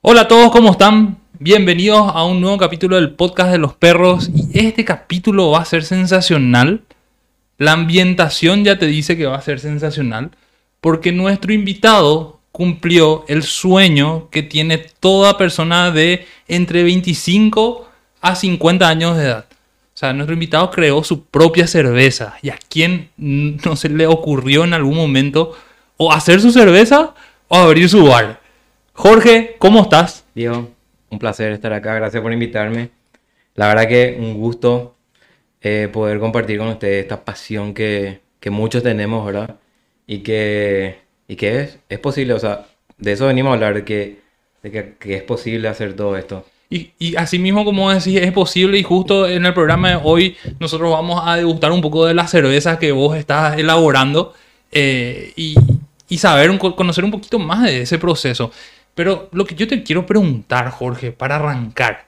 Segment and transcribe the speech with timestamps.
[0.00, 1.18] Hola a todos, ¿cómo están?
[1.38, 4.28] Bienvenidos a un nuevo capítulo del podcast de los perros.
[4.34, 6.82] Y este capítulo va a ser sensacional.
[7.58, 10.32] La ambientación ya te dice que va a ser sensacional.
[10.80, 17.88] Porque nuestro invitado cumplió el sueño que tiene toda persona de entre 25
[18.20, 19.46] a 50 años de edad.
[19.94, 22.36] O sea, nuestro invitado creó su propia cerveza.
[22.42, 25.56] ¿Y a quién no se le ocurrió en algún momento
[25.96, 27.14] o hacer su cerveza
[27.46, 28.40] o abrir su bar?
[28.92, 30.24] Jorge, ¿cómo estás?
[30.34, 30.68] Diego,
[31.10, 31.94] un placer estar acá.
[31.94, 32.90] Gracias por invitarme.
[33.54, 34.96] La verdad que un gusto
[35.60, 39.56] eh, poder compartir con ustedes esta pasión que, que muchos tenemos, ¿verdad?
[40.08, 40.98] Y que,
[41.28, 42.66] y que es, es posible, o sea,
[42.98, 44.18] de eso venimos a hablar, de que,
[44.64, 46.44] de que, que es posible hacer todo esto.
[46.74, 50.36] Y, y así mismo como decís, es posible y justo en el programa de hoy
[50.58, 54.34] nosotros vamos a degustar un poco de las cervezas que vos estás elaborando
[54.72, 55.54] eh, y,
[56.08, 58.50] y saber, conocer un poquito más de ese proceso.
[58.92, 62.06] Pero lo que yo te quiero preguntar, Jorge, para arrancar.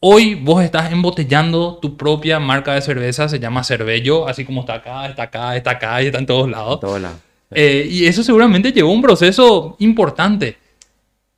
[0.00, 4.74] Hoy vos estás embotellando tu propia marca de cerveza, se llama Cervello, así como está
[4.74, 6.80] acá, está acá, está acá y está en todos lados.
[6.80, 7.20] Todo lado.
[7.52, 10.58] Eh, y eso seguramente llevó un proceso importante.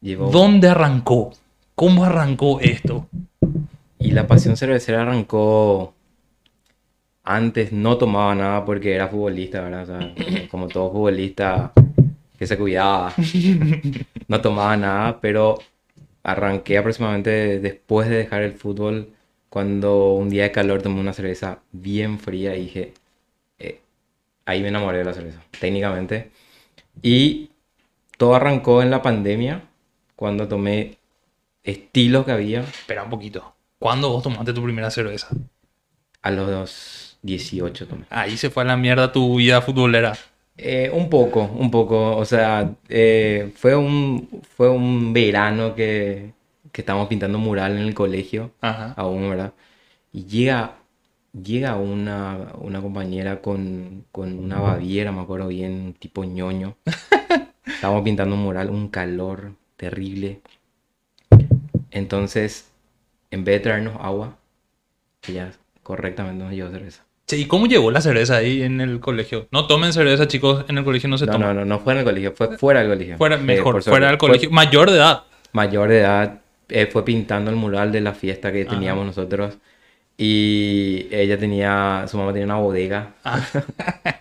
[0.01, 1.35] ¿Dónde arrancó?
[1.81, 3.09] ¿Cómo arrancó esto?
[3.99, 5.95] Y la pasión cervecera arrancó
[7.25, 9.83] antes, no tomaba nada porque era futbolista, ¿verdad?
[9.85, 11.73] O sea, como- como todo futbolista
[12.39, 13.15] que se cuidaba,
[14.29, 15.59] no tomaba nada, pero
[16.23, 19.15] arranqué aproximadamente después de dejar el fútbol,
[19.49, 22.93] cuando un día de calor tomé una cerveza bien fría y dije,
[23.59, 23.81] eh,
[24.45, 26.31] ahí me enamoré de la cerveza, técnicamente.
[27.01, 27.53] Y
[28.19, 29.63] todo arrancó en la pandemia,
[30.15, 31.00] cuando tomé
[31.63, 33.55] estilos que había Espera un poquito.
[33.79, 35.29] ¿Cuándo vos tomaste tu primera cerveza?
[36.23, 38.05] a los 18 tomé.
[38.11, 40.17] Ahí se fue a la mierda tu vida futbolera.
[40.57, 42.17] Eh, un poco, un poco.
[42.17, 46.33] O sea, eh, fue un, fue un verano que,
[46.73, 48.93] que estábamos pintando mural en el colegio, Ajá.
[48.97, 49.55] aún, ¿verdad?
[50.13, 50.77] Y llega,
[51.33, 56.77] llega una, una compañera con, con una baviera, me acuerdo bien, tipo ñoño.
[57.67, 60.41] Estábamos pintando un mural, un calor terrible.
[61.91, 62.71] Entonces,
[63.31, 64.37] en vez de traernos agua,
[65.29, 65.53] ella
[65.83, 67.05] correctamente nos llevó cerveza.
[67.27, 69.47] Che, ¿y cómo llegó la cerveza ahí en el colegio?
[69.53, 70.65] No tomen cerveza, chicos.
[70.69, 71.47] En el colegio no se No, toma.
[71.49, 73.17] no, no, no fue en el colegio, fue fuera del colegio.
[73.19, 74.51] Fuera, Eh, mejor, fuera del Fue colegio.
[74.51, 75.23] Mayor de edad.
[75.53, 79.59] mayor de edad, eh, fue pintando el mural de la fiesta que teníamos nosotros.
[80.17, 83.15] Y ella tenía, su mamá tenía una bodega.
[83.25, 83.41] Ah.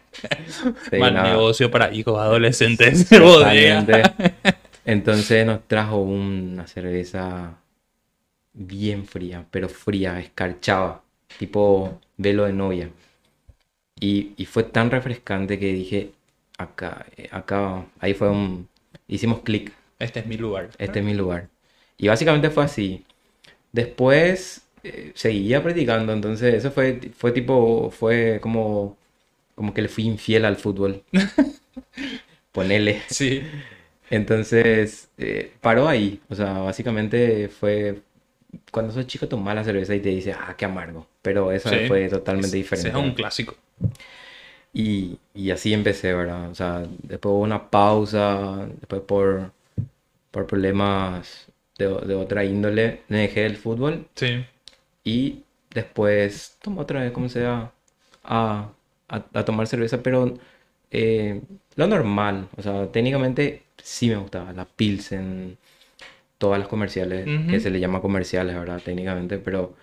[0.91, 3.09] Sí, Mal una- negocio para hijos adolescentes.
[3.09, 4.13] de bodega.
[4.89, 7.59] Entonces nos trajo una cerveza
[8.53, 11.03] bien fría, pero fría, escarchaba,
[11.39, 12.91] tipo velo de novia.
[13.99, 16.13] Y, y fue tan refrescante que dije,
[16.57, 18.69] acá, eh, acá, ahí fue un,
[19.07, 19.73] hicimos clic.
[19.99, 20.69] Este es mi lugar.
[20.77, 21.49] este es mi lugar.
[21.97, 23.05] Y básicamente fue así.
[23.73, 28.97] Después eh, seguía practicando, entonces eso fue, fue tipo, fue como,
[29.55, 31.03] como que le fui infiel al fútbol.
[32.51, 33.01] Ponele.
[33.09, 33.43] Sí.
[34.09, 36.21] Entonces eh, paró ahí.
[36.29, 38.01] O sea, básicamente fue
[38.71, 41.07] cuando sos chico tomás la cerveza y te dice, ah, qué amargo.
[41.21, 41.87] Pero eso Sí.
[41.87, 42.89] fue totalmente Ese diferente.
[42.89, 43.55] es un clásico.
[44.73, 46.49] Y, y así empecé, ¿verdad?
[46.49, 49.51] O sea, después hubo una pausa, después por,
[50.31, 51.47] por problemas
[51.77, 54.45] de, de otra índole, me dejé el fútbol Sí.
[55.03, 55.43] y
[55.73, 57.71] después tomé otra vez, como sea,
[58.23, 58.69] a,
[59.07, 60.37] a, a tomar cerveza, pero
[60.91, 61.41] eh,
[61.75, 65.57] lo normal, o sea, técnicamente sí me gustaba, la Pilsen,
[66.37, 68.81] todas las comerciales, que se le llama comerciales, ¿verdad?
[68.83, 69.75] Técnicamente, pero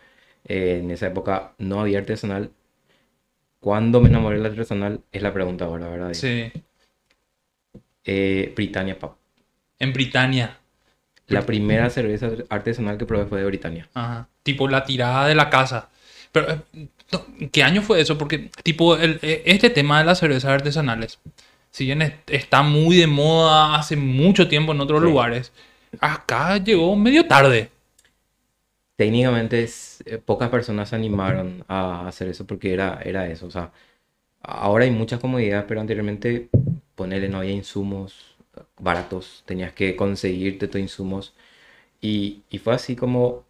[0.46, 2.50] eh, en esa época no había artesanal.
[3.60, 5.00] ¿Cuándo me enamoré del artesanal?
[5.12, 6.14] Es la pregunta ahora, ¿verdad?
[6.14, 6.52] Sí.
[8.04, 9.16] Eh, Britannia Pub.
[9.78, 10.58] En Britania.
[11.28, 13.88] La primera cerveza artesanal que probé fue de Britannia.
[13.94, 14.28] Ajá.
[14.44, 15.90] Tipo la tirada de la casa.
[16.30, 18.16] Pero, eh, ¿qué año fue eso?
[18.16, 21.18] Porque, tipo, el- eh, este tema de las cervezas artesanales,
[21.76, 25.06] si bien es- está muy de moda hace mucho tiempo en otros Sí.
[25.06, 25.52] lugares,
[26.00, 27.69] acá llegó medio tarde.
[28.96, 33.44] Técnicamente es- eh, pocas personas se animaron a hacer eso porque era, era eso.
[33.46, 33.73] O sea,
[34.40, 36.49] ahora hay muchas comodidades, pero anteriormente,
[36.94, 38.37] ponele, no había insumos
[38.78, 39.43] baratos.
[39.44, 41.34] Tenías que conseguirte tus insumos.
[42.00, 43.44] Y, y fue así como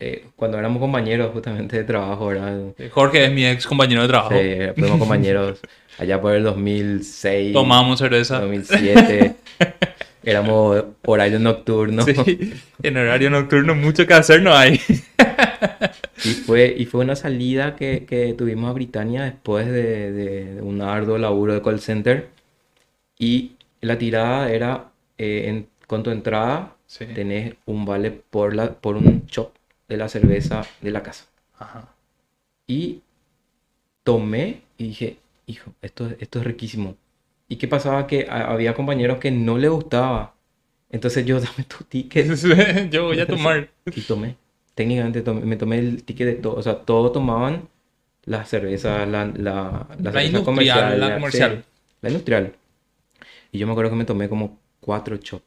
[0.00, 2.58] eh, cuando éramos compañeros justamente de trabajo, ¿verdad?
[2.90, 4.34] Jorge es mi ex compañero de trabajo.
[4.34, 5.60] Sí, fuimos compañeros
[5.98, 8.40] allá por el 2006, Tomamos cerveza.
[8.40, 9.36] 2007.
[10.22, 12.02] Éramos horario nocturno.
[12.02, 12.52] Sí,
[12.82, 14.80] en horario nocturno mucho que hacer no hay.
[16.22, 20.60] Y fue, y fue una salida que, que tuvimos a Britannia después de, de- de
[20.62, 22.28] un arduo laburo de call center.
[23.18, 27.06] Y la tirada era, eh, en, con tu entrada, Sí.
[27.06, 29.54] tenés un vale por, la, por un shot
[29.88, 31.24] de la cerveza de la casa.
[31.58, 31.88] Ajá.
[32.66, 33.00] Y
[34.04, 35.16] tomé y dije,
[35.46, 36.96] hijo, esto, esto es riquísimo.
[37.48, 38.06] ¿Y qué pasaba?
[38.06, 40.34] Que había compañeros que no le gustaba.
[40.90, 42.34] Entonces yo, dame tu ticket.
[42.90, 43.70] Yo voy a tomar.
[43.94, 44.36] Y tomé.
[44.74, 46.54] Técnicamente tomé- me tomé el ticket de todo.
[46.56, 47.68] O sea, todos tomaban
[48.24, 51.64] la cerveza, la, la, La cerveza industrial, la comercial.
[52.02, 52.54] la industrial.
[53.52, 55.44] Y yo me acuerdo que me tomé como cuatro shots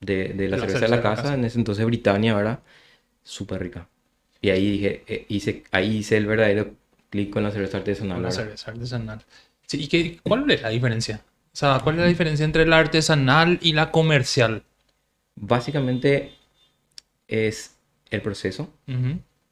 [0.00, 2.60] de, de la, La cerveza de la casa, en ese entonces Britannia, ¿verdad?
[3.24, 3.88] Súper rica.
[4.40, 6.72] Y ahí dije, eh, hice, ahí hice el verdadero
[7.12, 8.18] clic con la cerveza artesanal.
[8.18, 8.42] Una ¿verdad?
[8.42, 9.24] cerveza artesanal.
[9.66, 11.22] Sí, ¿y qué, cuál es la diferencia?
[11.52, 14.64] O sea, ¿cuál es la diferencia entre la artesanal y la comercial?
[15.36, 16.32] Básicamente
[17.28, 17.76] es
[18.10, 18.72] el proceso.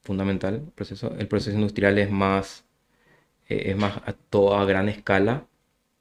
[0.02, 1.14] Fundamental el proceso.
[1.18, 2.64] El proceso industrial es más,
[3.48, 5.44] eh, es más a toda gran escala.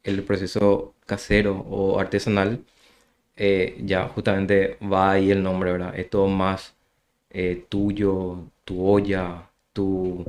[0.04, 2.64] El proceso casero o artesanal,
[3.36, 6.00] eh, ya justamente va ahí el nombre, ¿verdad?
[6.00, 6.76] Es todo más
[7.30, 10.26] eh, tuyo, tu olla, tu,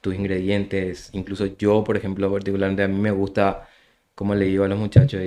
[0.00, 1.10] tus ingredientes.
[1.12, 3.68] Incluso yo, por ejemplo, particularmente a mí me gusta,
[4.14, 5.20] como le digo a los muchachos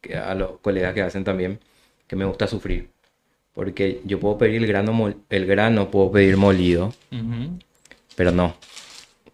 [0.00, 1.58] que a los colegas que hacen también,
[2.06, 2.90] que me gusta sufrir.
[3.54, 7.58] Porque yo puedo pedir el grano, el grano puedo pedir molido, Ujú.
[8.16, 8.54] pero no.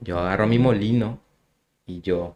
[0.00, 1.20] Yo agarro mi molino
[1.86, 2.34] y yo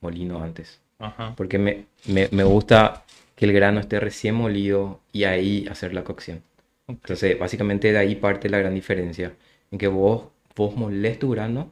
[0.00, 0.80] molino antes.
[0.98, 1.34] Ajá.
[1.36, 3.04] Porque me, me, me gusta
[3.36, 6.42] que el grano esté recién molido y ahí hacer la cocción.
[6.86, 6.98] Ok.
[7.02, 9.34] Entonces, básicamente de ahí parte la gran diferencia.
[9.70, 10.24] En que vos,
[10.56, 11.70] vos molés tu grano,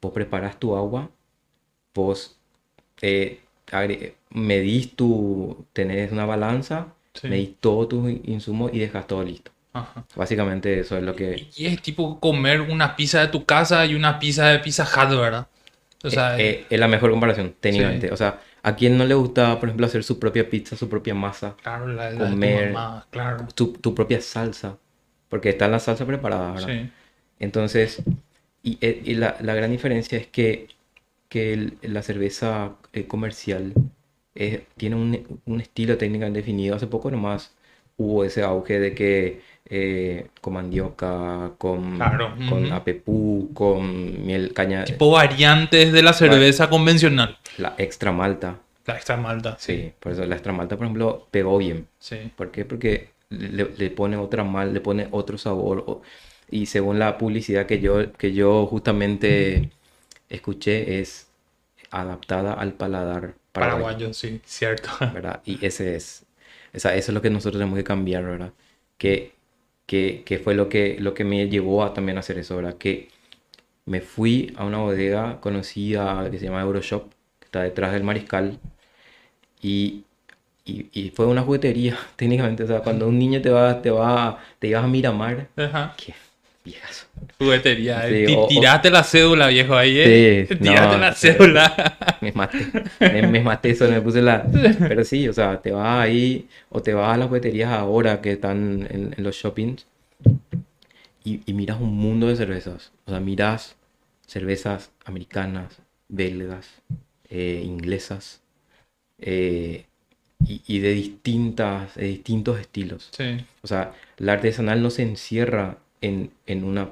[0.00, 1.10] vos preparas tu agua,
[1.94, 2.38] vos
[3.02, 3.40] eh,
[4.30, 7.28] medís tu, tenés una balanza, Sí.
[7.28, 9.50] medís todos tus insumos y dejas todo listo.
[9.72, 10.04] Ajá.
[10.14, 11.48] Básicamente eso es lo que...
[11.56, 15.18] Y es tipo comer una pizza de tu casa y una pizza de Pizza Hut,
[15.18, 15.46] ¿verdad?
[16.04, 18.08] O sea, eh, eh, es la mejor comparación, técnicamente.
[18.08, 18.12] Sí.
[18.12, 21.14] O sea, ¿a quién no le gusta, por ejemplo, hacer su propia pizza, su propia
[21.14, 23.46] masa, claro, la, la de tu comer- mamá, claro.
[23.54, 24.76] tu, tu propia salsa?
[25.28, 26.68] Porque está la salsa preparada, ¿verdad?
[26.68, 26.90] Sí.
[27.38, 28.02] Entonces,
[28.62, 30.68] y, eh, y la, la gran diferencia es que,
[31.28, 33.74] que el- la cerveza eh, comercial
[34.34, 36.76] es- tiene un, un estilo técnicamente definido.
[36.76, 37.54] Hace poco nomás
[37.96, 44.84] hubo ese auge de que eh, con mandioca, con, Claro, con apepú, con miel, caña,
[44.84, 47.38] Tipo variantes de la cerveza convencional.
[47.58, 48.58] la extra malta.
[48.86, 49.56] La extra malta.
[49.58, 51.88] Sí, por eso la extra malta, por ejemplo, pegó bien.
[51.98, 52.16] Sí.
[52.36, 52.64] ¿Por qué?
[52.64, 55.82] Porque le, le pone otra mal, le pone otro sabor.
[55.88, 56.02] o-
[56.50, 59.70] y según la publicidad que yo, que yo justamente
[60.30, 61.28] escuché, es
[61.90, 64.90] adaptada al paladar paraguayo, Paraguayo, sí, cierto.
[65.10, 65.42] ¿verdad?
[65.44, 66.26] Y ese es,
[66.72, 68.52] esa- eso es lo que nosotros tenemos que cambiar, ¿verdad?
[68.98, 69.32] Que,
[69.86, 72.76] que, que fue lo que, lo que me llevó a también hacer eso, ¿verdad?
[72.78, 73.08] Que
[73.86, 77.10] me fui a una bodega conocida que se llama Euroshop,
[77.40, 78.60] que está detrás del Mariscal,
[79.60, 80.04] y,
[80.64, 82.64] y, y fue una juguetería, técnicamente.
[82.64, 85.94] O sea, cuando un niño te va, te va, te ibas a Miramar, Ajá.
[85.96, 86.14] qué
[86.66, 87.08] viejas.
[87.38, 88.06] Juguetería.
[88.08, 90.46] Sí, o- Tiraste la cédula, viejo, ahí, ¿eh?
[90.48, 92.18] Sí, Tiraste no, la cédula.
[92.20, 92.58] Me maté,
[93.00, 94.42] me, me maté eso, me puse la...
[94.78, 98.32] Pero sí, o sea, te vas ahí o te vas a las jugueterías ahora que
[98.32, 99.86] están en, en los shoppings
[101.24, 102.92] y, y miras un mundo de cervezas.
[103.06, 103.76] O sea, miras
[104.26, 105.78] cervezas americanas,
[106.08, 106.68] belgas,
[107.30, 108.40] eh, inglesas
[109.18, 109.86] eh,
[110.46, 113.10] y, y de distintas, de distintos estilos.
[113.12, 113.38] Sí.
[113.62, 116.90] O sea, la artesanal no se encierra en, en una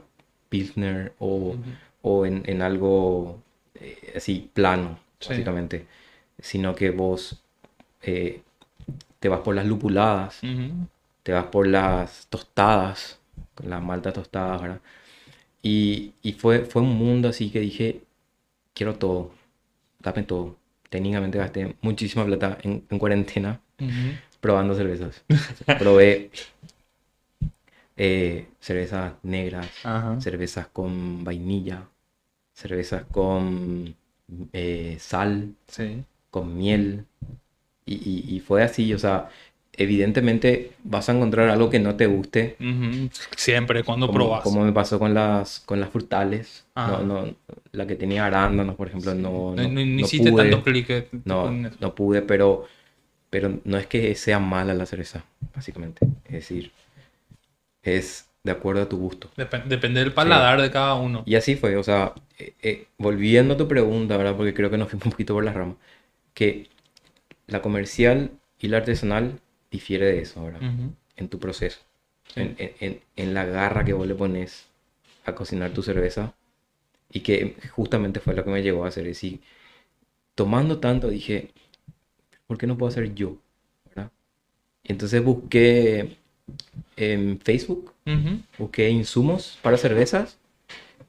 [0.48, 1.56] Pilsner o,
[2.02, 3.40] o en, en algo
[3.74, 5.30] eh, así plano, Sí.
[5.30, 5.86] básicamente,
[6.38, 7.42] sino que vos
[8.02, 8.42] eh,
[9.20, 10.86] te vas por las lupuladas, Ujú.
[11.22, 13.18] te vas por las tostadas,
[13.62, 14.80] las maltas tostadas, ¿verdad?
[15.62, 18.02] Y, y fue, fue un mundo así que dije,
[18.74, 19.32] quiero todo,
[20.00, 20.56] dame todo.
[20.90, 24.18] Técnicamente gasté muchísima plata en, en cuarentena Ujú.
[24.40, 25.24] probando cervezas.
[25.78, 26.30] Probé
[27.96, 30.20] eh, cervezas negras, Ajá.
[30.20, 31.88] cervezas con vainilla,
[32.54, 33.96] cervezas con
[34.52, 36.04] eh, sal, Sí.
[36.30, 37.06] con miel.
[37.86, 39.28] Y, y- y fue así, o sea,
[39.72, 42.56] evidentemente vas a encontrar algo que no te guste.
[43.36, 44.42] Siempre cuando Como, probas.
[44.44, 46.64] como me pasó con las, con las frutales.
[46.76, 47.34] No, no,
[47.72, 50.50] la que tenía arándanos, por ejemplo, no, No, no, no- no no hiciste pude.
[50.50, 52.66] tanto clic No, no pude, pero,
[53.30, 55.24] pero no es que sea mala la cerveza,
[55.54, 56.06] básicamente.
[56.26, 56.72] Es decir,
[57.84, 59.30] es de acuerdo a tu gusto.
[59.36, 61.22] Dep- depende del paladar de cada uno.
[61.26, 64.36] Y así fue, o sea, eh, eh, volviendo a tu pregunta, ¿verdad?
[64.36, 65.76] Porque creo que nos fuimos un poquito por las ramas,
[66.34, 66.68] que
[67.46, 70.60] la comercial y la artesanal difiere de eso, ¿verdad?
[71.16, 71.80] En tu proceso,
[72.34, 72.40] Sí.
[72.58, 74.66] en, en- la garra que vos le pones
[75.26, 76.34] a cocinar tu cerveza
[77.12, 79.04] y que justamente fue lo que me llevó a hacer.
[79.06, 79.40] Es decir,
[80.34, 81.50] tomando tanto dije,
[82.46, 83.36] ¿por qué no puedo hacer yo?
[83.86, 84.10] ¿verdad?
[84.84, 86.18] Entonces busqué
[86.96, 88.40] en Facebook, Ujú.
[88.58, 90.38] busqué insumos para cervezas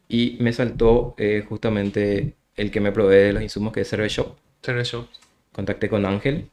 [0.07, 4.09] y me saltó eh, justamente el que me provee de los insumos que es Cerve
[4.09, 4.35] Shop.
[4.61, 5.07] Cerveza Shop.
[5.51, 6.49] Contacté con Ángel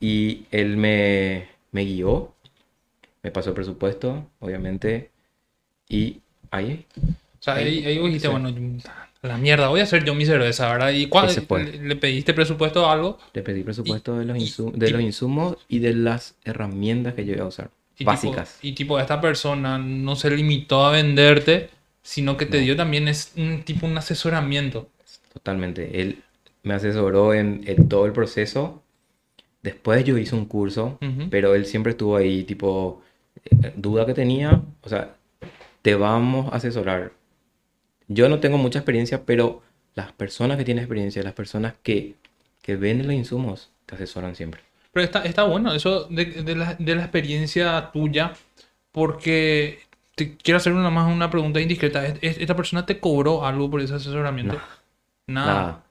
[0.00, 2.34] y él me, me guió,
[3.22, 5.10] me pasó el presupuesto, obviamente,
[5.88, 8.32] y ahí O sea, ahí, ahí vos dijiste, Sí.
[8.32, 8.54] bueno,
[9.22, 10.92] la mierda, voy a hacer yo mi cerveza, ¿verdad?
[10.92, 13.18] ¿Y cuál, le, le pediste presupuesto a algo?
[13.32, 17.14] le pedí presupuesto de, los y- insum- de y- los insumos y de las herramientas
[17.14, 18.54] que yo iba a usar, Y básicas.
[18.60, 21.70] Tipo, y tipo, esta persona no se limitó a venderte,
[22.02, 22.64] sino que te No.
[22.64, 24.88] dio también es un tipo un asesoramiento.
[25.32, 26.00] Totalmente.
[26.00, 26.22] Él
[26.62, 28.82] me asesoró en, en todo el proceso.
[29.62, 30.98] Después yo hice un curso,
[31.30, 33.02] pero él siempre estuvo ahí, tipo,
[33.44, 35.16] eh, duda que tenía, o sea,
[35.82, 37.12] te vamos a asesorar.
[38.08, 39.62] Yo no tengo mucha experiencia, pero
[39.94, 42.14] las personas que tienen experiencia, las personas que,
[42.62, 44.60] que venden los insumos, te asesoran siempre.
[44.96, 48.32] Pero está, está bueno eso de, de la, de la experiencia tuya,
[48.92, 49.80] porque
[50.14, 52.06] te quiero hacer una más una pregunta indiscreta.
[52.06, 54.58] ¿Es- es- ¿Esta persona te cobró algo por ese asesoramiento?
[55.26, 55.52] Nada.
[55.54, 55.84] Nada.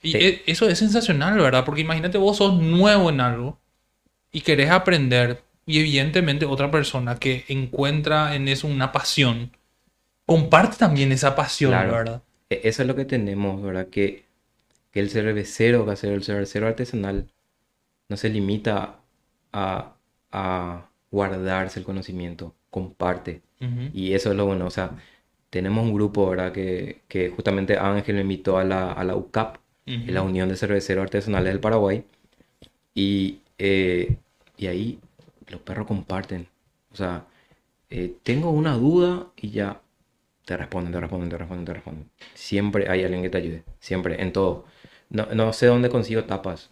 [0.00, 0.18] Y Sí.
[0.18, 1.64] e- eso es sensacional, ¿verdad?
[1.64, 3.58] Porque imagínate vos sos nuevo en algo
[4.30, 9.50] y querés aprender y evidentemente otra persona que encuentra en eso una pasión,
[10.26, 11.90] comparte también esa pasión, Claro.
[11.92, 12.22] ¿verdad?
[12.50, 13.88] E- Eso es lo que tenemos, ¿verdad?
[13.88, 14.26] Que,
[14.92, 17.26] que el cervecero, casero, el cervecero artesanal,
[18.14, 19.00] no se limita
[19.52, 19.96] a,
[20.32, 23.42] a guardarse el conocimiento, comparte.
[23.92, 24.92] Y eso es lo bueno, o sea,
[25.50, 26.52] tenemos un grupo, ¿verdad?
[26.52, 29.58] Que, que justamente Ángel me invitó a la, a la UCAP,
[30.06, 32.04] la Unión de Cerveceros Artesanales del Paraguay,
[32.94, 34.18] y, eh,
[34.56, 35.00] y ahí
[35.48, 36.48] los perros comparten.
[36.92, 37.26] O sea,
[37.90, 39.82] eh, tengo una duda y ya
[40.46, 42.10] te responden, te responden, te responden, te responden.
[42.34, 44.66] Siempre hay alguien que te ayude, siempre, en todo.
[45.10, 46.70] No, no sé dónde consigo tapas.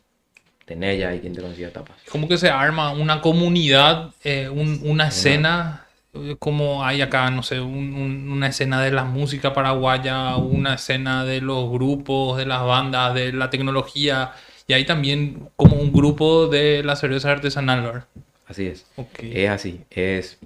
[0.73, 1.99] Tener ya hay quien te consiga tapas.
[2.11, 7.43] Como que se arma una comunidad, eh, un- una escena, eh, como hay acá, no
[7.43, 12.47] sé, un- un- una escena de la música paraguaya, una escena de los grupos, de
[12.47, 14.33] las bandas, de la tecnología,
[14.67, 18.05] y hay también como un grupo de la cerveza artesanal, ¿verdad?
[18.47, 18.87] Así es.
[19.43, 20.39] Es así, es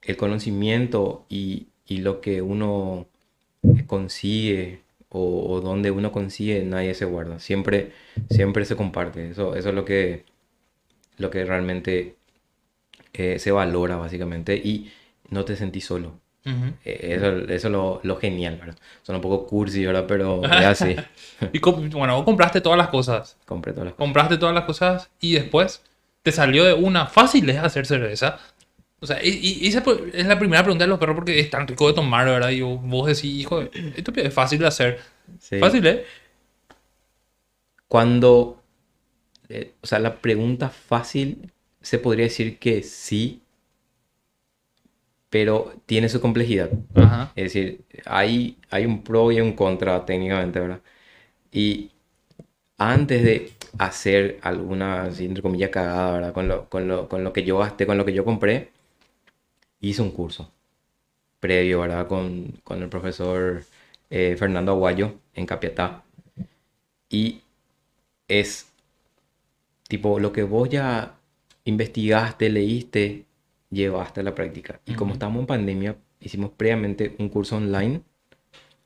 [0.00, 3.04] el conocimiento y, y lo que uno
[3.86, 4.80] consigue
[5.10, 7.38] o, o donde uno consigue, nadie se guarda.
[7.40, 7.92] Siempre,
[8.30, 9.30] siempre se comparte.
[9.30, 10.24] Eso, eso es lo que,
[11.18, 12.16] lo que realmente
[13.12, 14.90] eh, se valora básicamente y
[15.30, 16.20] no te sentís solo.
[16.84, 18.76] Eh, Eso, eso es lo, lo genial, ¿verdad?
[19.02, 20.06] Son un poco cursi, ¿verdad?
[20.08, 20.96] Pero es así.
[21.52, 23.36] Y bueno, vos compraste todas las cosas.
[23.44, 24.06] Compré todas las cosas.
[24.06, 25.82] Compraste todas las cosas y después
[26.22, 27.06] te salió de una.
[27.06, 28.38] Fácil es hacer cerveza.
[29.00, 31.50] O sea, y, y esa po- es la primera pregunta de los perros porque es
[31.50, 32.50] tan rico de tomar, ¿verdad?
[32.50, 35.00] Y vos vos decís, hijo, esto es fácil de hacer.
[35.38, 35.58] Sí.
[35.60, 36.04] Fácil, ¿eh?
[37.88, 38.62] Cuando,
[39.48, 41.52] eh, o sea, la pregunta fácil
[41.82, 43.42] se podría decir que sí,
[45.30, 46.70] pero tiene su complejidad.
[46.94, 47.32] Ajá.
[47.36, 50.80] Es decir, hay, hay un pro y un contra técnicamente, ¿verdad?
[51.52, 51.90] Y
[52.78, 56.32] antes de hacer alguna, así, entre comillas, cagada, ¿verdad?
[56.34, 58.70] Con lo, con lo, con lo que yo gasté, con lo que yo compré,
[59.80, 60.52] hice un curso
[61.40, 62.08] previo, ¿verdad?
[62.08, 63.64] Con, con el profesor
[64.10, 66.04] eh, Fernando Aguayo en Capiatá.
[67.10, 67.42] Y
[68.28, 68.72] es
[69.88, 71.14] tipo lo que vos ya
[71.64, 73.24] investigaste, leíste,
[73.70, 74.80] llevaste a la práctica.
[74.86, 75.14] Y como Ujú.
[75.14, 78.02] estamos en pandemia, hicimos previamente un curso online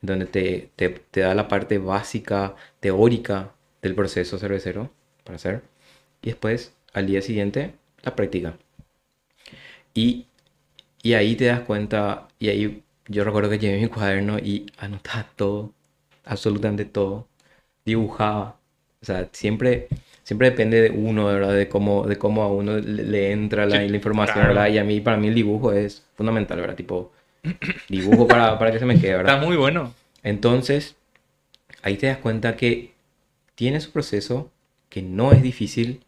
[0.03, 4.91] donde te, te, te da la parte básica, teórica del proceso cervecero
[5.25, 5.63] para hacer.
[6.23, 8.57] Y después, al día siguiente, la práctica.
[9.95, 10.27] Y,
[11.03, 15.27] y ahí te das cuenta, y ahí yo recuerdo que llevé mi cuaderno y anotaba
[15.37, 15.73] todo,
[16.25, 17.29] absolutamente todo,
[17.85, 18.57] dibujaba.
[19.03, 19.89] O sea, siempre,
[20.23, 21.55] siempre depende de uno, ¿verdad?
[21.55, 24.49] De cómo, de cómo a uno le, le entra la, Sí, la información, claro.
[24.55, 24.69] ¿verdad?
[24.69, 26.77] Y a mí, para mí el dibujo es fundamental, ¿verdad?
[26.77, 27.13] Tipo,
[27.89, 29.35] dibujo para, para que se me quede, ¿verdad?
[29.35, 29.93] Está muy bueno.
[30.23, 30.97] Entonces,
[31.83, 32.93] ahí te das cuenta que
[33.55, 34.51] tiene su proceso,
[34.89, 36.03] que no es difícil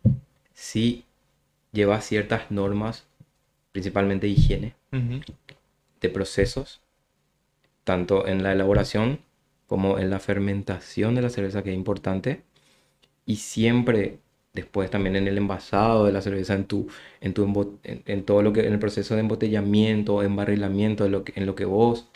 [0.54, 1.04] si
[1.72, 3.04] llevas ciertas normas,
[3.72, 4.74] principalmente de higiene,
[6.00, 6.80] De procesos,
[7.84, 9.20] tanto en la elaboración
[9.66, 12.42] como en la fermentación de la cerveza, que es importante,
[13.26, 14.20] y siempre
[14.54, 16.88] después también en el envasado de la cerveza, en tu,
[17.20, 21.24] en tu en, en todo lo que, en el proceso de embotellamiento, embarrilamiento, en lo
[21.24, 22.08] que, en lo que vos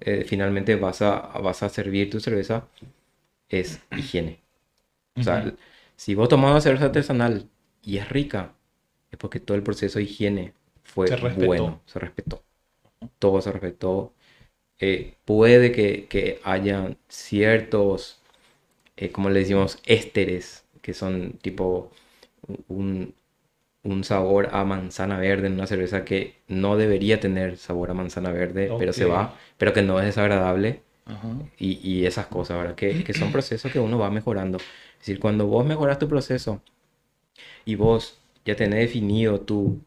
[0.00, 2.68] eh, finalmente vas a, vas a servir tu cerveza,
[3.48, 4.40] es higiene.
[5.20, 5.54] O sea,
[5.96, 7.48] si vos tomás una cerveza artesanal
[7.82, 8.54] y es rica,
[9.10, 10.54] es porque todo el proceso de higiene
[10.96, 12.44] fue Se bueno, se respetó.
[13.18, 14.14] Todo se respetó.
[14.80, 18.20] Eh, puede que, que hayan ciertos,
[18.96, 21.90] eh, como le decimos, ésteres que son tipo
[22.68, 23.14] un,
[23.84, 28.32] un sabor a manzana verde en una cerveza que no debería tener sabor a manzana
[28.32, 31.28] verde, pero se va, pero que no es desagradable Ajá.
[31.58, 32.74] y, y esas cosas, ¿verdad?
[32.76, 34.58] Que, que son procesos que uno va mejorando.
[34.58, 36.62] Es decir, cuando vos mejoras tu proceso
[37.64, 39.80] y vos ya tenés definido tu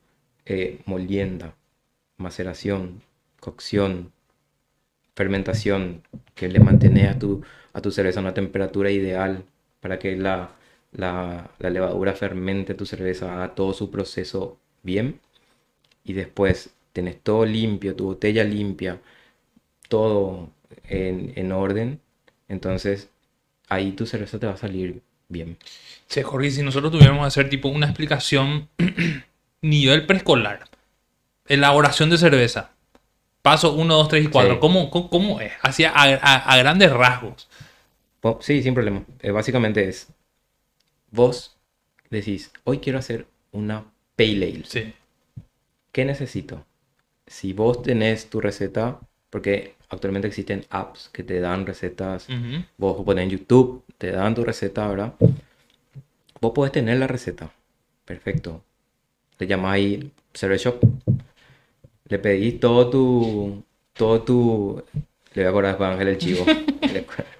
[0.50, 1.56] eh, molienda,
[2.18, 3.04] maceración,
[3.40, 4.12] cocción,
[5.16, 6.04] fermentación,
[6.36, 9.46] que le mantenés a tu, a tu cerveza a una temperatura ideal
[9.80, 10.52] para que la,
[10.92, 15.20] la, levadura fermente tu cerveza, haga todo su proceso bien.
[16.04, 19.00] Y después tenés todo limpio, tu botella limpia,
[19.90, 20.50] todo
[20.86, 22.02] en, en orden.
[22.48, 23.10] Entonces
[23.70, 25.58] ahí tu cerveza te va a salir bien.
[26.08, 28.68] Sí, Jorge, si nosotros tuviéramos que hacer tipo una explicación
[29.62, 30.66] nivel preescolar,
[31.48, 32.72] elaboración de cerveza,
[33.42, 34.60] paso 1, 2, 3 y 4, Sí.
[34.60, 35.54] ¿cómo, cómo, cómo es?
[35.62, 37.50] Hacia a, a- a grandes rasgos.
[38.42, 39.04] Sí, sin problema.
[39.22, 40.08] Eh, básicamente es,
[41.12, 41.58] vos
[42.10, 43.86] decís, hoy quiero hacer una
[44.16, 44.64] pale ale.
[44.66, 44.94] Sí.
[45.92, 46.66] ¿Qué necesito?
[47.28, 49.00] Si vos tenés tu receta,
[49.30, 52.28] porque actualmente existen apps que te dan recetas,
[52.78, 55.14] vos pones en YouTube, te dan tu receta, ¿verdad?
[56.42, 57.52] Vos podés tener la receta.
[58.06, 58.64] Perfecto.
[59.40, 60.80] Le llamás ahí Shop.
[62.10, 63.64] Le pedís todo tu.
[63.94, 64.84] Todo tu.
[65.34, 66.46] Le voy a acordar después a Ángel el chivo.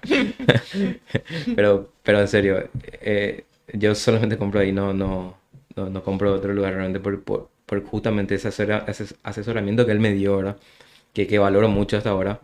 [1.56, 5.36] Pero, pero en serio, eh, yo solamente compro ahí, no, no,
[5.76, 8.48] no, no compro otro lugar realmente por, por, por justamente ese
[9.22, 10.56] asesoramiento que él me dio, ¿verdad?
[11.12, 12.40] Que, que valoro mucho hasta ahora.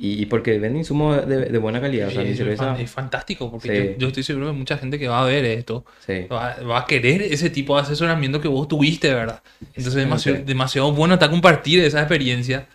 [0.00, 2.06] Y, y porque vende insumos de, de buena calidad.
[2.08, 2.80] O sea, mi cerveza.
[2.80, 3.92] es fantástico, porque Sí.
[3.94, 6.26] yo, yo estoy seguro que mucha gente que va a ver esto Sí.
[6.30, 9.42] va, va a querer ese tipo de asesoramiento que vos tuviste, ¿verdad?
[9.60, 12.68] Entonces es demasiado, demasiado bueno estar compartir esa experiencia.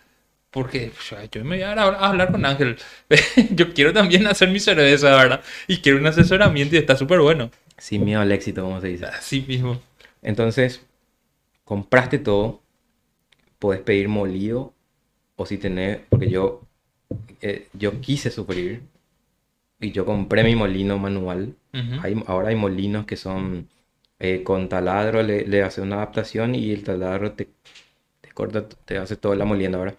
[0.52, 2.76] Porque yo, yo me voy a, hablar- a hablar con Ángel.
[3.52, 5.42] yo quiero también hacer mi cerveza, ¿verdad?
[5.68, 7.50] Y quiero un asesoramiento y está súper bueno.
[7.78, 9.06] Sin miedo al éxito, como se dice.
[9.06, 9.82] Así mismo.
[10.22, 10.86] Entonces,
[11.64, 12.62] compraste todo,
[13.60, 14.74] puedes pedir molido,
[15.36, 16.63] o si tenés, porque yo,
[17.42, 18.84] eh, yo quise sufrir,
[19.80, 21.56] y yo compré mi molino manual.
[22.02, 23.70] Hay- ahora hay molinos que son
[24.20, 27.50] eh, con taladro, le, le hace una adaptación y el taladro te,
[28.22, 29.96] te corta, te hace toda la molienda ahora.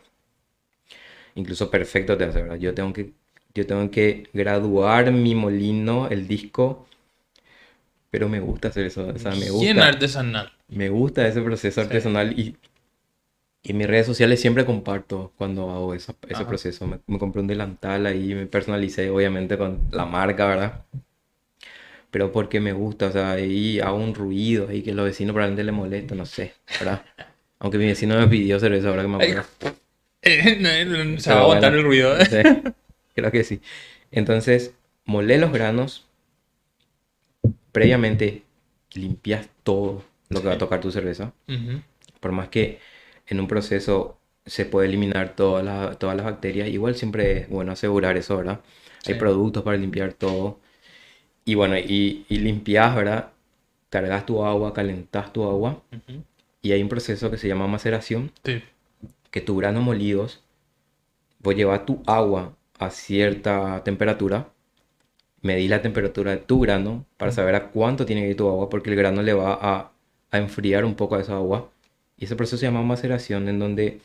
[1.34, 2.56] Incluso perfecto te hace, ¿verdad?
[2.56, 3.12] Yo tengo que,
[3.54, 6.86] yo tengo que graduar mi molino, el disco,
[8.10, 9.88] pero me gusta hacer eso, o sea, me Bien gusta.
[9.88, 10.52] artesanal.
[10.68, 12.56] Me gusta ese proceso artesanal y,
[13.64, 16.48] y en mis redes sociales siempre comparto cuando hago eso- ese Ajá.
[16.48, 16.86] proceso.
[16.86, 20.84] Me, me compré un delantal ahí, me personalicé obviamente con la marca, ¿verdad?
[22.10, 25.32] Pero porque me gusta, o sea, ahí hago un ruido ahí que a los vecinos
[25.34, 27.04] probablemente les molesta, no sé, ¿verdad?
[27.58, 29.44] Aunque mi vecino me pidió cerveza ahora que me acuerdo.
[30.22, 32.16] Eh, no, no, se va a aguantar bueno, el ruido.
[32.18, 32.44] no sé,
[33.14, 33.60] creo que sí.
[34.10, 34.74] Entonces,
[35.06, 36.06] molé los granos.
[37.72, 38.44] Previamente
[38.94, 41.32] limpias todo lo que va a tocar tu cerveza.
[42.20, 42.80] Por más que
[43.26, 47.72] en un proceso se puede eliminar todas las, todas las bacterias, igual siempre es bueno
[47.72, 48.60] asegurar eso, ¿verdad?
[49.06, 49.20] Hay Sí.
[49.20, 50.58] productos para limpiar todo.
[51.44, 53.30] Y bueno, y, y limpias, ¿verdad?
[53.90, 55.82] Cargas tu agua, calentas tu agua.
[56.62, 58.62] Y hay un proceso que se llama maceración, Sí.
[59.30, 60.42] que tus granos molidos,
[61.38, 64.48] vos llevas tu agua a cierta temperatura,
[65.42, 68.70] medís la temperatura de tu grano para saber a cuánto tiene que ir tu agua,
[68.70, 69.92] porque el grano le va a,
[70.32, 71.70] a enfriar un poco a esa agua.
[72.24, 74.00] Ese proceso se llama maceración, en donde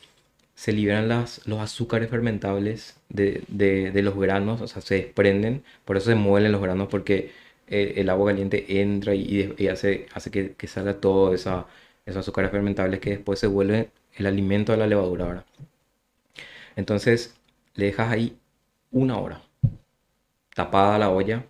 [0.54, 5.96] se liberan las, los azúcares fermentables de, de- los granos, o sea, se desprenden, por
[5.96, 7.32] eso se muelen los granos, porque
[7.68, 11.66] eh, el agua caliente entra y, y hace, hace que, que salga todo esa,
[12.06, 15.44] esos azúcares fermentables que después se vuelven el alimento de la levadura, ¿verdad?
[16.76, 17.34] Entonces,
[17.74, 18.36] le dejas ahí
[18.90, 19.42] una hora,
[20.54, 21.44] tapada la olla,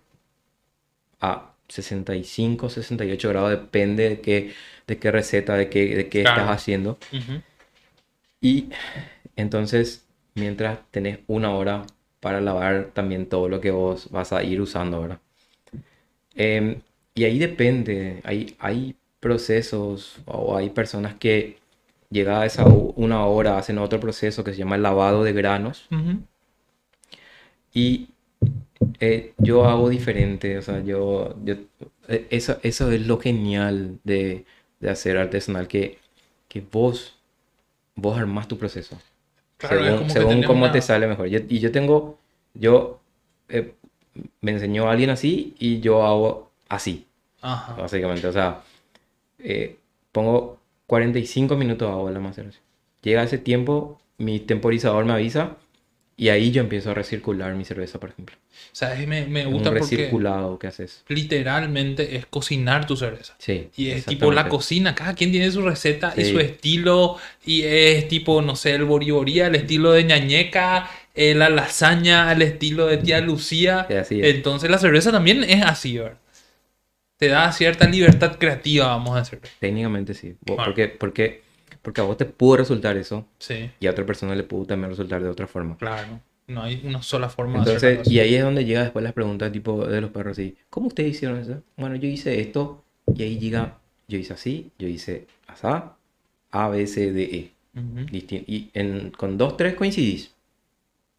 [1.21, 4.53] a 65, 68 grados, depende de qué,
[4.87, 6.41] de qué receta, de qué, de qué Claro.
[6.41, 6.97] estás haciendo.
[7.13, 7.41] Ujú.
[8.41, 8.69] Y
[9.37, 10.05] entonces,
[10.35, 11.85] mientras tenés una hora
[12.19, 15.21] para lavar también todo lo que vos vas a ir usando ahora.
[16.35, 16.81] Em,
[17.13, 21.57] y ahí depende, hay, hay procesos o hay personas que
[22.09, 26.23] llegada esa u- una hora hacen otro proceso que se llama lavado de granos Ujú.
[27.73, 28.09] y
[28.99, 31.55] eh, yo hago diferente, o sea, yo, yo
[32.07, 34.45] eh, eso, eso es lo genial de,
[34.79, 35.97] de hacer artesanal, que,
[36.47, 37.17] que vos,
[37.95, 38.97] vos armás tu proceso.
[39.57, 41.27] Claro, es según como que según cómo una- te sale mejor.
[41.27, 42.19] Yo- y yo tengo,
[42.53, 42.99] yo,
[43.49, 43.73] eh,
[44.41, 47.07] me enseñó a alguien así y yo hago así,
[47.41, 47.75] Ajá.
[47.75, 48.27] básicamente.
[48.27, 48.63] O sea,
[49.39, 49.77] eh,
[50.11, 52.63] pongo 45 minutos hago la maceración.
[53.01, 55.57] Llega ese tiempo, mi temporizador me avisa
[56.17, 58.35] Y ahí yo empiezo a recircular mi cerveza, por ejemplo.
[58.73, 59.07] ¿Sabes?
[59.07, 61.03] Me, me Es un gusta porque recirculado que haces.
[61.07, 63.33] literalmente es cocinar tu cerveza.
[63.39, 63.69] Sí.
[63.75, 66.31] Y es tipo la cocina, cada quien tiene su receta y Sí.
[66.31, 71.49] su estilo, y es tipo, no sé, el boriborí, el estilo de ñañeca, eh, la
[71.49, 73.85] lasaña, el estilo de tía Lucía.
[73.89, 74.35] Sí, así es.
[74.35, 76.17] Entonces la cerveza también es así, ¿verdad?
[77.17, 79.47] Te da cierta libertad creativa, vamos a decirlo.
[79.59, 80.35] Técnicamente sí.
[80.45, 80.63] Claro.
[80.65, 81.40] Porque, porque,
[81.81, 84.89] porque a vos te pudo resultar eso Sí, y a otra persona le pudo también
[84.91, 85.77] resultar de otra forma.
[85.77, 86.21] claro.
[86.47, 89.13] No hay una sola forma de hacerlo Entonces, y ahí es donde llega después las
[89.13, 90.57] preguntas tipo de los perros así.
[90.69, 91.61] ¿Cómo ustedes hicieron eso?
[91.77, 92.83] Bueno, yo hice esto
[93.15, 95.95] y ahí llega, yo hice así, yo hice asá,
[96.51, 97.51] A, B, C, D, E.
[97.73, 98.05] Ujú.
[98.11, 100.33] Disti- Y en, con dos, tres coincidís.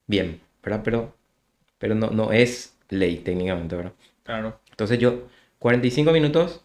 [0.07, 0.83] Bien, ¿verdad?
[0.85, 1.15] Pero,
[1.79, 3.93] pero no, no es ley técnicamente, ¿verdad?
[4.25, 4.61] Claro.
[4.71, 5.25] Entonces yo,
[5.59, 6.63] 45 minutos,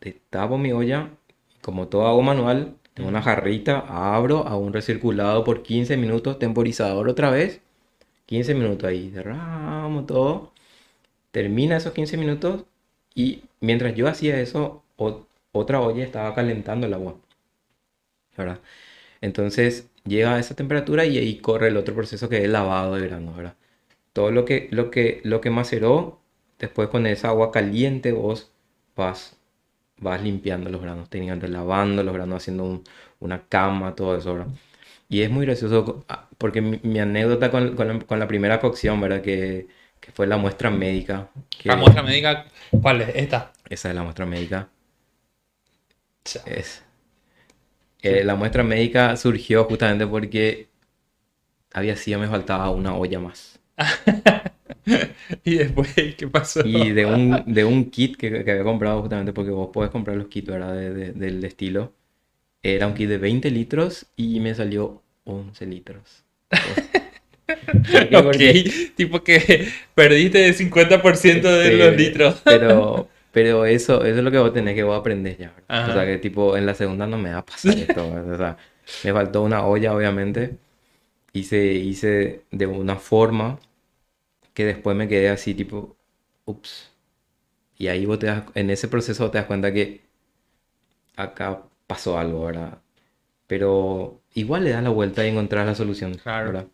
[0.00, 1.10] destapo mi olla,
[1.56, 6.38] y como todo hago manual, tengo una jarrita, abro, hago un recirculado por 15 minutos,
[6.38, 7.60] temporizador otra vez,
[8.26, 10.52] 15 minutos ahí, cerramos todo,
[11.30, 12.64] termina esos 15 minutos
[13.14, 14.82] y mientras yo hacía eso,
[15.52, 17.16] otra olla estaba calentando el agua,
[18.36, 18.60] ¿verdad?
[19.20, 23.08] Entonces llega a esa temperatura y ahí corre el otro proceso que es lavado de
[23.08, 23.56] granos, ¿verdad?
[24.14, 26.20] Todo lo que, lo que, lo que maceró,
[26.58, 28.52] después con esa agua caliente vos
[28.96, 29.35] vas,
[29.98, 32.84] vas limpiando los granos, técnicamente lavando los granos, haciendo un-
[33.20, 34.48] una cama, todo eso, ¿verdad?
[35.08, 38.60] Y es muy gracioso ah, porque mi, mi anécdota con, con la, con la primera
[38.60, 39.22] cocción, ¿verdad?
[39.22, 39.68] Que,
[40.00, 41.30] que fue la muestra médica.
[41.50, 42.46] que- La muestra médica,
[42.82, 43.10] ¿cuál es?
[43.14, 43.52] Esta.
[43.68, 44.68] Esa es la muestra médica.
[46.46, 46.82] Es.
[48.02, 50.68] Eh, la muestra médica surgió justamente porque
[51.72, 53.60] había sido, me faltaba una olla más.
[55.44, 56.60] Y después, ¿qué pasó?
[56.64, 60.16] Y de un, de un kit que, que había comprado justamente porque vos podés comprar
[60.16, 60.74] los kits, ¿verdad?
[60.74, 61.92] De- de- del estilo.
[62.62, 66.24] Era un kit de 20 litros y me salió 11 litros.
[68.14, 68.36] Ok,
[68.96, 72.40] tipo que perdiste el 50% de los litros.
[72.44, 75.52] Pero, pero eso, eso es lo que vos tenés que vos aprendés ya.
[75.84, 78.10] O sea que tipo en la segunda no me va a pasar esto.
[78.10, 78.32] ¿verdad?
[78.34, 78.56] O sea,
[79.02, 80.56] me faltó una olla, obviamente.
[81.32, 83.58] Hice, hice de una forma
[84.56, 85.96] que después me quedé así tipo,
[86.46, 86.90] ups.
[87.78, 90.02] Y ahí vos te das, en ese proceso te das cuenta que
[91.16, 92.78] acá pasó algo, ¿verdad?
[93.48, 96.46] Pero igual le das la vuelta y encontrás la solución, Claro.
[96.48, 96.66] ¿verdad?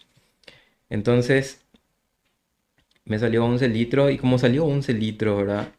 [0.90, 1.64] Entonces,
[3.05, 5.73] me salió 11 litros y como salió 11 litros, ¿verdad?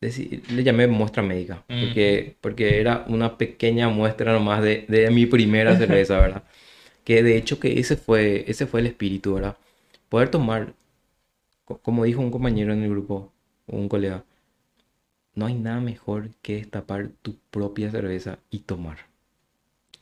[0.00, 1.80] Le llamé muestra médica, Mm.
[1.80, 6.44] porque, porque era una pequeña muestra nomás de, de mi primera cerveza, ¿verdad?
[7.04, 9.56] Que de hecho que ese fue, ese fue el espíritu, ¿verdad?
[10.10, 10.74] Poder tomar,
[11.66, 13.32] como dijo un compañero en el grupo,
[13.66, 14.24] un colega,
[15.34, 18.98] no hay nada mejor que destapar tu propia cerveza y tomar.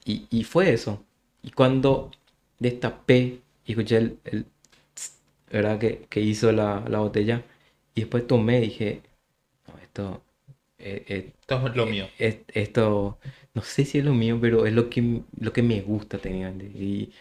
[0.05, 1.05] Y, y fue eso.
[1.43, 2.11] Y cuando
[2.59, 4.45] destapé y escuché el, el
[4.95, 5.19] tss,
[5.51, 5.79] ¿verdad?
[5.79, 7.45] Que, que hizo la, la botella,
[7.95, 9.03] y después tomé y dije,
[9.69, 10.23] no, esto,
[10.79, 12.07] eh, eh, Esto es lo mío.
[12.19, 13.19] es- esto,
[13.55, 16.67] no sé si es lo mío, pero es lo que, lo que me gusta técnicamente.
[16.67, 17.13] Y,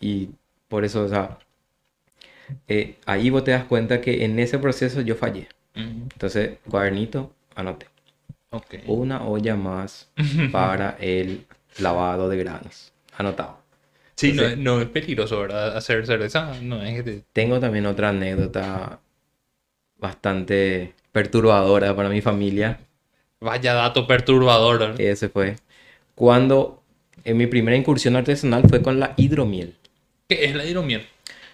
[0.00, 0.30] y
[0.68, 1.38] por eso, o sea,
[2.68, 5.48] eh, ahí vos te das cuenta que en ese proceso yo fallé.
[5.74, 7.86] Entonces, cuadernito, anoté.
[8.50, 8.74] Ok.
[8.86, 10.10] Una olla más
[10.52, 11.46] para el
[11.78, 12.92] lavado de granos.
[13.16, 13.58] Anotado.
[14.16, 15.76] Sí, no, Entonces- es- no es peligroso, ¿verdad?
[15.76, 17.22] Hacer cerveza no es que te...
[17.32, 19.00] Tengo también otra anécdota
[19.98, 22.80] bastante perturbadora para mi familia.
[23.40, 24.78] Vaya dato perturbador.
[24.78, 25.00] ¿verdad?
[25.00, 25.56] Ese fue
[26.14, 26.82] cuando
[27.24, 29.74] en mi primera incursión artesanal fue con la hidromiel.
[30.28, 31.06] ¿Qué es la hidromiel?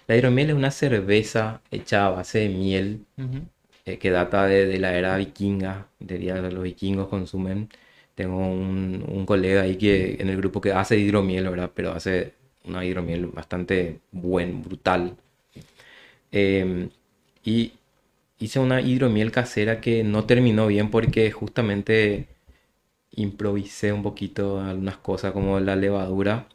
[0.07, 3.41] La hidromiel es una cerveza hecha a base de miel Ujú.
[3.85, 7.69] eh, que data de, de la era vikinga, diría que los vikingos consumen.
[8.15, 11.71] Tengo un, un colega ahí que en el grupo que hace hidromiel, ¿verdad?
[11.75, 12.33] Pero hace
[12.65, 15.17] una hidromiel bastante buen, brutal.
[16.31, 16.89] Em,
[17.43, 17.73] y
[18.39, 22.27] hice una hidromiel casera que no terminó bien porque justamente
[23.11, 26.47] improvisé un poquito algunas cosas como la levadura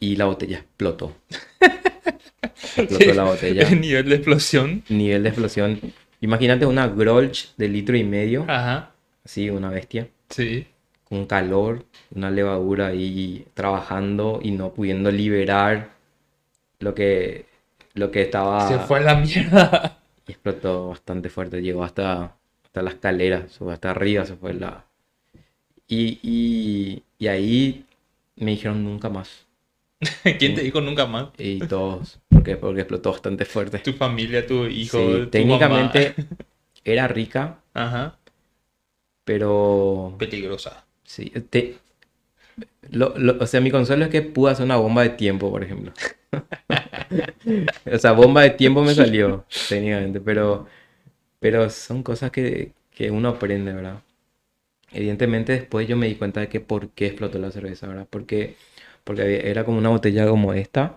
[0.00, 1.14] y la botella explotó.
[2.76, 4.82] Explotó la botella El nivel de explosión.
[4.88, 5.80] nivel de explosión.
[6.20, 8.92] Imagínate una Grolsch de litro y medio, Ajá.
[9.24, 10.66] así, una bestia, Sí.
[11.04, 11.84] con calor,
[12.14, 15.90] una levadura ahí trabajando y no pudiendo liberar
[16.80, 17.46] lo que,
[17.94, 18.68] lo que estaba.
[18.68, 19.94] Se fue a la mierda.
[20.28, 24.52] Y explotó bastante fuerte, llegó hasta, hasta la escalera, se fue hasta arriba, se fue
[24.52, 24.84] la.
[25.86, 27.86] Y, y, y ahí
[28.36, 29.46] me dijeron nunca más.
[30.38, 31.28] ¿Quién te dijo nunca más?
[31.38, 33.78] Y todos, porque, porque explotó bastante fuerte.
[33.78, 36.14] Tu familia, tu hijo, Sí, tu técnicamente
[36.84, 37.86] era rica, mamá.
[37.86, 38.18] Ajá.
[39.24, 40.84] pero Peligrosa.
[41.04, 41.78] Sí, te-
[42.90, 45.62] lo- lo- o sea, mi consuelo es que pude hacer una bomba de tiempo, por
[45.62, 45.92] ejemplo.
[47.92, 50.66] o sea, bomba de tiempo me salió, técnicamente, pero,
[51.40, 54.02] pero son cosas que, que uno aprende, ¿verdad?
[54.92, 58.08] Evidentemente después yo me di cuenta de que por qué explotó la cerveza, ¿verdad?
[58.10, 58.56] Porque,
[59.04, 60.96] porque era como una botella como esta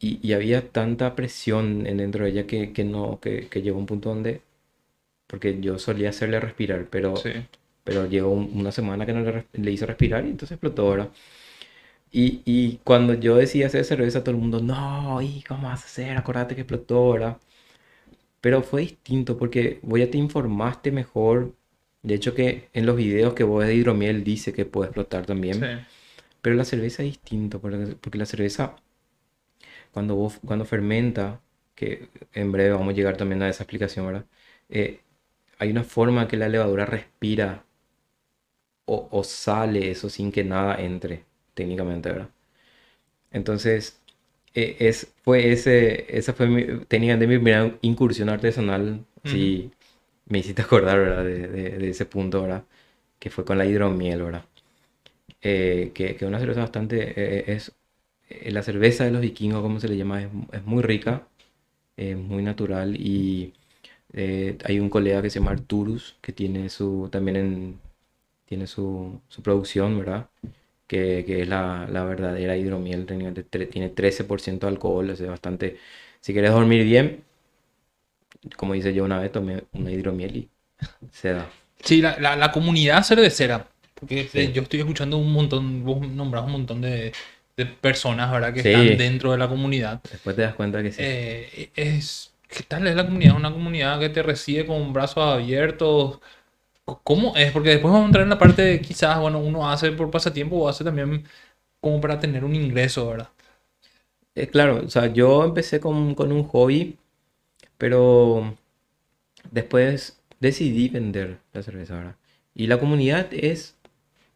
[0.00, 3.78] y, y había tanta presión en dentro de ella que, que no, que, que llegó
[3.78, 4.42] un punto donde,
[5.26, 7.32] porque yo solía hacerle respirar, pero, Sí.
[7.84, 9.22] pero llegó un- una semana que no
[9.54, 11.10] le, hice respirar y entonces explotó, ¿verdad?
[12.12, 15.86] Y, y cuando yo decía hacer cerveza, todo el mundo, no, ¿y cómo vas a
[15.86, 16.16] hacer?
[16.16, 17.38] Acordate que explotó, ¿verdad?
[18.40, 21.54] Pero fue distinto porque vos ya te informaste mejor.
[22.02, 25.60] De hecho que en los videos que vos de hidromiel dice que puede explotar también.
[25.60, 25.66] Sí.
[26.42, 28.76] Pero la cerveza es distinto, porque, la cerveza,
[29.92, 31.40] cuando vos, cuando fermenta,
[31.74, 34.26] que en breve vamos a llegar también a esa explicación, ¿verdad?
[34.68, 35.00] Eh,
[35.58, 37.64] hay una forma que la levadura respira
[38.86, 41.24] o, o sale eso sin que nada entre,
[41.54, 42.30] técnicamente, ¿verdad?
[43.30, 44.00] Entonces,
[44.54, 49.72] eh, es, fue ese, esa fue mi, técnicamente mi primera incursión artesanal, si
[50.26, 51.24] me hiciste acordar, ¿verdad?
[51.24, 52.64] De, de- de ese punto, ¿verdad?
[53.20, 54.44] Que fue con la hidromiel, ¿verdad?
[55.42, 57.72] Eh, que, que una cerveza bastante, eh, es,
[58.30, 61.28] eh, la cerveza de los vikingos, como se le llama, es, es muy rica,
[61.96, 63.54] es muy natural y
[64.64, 67.80] hay un colega que se llama Arturus, que tiene su, también en,
[68.46, 70.30] tiene su, su producción, ¿verdad?
[70.86, 75.78] Que, que es la, la verdadera hidromiel, tre- tiene 13% de alcohol, es bastante...
[76.20, 77.24] Si quieres dormir bien,
[78.56, 80.50] como dice yo una vez, tomé una hidromiel y
[81.12, 81.50] se da.
[81.84, 83.68] Sí, la, la, la comunidad cervecera.
[84.02, 84.40] Porque Sí.
[84.40, 87.12] eh, yo estoy escuchando un montón, vos nombrás un montón de,
[87.56, 88.52] de personas, ¿verdad?
[88.52, 88.68] Que Sí.
[88.68, 90.00] están dentro de la comunidad.
[90.10, 91.02] Después te das cuenta que sí.
[91.02, 93.36] Eh, es, ¿qué tal es la comunidad?
[93.36, 96.18] Una comunidad que te recibe con brazos abiertos.
[97.04, 97.52] ¿Cómo es?
[97.52, 100.56] Porque después vamos a entrar en la parte de quizás, bueno, uno hace por pasatiempo
[100.56, 101.24] o hace también
[101.80, 103.28] como para tener un ingreso, ¿verdad?
[104.34, 106.98] Eh, claro, o sea, yo empecé con, con un hobby,
[107.78, 108.56] pero
[109.50, 112.16] después decidí vender la cerveza, ¿verdad?
[112.54, 113.76] Y la comunidad es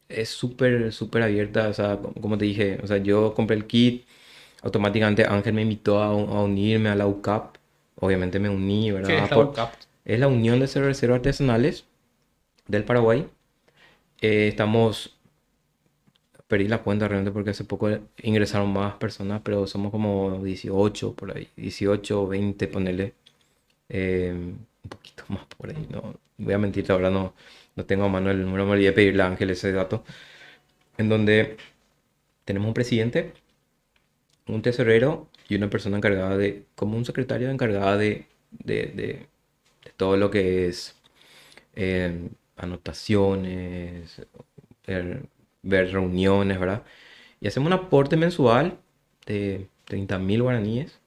[0.08, 3.66] es súper, súper abierta, o sea, co- como te dije, o sea, yo compré el
[3.66, 4.06] kit,
[4.62, 6.12] automáticamente Ángel me invitó a, a
[6.44, 7.56] unirme a la UCAP,
[8.00, 9.14] obviamente me uní, ¿verdad?
[9.14, 9.76] ¿Qué es la UCAP?
[10.04, 11.86] es la Unión de Cerveceros Artesanales
[12.68, 13.28] del Paraguay.
[14.22, 15.16] Eh, estamos,
[16.48, 17.88] perdí la cuenta realmente porque hace poco
[18.22, 23.14] ingresaron más personas, pero somos como 18 por ahí, 18 o 20, ponele.
[23.88, 27.34] Eh, un poquito más por ahí, no voy a mentirte, ahora no,
[27.76, 30.04] no tengo a mano el número, me olvidé pedirle a Ángel ese dato.
[30.98, 31.56] En donde
[32.44, 33.34] tenemos un presidente,
[34.48, 39.28] un tesorero y una persona encargada de, como un secretario encargada de, de, de-
[39.84, 40.96] de todo lo que es
[41.76, 44.20] eh, anotaciones,
[45.62, 46.84] ver, reuniones, ¿verdad?
[47.40, 48.78] Y hacemos un aporte mensual
[49.26, 51.00] de 30 mil guaraníes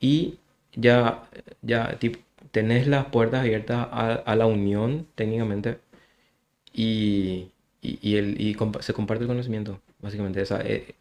[0.00, 0.38] y
[0.74, 1.28] ya,
[1.62, 2.20] ya tip-
[2.54, 5.80] tenés las puertas abiertas a, a la unión técnicamente
[6.72, 7.50] y,
[7.82, 10.42] y, y el, y compa- se comparte el conocimiento, básicamente.
[10.64, 10.94] Eh,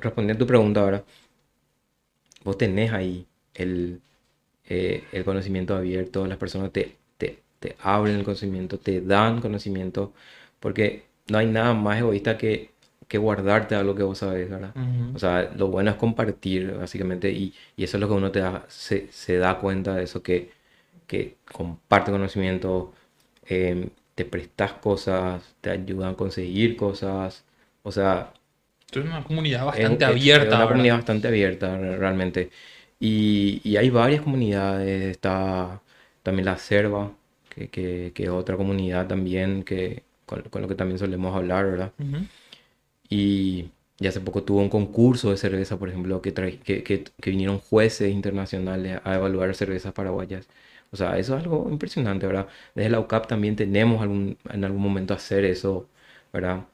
[0.00, 1.04] respondiendo a tu pregunta ahora,
[2.44, 4.00] vos tenés ahí el,
[4.68, 10.14] eh, el conocimiento abierto, las personas te, te, te abren el conocimiento, te dan conocimiento,
[10.60, 12.72] porque no hay nada más egoísta que,
[13.08, 14.74] que guardarte algo que vos sabes, ¿verdad?
[15.14, 18.40] O sea, lo bueno es compartir, básicamente, y, y eso es lo que uno te
[18.40, 20.52] da, se, se da cuenta de eso, que,
[21.12, 22.92] que comparte conocimiento,
[23.46, 27.44] em, te prestas cosas, te ayudan a conseguir cosas,
[27.84, 28.32] o sea,
[28.92, 30.68] es una comunidad bastante es- abierta, Es una ¿verdad?
[30.68, 32.50] comunidad bastante abierta re- realmente.
[33.00, 35.10] Y, y hay varias comunidades.
[35.10, 35.82] Está
[36.22, 37.12] también la Serva,
[37.48, 41.66] que, que, que es otra comunidad también que, con, con lo que también solemos hablar,
[41.66, 41.92] ¿verdad?
[41.98, 42.28] Ujú.
[43.08, 47.30] Y, y hace poco tuvo un concurso de cerveza, por ejemplo, que, que, que, que
[47.30, 50.48] vinieron jueces internacionales a evaluar cervezas paraguayas.
[50.92, 52.48] O sea, eso es algo impresionante, ¿verdad?
[52.74, 55.88] Desde la UCAP también tenemos algún, en algún momento hacer eso,
[56.32, 56.66] ¿verdad?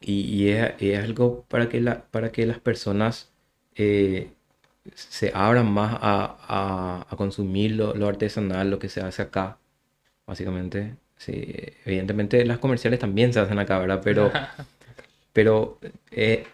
[0.00, 3.32] Y, y es, es algo para que, la, para que las personas
[3.74, 4.32] eh,
[4.94, 9.58] se abran más a, a- a consumir lo, lo artesanal, lo que se hace acá,
[10.26, 10.96] básicamente.
[11.18, 11.32] Sí,
[11.86, 14.02] evidentemente las comerciales también se hacen acá, ¿verdad?
[14.04, 14.40] Pero,
[15.32, 15.78] pero
[16.12, 16.46] eh,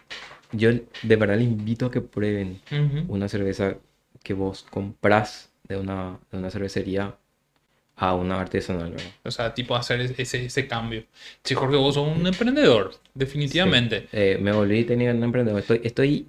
[0.53, 0.71] yo
[1.03, 2.61] de verdad les invito a que prueben
[3.07, 3.77] una cerveza
[4.23, 7.15] que vos comprás de una, de una cervecería
[7.97, 9.07] a una artesanal, ¿verdad?
[9.23, 11.05] O sea, tipo hacer es- ese, ese cambio.
[11.43, 14.01] Sí, Jorge, vos sos un emprendedor, definitivamente.
[14.01, 14.07] Sí.
[14.13, 15.59] Eh, me volví tenía un emprendedor.
[15.61, 16.27] Estoy, estoy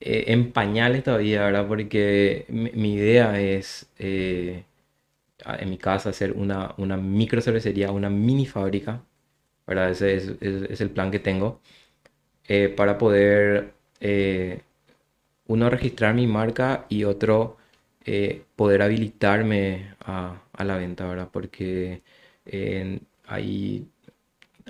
[0.00, 1.66] eh, en pañales todavía, ¿verdad?
[1.68, 4.64] Porque mi, mi idea es eh,
[5.46, 9.02] en mi casa hacer una, una micro cervecería, una mini fábrica,
[9.66, 9.90] ¿verdad?
[9.90, 11.60] Ese es, es- es el plan que tengo
[12.76, 13.72] para poder
[15.46, 17.56] uno registrar mi marca y otro
[18.04, 21.28] eh, poder habilitarme a, a la venta, ¿verdad?
[21.32, 22.02] Porque
[22.46, 23.86] eh, hay,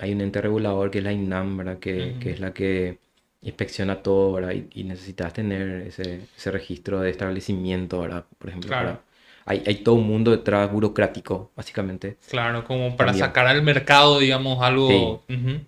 [0.01, 1.79] hay un ente regulador que es la INAM, ¿verdad?
[1.79, 2.99] Que, que es la que
[3.43, 4.53] inspecciona todo, ¿verdad?
[4.53, 8.25] Y, y necesitas tener ese, ese registro de establecimiento, ¿verdad?
[8.39, 9.01] Por ejemplo, Claro.
[9.47, 12.17] hay, hay todo un mundo detrás burocrático, básicamente.
[12.29, 13.27] Claro, como para También.
[13.27, 15.23] sacar al mercado, digamos, algo.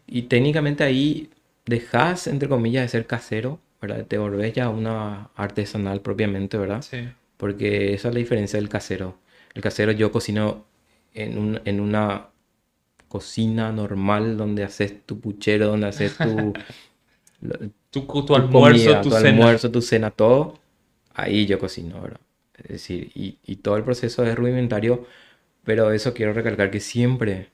[0.06, 1.30] Y técnicamente ahí
[1.66, 4.04] dejas, entre comillas, de ser casero, ¿verdad?
[4.06, 6.82] Te volvés ya una artesanal propiamente, ¿verdad?
[6.82, 7.08] Sí.
[7.42, 9.18] Porque esa es la diferencia del casero.
[9.54, 10.66] El casero yo cocino
[11.14, 12.30] en, un- en una
[13.08, 16.58] cocina normal donde haces tu puchero, donde haces tu,
[17.90, 19.48] Tu, tu tu almuerzo, comida, tu, tu cena.
[19.54, 20.58] almuerzo, tu cena, todo.
[21.14, 22.20] Ahí yo cocino, ¿verdad?
[22.56, 25.06] Es decir, y, y todo el proceso es rudimentario,
[25.64, 27.50] pero eso quiero recalcar que siempre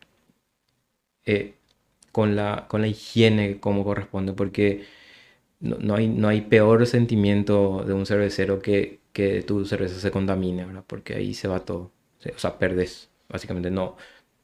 [1.25, 1.55] eh,
[2.13, 4.87] con la, con la higiene como corresponde, porque
[5.61, 10.11] no, no hay, no hay peor sentimiento de un cervecero que, que tu cerveza se
[10.11, 10.85] contamine, ¿verdad?
[10.87, 11.91] Porque ahí se va todo.
[12.35, 13.09] O sea, perdes.
[13.29, 13.97] Básicamente no,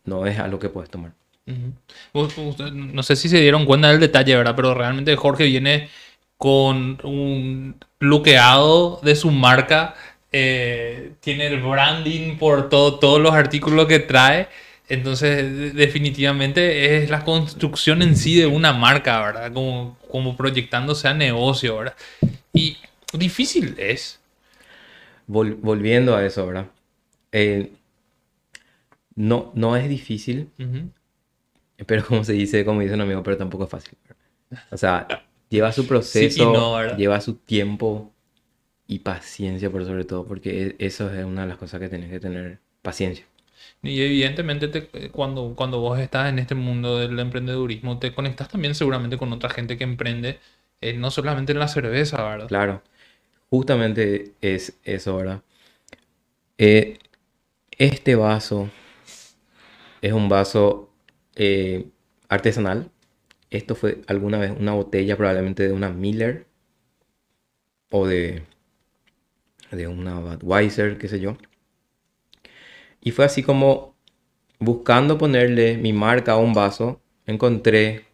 [0.04, 1.12] no es algo que puedes tomar.
[2.12, 4.54] Vos- vos- No sé si se dieron cuenta del detalle, ¿verdad?
[4.56, 5.88] Pero realmente Jorge viene
[6.38, 9.94] con un bloqueado de su marca.
[10.36, 14.48] eh, tiene el branding por todo, todos los artículos que trae.
[14.88, 19.52] Entonces, de- definitivamente es la construcción en sí de una marca, ¿verdad?
[19.52, 21.94] Como, como proyectándose a negocio, ¿verdad?
[22.52, 22.78] Y
[23.12, 24.20] difícil es.
[25.28, 26.68] Vol- volviendo a eso, ¿verdad?
[27.32, 27.72] Eh,
[29.16, 30.90] no, no es difícil, Ujú.
[31.86, 33.98] pero como se dice, como dice un amigo, pero tampoco es fácil.
[34.08, 34.24] ¿verdad?
[34.70, 35.08] O sea,
[35.48, 36.96] lleva su proceso, no, ¿verdad?
[36.96, 38.12] lleva su tiempo
[38.88, 42.10] y paciencia por sobre todo, porque e- eso es una de las cosas que tienes
[42.10, 43.26] que tener, paciencia.
[43.82, 48.74] Y evidentemente te- cuando, cuando vos estás en este mundo del emprendedurismo, te conectas también
[48.74, 50.40] seguramente con otra gente que emprende,
[50.80, 52.48] eh, no solamente en la cerveza, ¿verdad?
[52.48, 52.82] Claro,
[53.54, 55.42] justamente es eso, ¿verdad?
[56.58, 56.98] Eh,
[57.70, 58.68] este vaso
[60.02, 60.90] es un vaso
[61.36, 61.86] eh,
[62.28, 62.90] artesanal.
[63.50, 66.46] Esto fue alguna vez una botella probablemente de una Miller
[67.90, 68.42] o de,
[69.70, 71.36] de una Budweiser, qué sé yo.
[73.00, 73.94] Y fue así como
[74.58, 78.06] buscando ponerle mi marca a un vaso, encontré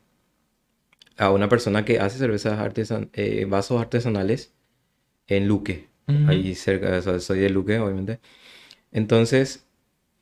[1.16, 4.52] a una persona que hace cervezas artesan eh, vasos artesanales
[5.30, 6.26] en Luque, Ujú.
[6.26, 8.20] ahí cerca, o sea, soy de Luque, obviamente.
[8.92, 9.66] Entonces,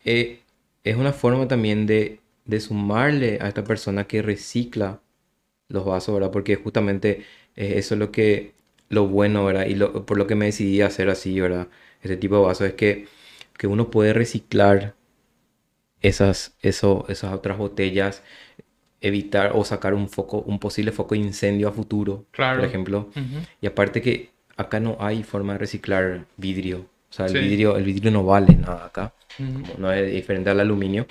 [0.05, 0.41] eh,
[0.85, 5.01] es una forma también de, de sumarle a esta persona que recicla
[5.69, 6.31] los vasos, ¿verdad?
[6.33, 7.25] Porque justamente
[7.57, 8.55] eh, eso es lo que,
[8.89, 9.67] lo bueno, ¿verdad?
[9.67, 11.69] Y lo- por lo que me decidí hacer así, ¿verdad?
[12.03, 13.07] Este tipo de vasos es que,
[13.59, 14.95] que uno puede reciclar
[16.01, 18.23] esas, eso, esas otras botellas,
[19.01, 22.61] evitar o sacar un foco, un posible foco de incendio a futuro, Claro.
[22.61, 23.11] por ejemplo.
[23.63, 26.81] Y aparte que acá no hay forma de reciclar vidrio.
[27.11, 27.39] O sea, el Sí.
[27.39, 29.15] vidrio, el vidrio no vale nada acá.
[29.39, 29.81] Ujú.
[29.81, 31.07] No es diferente al aluminio.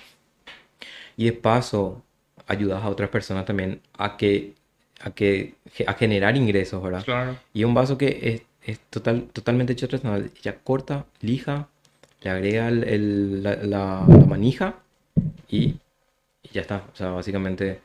[1.16, 2.04] Y de paso,
[2.46, 4.54] ayudas a otras personas también a que,
[5.02, 5.56] a que,
[5.88, 7.04] a generar ingresos, ¿verdad?
[7.04, 7.38] Claro.
[7.54, 10.30] Y un vaso que es, es total, totalmente hecho artesanal.
[10.40, 11.68] Ella corta, lija,
[12.22, 14.76] le agrega el- el- la, la- la manija
[15.50, 15.76] y,
[16.44, 16.84] y ya está.
[16.94, 17.80] O sea, básicamente...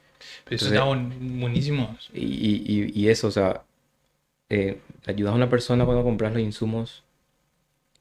[0.44, 1.96] Pero eso Entonces- está buen- buenísimo.
[2.12, 2.20] Y-
[2.66, 3.62] y- y eso, o sea,
[4.52, 7.04] eh, ayudas a una persona cuando compras los insumos,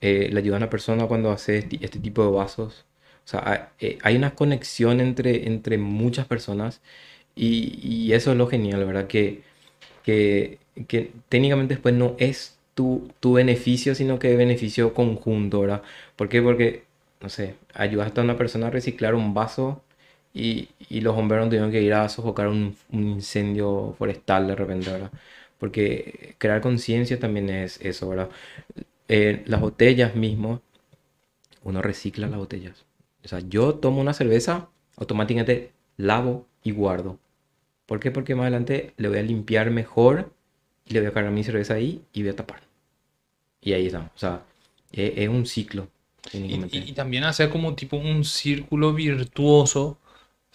[0.01, 2.85] eh, le ayudas a una persona cuando hace este, tipo de vasos.
[3.25, 6.81] O sea, hay, eh, hay una conexión entre, entre muchas personas
[7.35, 9.07] y, eso es lo genial, ¿verdad?
[9.07, 9.43] Que,
[10.03, 15.83] que, que técnicamente después no es tu, tu beneficio, sino que es beneficio conjunto, ¿verdad?
[16.15, 16.41] ¿Por qué?
[16.41, 16.85] Porque,
[17.21, 19.83] no sé, ayudaste a una persona a reciclar un vaso
[20.33, 24.91] y, y los bomberos tuvieron que ir a sofocar un, un incendio forestal de repente,
[24.91, 25.11] ¿verdad?
[25.61, 28.31] Porque crear conciencia también es eso, ¿verdad?
[29.09, 30.61] Eh, las botellas mismo,
[31.63, 32.85] uno recicla las botellas.
[33.23, 37.19] O sea, yo tomo una cerveza, automáticamente lavo y guardo.
[37.87, 38.11] ¿Por qué?
[38.11, 40.33] Porque más adelante le voy a limpiar mejor
[40.85, 42.61] y le voy a cargar mi cerveza ahí y voy a tapar.
[43.61, 43.99] Y ahí está.
[44.15, 44.43] O sea,
[44.91, 45.87] es, es un ciclo.
[46.33, 49.99] Y, y- y también hacer como tipo un círculo virtuoso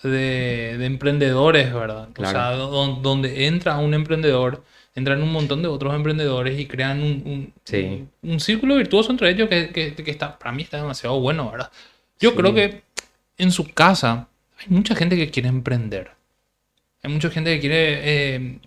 [0.02, 2.11] de, de emprendedores, ¿verdad?
[2.18, 2.52] O sea, Claro.
[2.52, 4.64] do- donde entra un emprendedor,
[4.97, 7.76] entran un montón de otros emprendedores y crean un, un, Sí.
[7.82, 11.51] un- un círculo virtuoso entre ellos que, que- que está, para mí está demasiado bueno,
[11.51, 11.70] ¿verdad?
[12.18, 12.36] Yo Sí.
[12.36, 12.82] creo que
[13.38, 14.28] en su casa
[14.59, 16.11] hay mucha gente que quiere emprender.
[17.03, 18.01] Hay mucha gente que quiere
[18.34, 18.59] eh,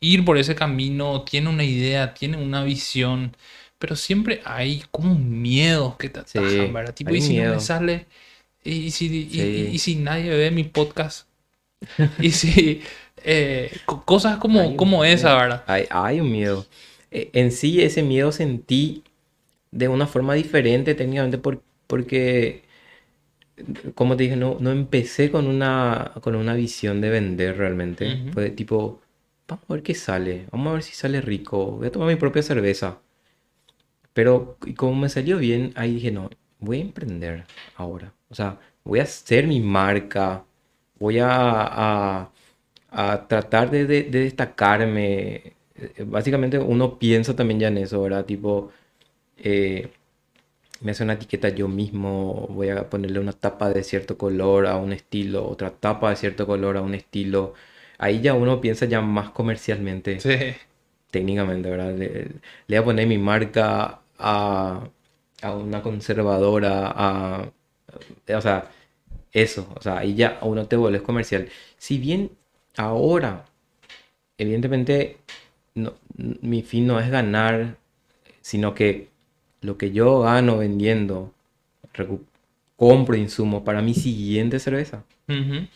[0.00, 3.34] ir por ese camino, tiene una idea, tiene una visión,
[3.78, 6.94] pero siempre hay como miedos que te Sí, atajan, ¿verdad?
[6.94, 7.60] Tipo, ¿y si no me miedo.
[7.60, 8.06] sale?
[8.64, 9.40] ¿Y si, y- Sí.
[9.40, 11.26] y- y si nadie ve mi podcast?
[12.20, 12.82] ¿Y si
[13.24, 15.34] eh, co- cosas como, un como esa.
[15.36, 15.64] ¿verdad?
[15.66, 16.66] Hay, hay un miedo.
[17.10, 19.04] eh, en sí ese miedo sentí
[19.72, 22.64] de una forma diferente técnicamente por- porque,
[23.94, 28.20] como te dije, no, no empecé con una, con una visión de vender realmente.
[28.32, 29.00] Fue tipo,
[29.48, 32.16] vamos a ver qué sale, vamos a ver si sale rico, voy a tomar mi
[32.16, 32.98] propia cerveza.
[34.12, 37.44] Pero como me salió bien, ahí dije, no, voy a emprender
[37.76, 38.12] ahora.
[38.28, 40.44] O sea, voy a hacer mi marca,
[40.98, 42.30] voy a, a-
[42.92, 45.54] a tratar de, de- de destacarme.
[45.76, 48.24] Eh, Básicamente uno piensa también ya en eso, ¿verdad?
[48.26, 48.70] Tipo,
[49.38, 49.90] eh,
[50.80, 54.76] me hace una etiqueta yo mismo, voy a ponerle una tapa de cierto color a
[54.76, 57.54] un estilo, otra tapa de cierto color a un estilo.
[57.98, 60.54] Ahí ya uno piensa ya más comercialmente Sí.
[61.10, 61.94] técnicamente, ¿verdad?
[61.96, 62.32] Le, le
[62.68, 64.88] voy a poner mi marca a,
[65.42, 67.52] a una conservadora, a,
[68.36, 68.70] o sea,
[69.32, 71.48] eso, o sea, ahí ya uno te vuelves comercial.
[71.78, 72.32] Si bien
[72.76, 73.44] ahora,
[74.38, 75.18] evidentemente,
[75.74, 75.94] no-
[76.42, 77.78] mi fin no es ganar,
[78.42, 79.10] sino que
[79.62, 81.34] lo que yo gano vendiendo,
[82.76, 85.04] compro insumos para mi siguiente cerveza.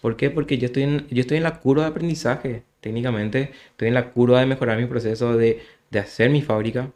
[0.01, 0.31] ¿Por qué?
[0.31, 3.53] Porque yo estoy en, yo estoy en la curva de aprendizaje, técnicamente.
[3.73, 6.93] Estoy en la curva de mejorar mi proceso de, de hacer mi fábrica.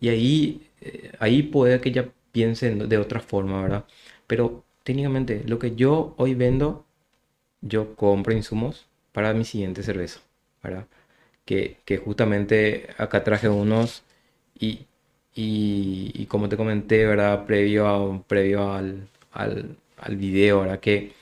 [0.00, 3.86] Y ahí, eh, ahí puede que ya piensen de otra forma, ¿verdad?
[4.26, 6.85] Pero técnicamente, lo que yo hoy vendo,
[7.68, 10.20] yo compro insumos para mi siguiente cerveza,
[10.62, 10.86] ¿verdad?
[11.44, 14.02] Que, que justamente acá traje unos
[14.58, 14.86] y,
[15.34, 17.46] y, y como te comenté, ¿verdad?
[17.46, 20.80] Previo, a, previo al, al, al video, ¿verdad?
[20.80, 21.12] Que,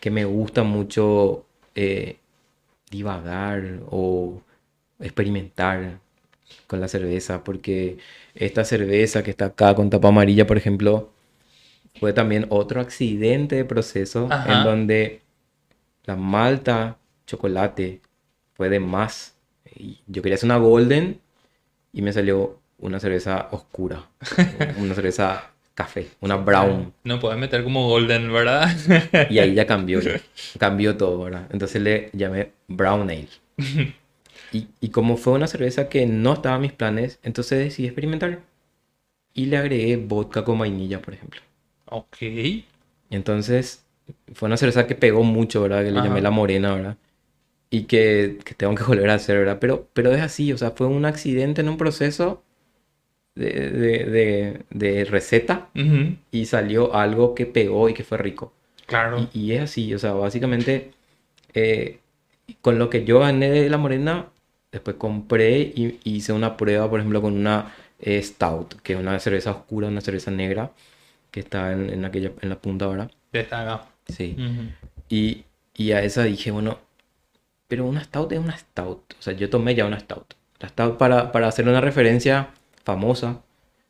[0.00, 2.18] que me gusta mucho eh,
[2.90, 4.40] divagar o
[5.00, 6.00] experimentar
[6.66, 7.98] con la cerveza, porque
[8.34, 11.10] esta cerveza que está acá con tapa amarilla, por ejemplo,
[12.00, 14.58] fue también otro accidente de proceso Ajá.
[14.58, 15.22] en donde
[16.08, 16.96] la malta,
[17.26, 18.00] chocolate,
[18.54, 19.36] fue de más.
[20.06, 21.20] Yo quería hacer una golden
[21.92, 24.08] y me salió una cerveza oscura,
[24.78, 26.94] una cerveza café, una brown.
[27.04, 28.68] No puedes meter como Golden, ¿verdad?
[29.30, 30.18] Y ahí ya cambió, ya.
[30.58, 31.46] cambió todo, ¿verdad?
[31.50, 33.28] Entonces le llamé Brown Ale.
[34.50, 38.40] Y, y como fue una cerveza que no estaba en mis planes, entonces decidí experimentar.
[39.34, 41.42] Y le agregué vodka con vainilla, por ejemplo.
[41.84, 42.16] ok.
[43.10, 43.84] Entonces
[44.34, 45.84] fue una cerveza que pegó mucho, ¿verdad?
[45.84, 46.02] Que le Ajá.
[46.02, 46.96] llamé la morena, ¿verdad?
[47.70, 49.58] Y que, que tengo que volver a hacer, ¿verdad?
[49.60, 52.44] Pero, pero es así, o sea, fue un accidente en un proceso
[53.34, 55.70] de, de, de- de receta
[56.30, 58.52] y salió algo que pegó y que fue rico.
[58.86, 59.30] Claro.
[59.34, 60.92] Y, y es así, o sea, básicamente
[61.54, 62.00] eh,
[62.62, 64.30] con lo que yo gané de la morena,
[64.72, 69.18] después compré y hice una prueba, por ejemplo, con una eh, Stout, que es una
[69.20, 70.72] cerveza oscura, una cerveza negra,
[71.30, 73.10] que está en, en aquella, en la punta ahora.
[73.32, 73.88] Está acá.
[74.08, 74.38] Sí.
[74.38, 74.72] Ujú.
[75.08, 75.44] Y,
[75.74, 76.80] y a esa dije, bueno,
[77.68, 79.14] pero una Stout es una Stout.
[79.18, 80.34] O sea, yo tomé ya una Stout.
[80.60, 82.50] La Stout, para, para hacer una referencia
[82.84, 83.42] famosa,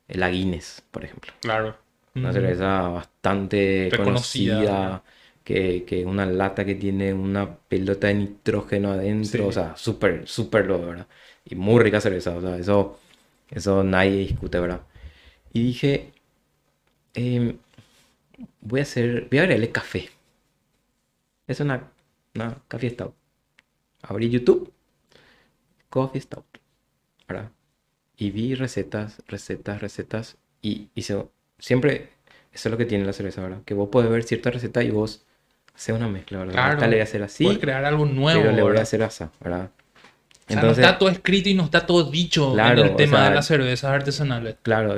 [0.09, 1.33] eh, la Guinness, por ejemplo.
[1.41, 1.77] Claro.
[2.21, 2.33] Una Ujú.
[2.33, 5.05] cerveza bastante Reconocida, conocida,
[5.45, 9.49] que, que una lata que tiene una pelota de nitrógeno adentro, Sí.
[9.49, 11.07] o sea, súper, súper lo, ¿verdad?
[11.45, 12.99] Y muy rica cerveza, o sea, eso,
[13.51, 14.83] eso nadie discute, ¿verdad?
[15.53, 16.13] Y dije,
[17.15, 17.59] em,
[18.61, 20.11] voy a hacer, voy a agregarle café.
[21.47, 21.91] Es una,
[22.35, 23.15] una Coffee Stout.
[24.03, 24.73] Abrí YouTube,
[25.89, 26.45] Coffee Stout,
[27.27, 27.51] ¿verdad?
[28.17, 30.37] Y vi recetas, recetas, recetas.
[30.61, 31.27] Y hice,
[31.59, 32.11] siempre,
[32.53, 33.63] eso es lo que tiene la cerveza, ¿verdad?
[33.65, 35.25] Que vos podés ver cierta receta y vos
[35.75, 36.53] haces una mezcla, ¿verdad?
[36.55, 36.73] Claro.
[36.75, 38.41] Esta le voy a hacer así, Puedes crear algo nuevo.
[38.43, 39.71] pero le voy a hacer así, ¿verdad?
[40.49, 42.97] O sea, no está todo escrito y no está todo dicho Claro, en el o
[42.97, 44.57] tema sea, de las cervezas artesanales.
[44.63, 44.97] Claro,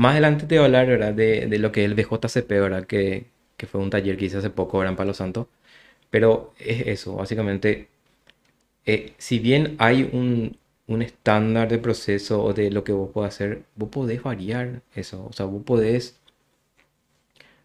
[0.00, 1.14] más adelante te voy a hablar, ¿verdad?
[1.14, 2.86] De, de lo que es el BJCP, ¿verdad?
[2.86, 3.26] Que,
[3.56, 4.92] que fue un taller que hice hace poco, ¿verdad?
[4.92, 5.48] En Palo Santo.
[6.10, 7.88] Pero es eso, básicamente,
[8.86, 13.34] eh, si bien hay un, un estándar de proceso o de lo que vos podés
[13.34, 15.26] hacer, vos podés variar eso.
[15.30, 16.20] O sea, vos podés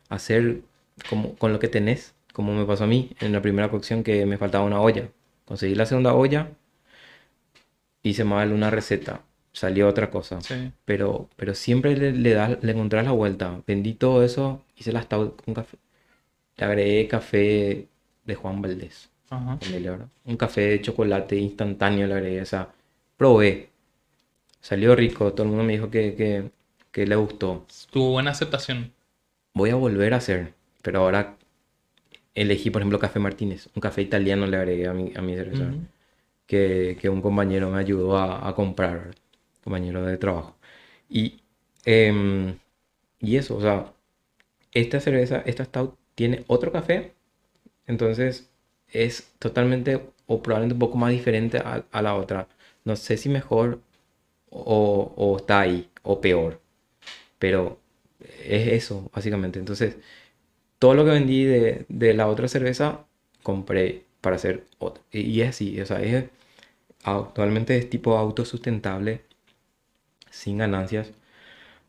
[0.09, 0.61] hacer
[1.09, 4.25] como, con lo que tenés, como me pasó a mí en la primera cocción que
[4.25, 5.09] me faltaba una olla.
[5.45, 6.49] Conseguí la segunda olla,
[8.03, 9.21] hice mal una receta,
[9.55, 10.41] salió otra cosa.
[10.41, 10.71] Sí.
[10.85, 13.61] Pero, pero siempre le, le, das, le encontrás la vuelta.
[13.65, 15.77] Vendí todo eso, hice la stout con café.
[16.57, 17.87] Le agregué café
[18.25, 19.09] de Juan Valdés.
[19.29, 19.57] Ajá.
[20.25, 22.41] Un café de chocolate instantáneo le agregué.
[22.41, 22.73] O sea,
[23.17, 23.69] probé.
[24.61, 25.33] Salió rico.
[25.33, 26.51] Todo el mundo me dijo que, que,
[26.91, 27.65] que le gustó.
[27.91, 28.91] Tuvo buena aceptación.
[29.53, 30.53] Voy a volver a hacer.
[30.81, 31.37] Pero ahora
[32.35, 33.69] elegí, por ejemplo, café Martínez.
[33.75, 35.73] Un café italiano le agregué a mi, a mi cerveza.
[36.45, 39.15] Que, que un compañero me ayudó a, a comprar.
[39.65, 40.55] Compañero de trabajo.
[41.09, 41.41] Y,
[41.85, 42.57] em,
[43.19, 43.93] y eso, o sea,
[44.73, 47.13] esta cerveza, esta stout, tiene otro café,
[47.87, 48.49] entonces
[48.89, 52.47] es totalmente o probablemente un poco más diferente a, a la otra.
[52.85, 53.81] No sé si mejor
[54.49, 56.61] o, o está ahí, o peor.
[57.39, 57.79] Pero
[58.45, 59.59] es eso, básicamente.
[59.59, 59.97] Entonces,
[60.79, 63.05] todo lo que vendí de, de la otra cerveza,
[63.43, 65.03] compré para hacer otra.
[65.11, 66.25] Y, es así, o sea, es,
[67.03, 69.21] actualmente es tipo autosustentable,
[70.35, 71.11] sin ganancias,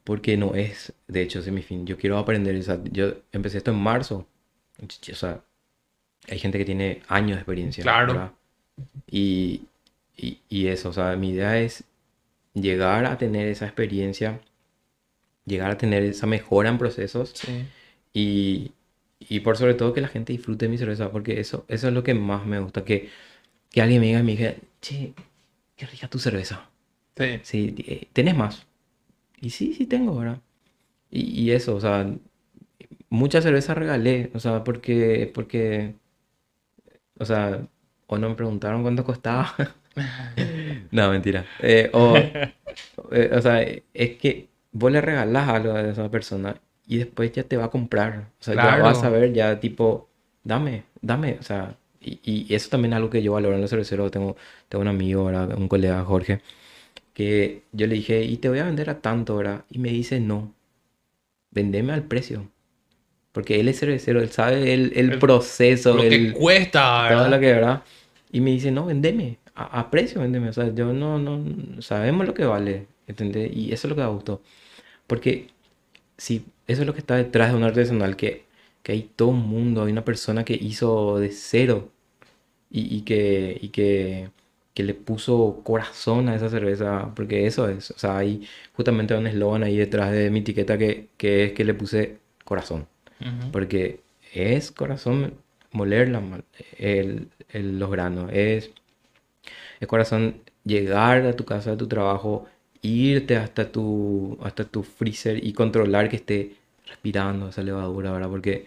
[0.04, 1.86] porque no es, de hecho, ese es mi fin.
[1.86, 4.26] Yo quiero aprender, o sea, yo empecé esto en marzo,
[4.82, 5.42] o sea,
[6.28, 7.82] hay gente que tiene años de experiencia.
[7.82, 8.34] Claro.
[9.10, 9.62] Y,
[10.16, 11.84] y, y eso, o sea, mi idea es
[12.54, 14.40] llegar a tener esa experiencia,
[15.44, 17.64] llegar a tener esa mejora en procesos Sí.
[18.12, 18.72] y,
[19.20, 21.94] y por sobre todo que la gente disfrute de mi cerveza, porque eso, eso es
[21.94, 23.10] lo que más me gusta, que,
[23.70, 25.14] que alguien me diga, me diga, che,
[25.76, 26.70] qué rica tu cerveza.
[27.16, 27.40] Sí.
[27.42, 28.66] Sí, eh, ¿tenés más?
[29.40, 30.40] Y sí, sí tengo, ¿verdad?
[31.10, 32.06] Y, y eso, o sea,
[33.10, 35.96] mucha cerveza regalé, o sea, porque, porque,
[37.18, 37.66] o sea,
[38.06, 39.54] o no me preguntaron cuánto costaba.
[40.90, 41.46] No, mentira.
[41.58, 42.32] Eh, o,
[43.12, 47.44] eh, o sea, es que vos le regalás algo a esa persona y después ya
[47.44, 48.30] te va a comprar.
[48.40, 48.84] O sea, ya Claro.
[48.84, 50.08] vas a ver, ya tipo,
[50.44, 51.38] dame, dame.
[51.40, 54.10] O sea, y, y eso también es algo que yo valoro en los cerveceros.
[54.10, 54.36] Tengo,
[54.68, 55.56] tengo un amigo, ¿verdad?
[55.58, 56.40] Un colega, Jorge,
[57.16, 59.66] que yo le dije, y te voy a vender a tanto, ¿verdad?
[59.70, 60.54] Y me dice, no,
[61.50, 62.50] vendeme al precio.
[63.32, 67.28] Porque él es cervecero, él sabe el, el El- proceso, Lo el, que cuesta, todo
[67.28, 67.30] ¿verdad?
[67.30, 67.84] lo que, ¿verdad?
[68.32, 70.50] Y me dice, no, vendeme, a, a precio, vendeme.
[70.50, 73.50] O sea, yo no, no, sabemos lo que vale, ¿entendés?
[73.56, 74.42] Y eso es lo que da gusto.
[75.08, 75.48] Porque
[76.18, 78.46] si eso es lo que está detrás de un artesanal, que,
[78.82, 81.92] que hay todo un mundo, hay una persona que hizo de cero
[82.70, 84.30] y, y que, y que,
[84.76, 89.26] que le puso corazón a esa cerveza, porque eso es, o sea, hay justamente un
[89.28, 92.88] eslogan ahí detrás de mi etiqueta que, que es que le puse corazón.
[93.52, 94.02] Porque
[94.34, 95.34] es corazón
[95.72, 96.22] moler la
[96.78, 97.30] el-
[97.80, 98.30] los granos.
[98.32, 98.70] Es,
[99.80, 102.46] es corazón llegar a tu casa, a tu trabajo,
[102.82, 106.56] irte hasta tu, hasta tu freezer y controlar que esté
[106.86, 108.28] respirando esa levadura, ¿verdad?
[108.30, 108.66] Porque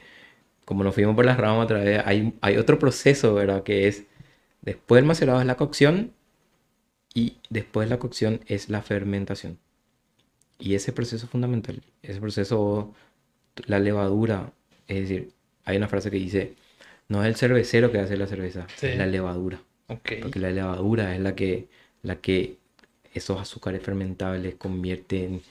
[0.65, 3.63] como nos fuimos por las ramas otra vez, hay, hay otro proceso, ¿verdad?
[3.63, 4.05] Que es,
[4.61, 6.11] después del macerado es la cocción
[7.13, 9.57] y después de la cocción es la fermentación.
[10.59, 11.81] Y ese proceso es fundamental.
[12.03, 12.93] Ese proceso
[13.67, 14.51] la levadura,
[14.87, 15.31] es decir,
[15.65, 16.53] hay una frase que dice,
[17.09, 18.87] no es el cervecero que hace la cerveza, Sí.
[18.87, 20.11] es la levadura, Ok.
[20.21, 21.67] porque la levadura es la que,
[22.03, 22.57] la que
[23.13, 25.41] esos azúcares fermentables convierte en,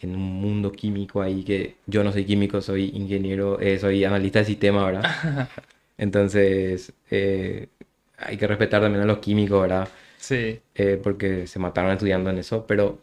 [0.00, 4.38] en un mundo químico ahí que yo no soy químico, soy ingeniero, eh, soy analista
[4.40, 5.48] de sistema, ¿verdad?
[5.98, 7.68] Entonces, eh,
[8.18, 9.88] hay que respetar también a los químicos, ¿verdad?
[10.16, 10.62] Sí.
[10.74, 13.00] eh, porque se mataron estudiando en eso, pero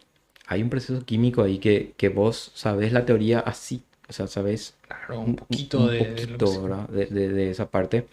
[0.47, 4.75] hay un proceso químico ahí que, que vos sabés la teoría así, o sea, sabés
[4.87, 6.87] Claro, un un poquito un de, de poquito, se- ¿verdad?
[6.89, 8.07] De, de- de esa parte.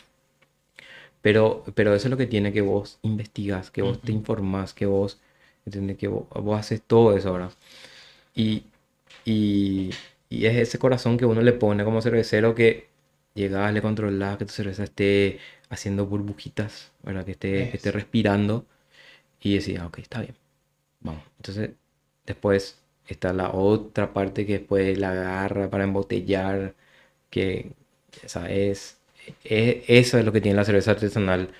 [1.20, 4.12] Pero, pero eso es lo que tiene que vos investigas, que vos te Ujú.
[4.12, 5.20] informás, que vos,
[5.66, 5.96] ¿entendés?
[5.98, 7.52] Que vos, vos haces todo eso, ¿verdad?
[8.36, 8.64] Y,
[9.26, 9.90] y,
[10.30, 12.88] y es ese corazón que uno le pone como cervecero que
[13.34, 17.24] llegás, le controlás, que tu cerveza esté haciendo burbujitas, ¿verdad?
[17.24, 18.66] Que esté, que esté respirando
[19.40, 20.36] y decís, ah, ok, está bien,
[21.00, 21.22] vamos.
[21.38, 21.72] Entonces,
[22.26, 22.78] después
[23.08, 26.74] está la otra parte que después la agarra para embotellar,
[27.30, 27.72] que,
[28.24, 28.98] o sea, es,
[29.44, 31.52] es- eso es lo que tiene la cerveza artesanal,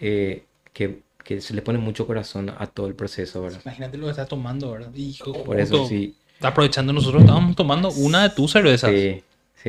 [0.00, 0.44] eh,
[0.74, 3.62] que, que se le pone mucho corazón a todo el proceso, ¿verdad?
[3.64, 4.94] Imagínate lo que estás tomando, ¿verdad?
[4.94, 8.94] Hijo, Por eso sí, Aprovechando, nosotros estábamos tomando una de tus cervezas.
[8.94, 9.22] sí,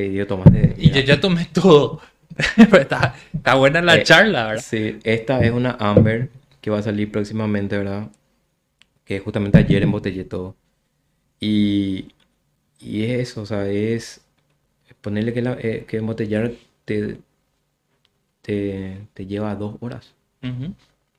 [0.03, 0.75] sí, yo tomaste.
[0.77, 2.01] Y yo ya tomé todo.
[2.55, 4.63] Pero está, está buena la Eh, charla, ¿verdad?
[4.63, 6.29] Sí, esta es una Amber
[6.61, 8.09] que va a salir próximamente, ¿verdad?
[9.05, 10.55] Que justamente ayer embotellé todo.
[11.39, 12.09] Y,
[12.79, 14.21] y es eso, o sea, es
[15.01, 16.53] ponerle que, la, eh, que embotellar
[16.85, 17.19] te,
[18.41, 20.13] te, te lleva dos horas.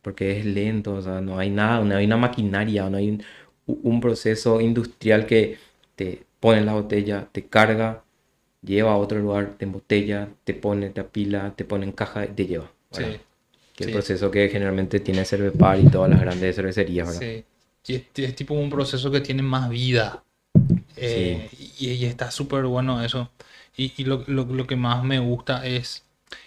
[0.03, 3.23] Porque es lento, o sea, no hay nada, no hay una maquinaria, no hay un,
[3.67, 5.59] un proceso industrial que
[5.97, 8.05] te pone la botella, te carga,
[8.63, 12.29] lleva a otro lugar, te embotella, te pone, te apila, te pone en caja y
[12.29, 12.71] te lleva.
[12.91, 13.15] ¿verdad?
[13.15, 13.21] Sí.
[13.77, 13.93] Que el Sí.
[13.93, 17.21] proceso que generalmente tiene Cervepar y todas las grandes cervecerías, ¿verdad?
[17.21, 17.45] Sí.
[17.87, 20.25] Y es, es tipo un proceso que tiene más vida.
[20.97, 23.31] Eh, y, y está súper bueno eso.
[23.77, 26.05] Y, y lo, lo- lo que más me gusta es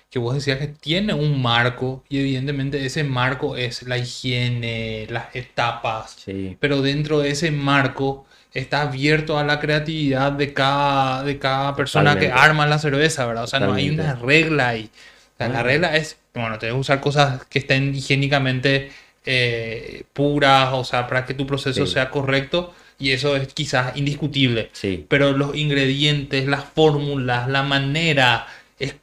[0.10, 5.36] que vos decías que tiene un marco y evidentemente ese marco es la higiene, las
[5.36, 6.20] etapas.
[6.20, 11.76] Sí, Pero dentro de ese marco está abierto a la creatividad de cada, de cada
[11.76, 12.50] persona que Totalmente.
[12.50, 13.44] arma la cerveza, ¿verdad?
[13.46, 14.26] O sea, no hay una Totalmente.
[14.28, 14.90] regla ahí.
[15.34, 18.92] O sea, la regla es, bueno, tenés que usar cosas que estén higiénicamente
[19.26, 21.94] eh, puras, o sea, para que tu proceso Sí.
[21.94, 24.70] sea correcto, y eso es quizás indiscutible.
[24.74, 28.48] sí, Pero los ingredientes, las fórmulas, la manera,
[28.80, 28.96] es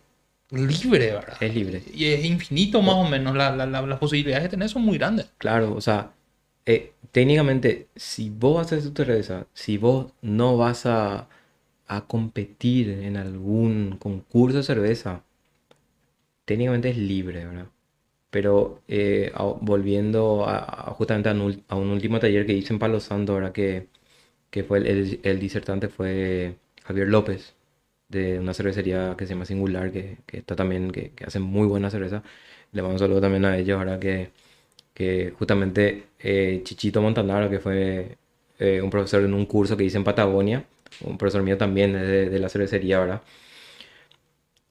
[0.50, 1.36] libre, ¿verdad?
[1.40, 1.82] es libre.
[1.94, 4.98] Y es infinito más o menos, la- la- la- las posibilidades que tenés son muy
[4.98, 5.26] grandes.
[5.38, 6.10] Claro, o sea,
[6.68, 11.28] eh, técnicamente, si vos haces tu cerveza, si vos no vas a,
[11.88, 15.24] a competir en algún concurso de cerveza,
[16.44, 17.66] técnicamente es libre, ¿verdad?
[18.30, 20.58] Pero eh, a- volviendo a,
[20.90, 23.88] a- justamente a un, a un último taller que hice en Palo Santo, ahora que,
[24.50, 27.54] que fue el, el- el disertante fue Javier López,
[28.08, 31.66] de una cervecería que se llama Singular, que, que está también, que, que hace muy
[31.68, 32.22] buena cerveza.
[32.72, 34.32] Le mando un saludo también a ellos, ahora que,
[34.98, 38.18] que justamente eh, Chichito Montanaro, que fue
[38.60, 40.66] eh, un profesor en un curso que hice en Patagonia,
[41.02, 43.22] un profesor mío también de, de la cervecería, ¿verdad?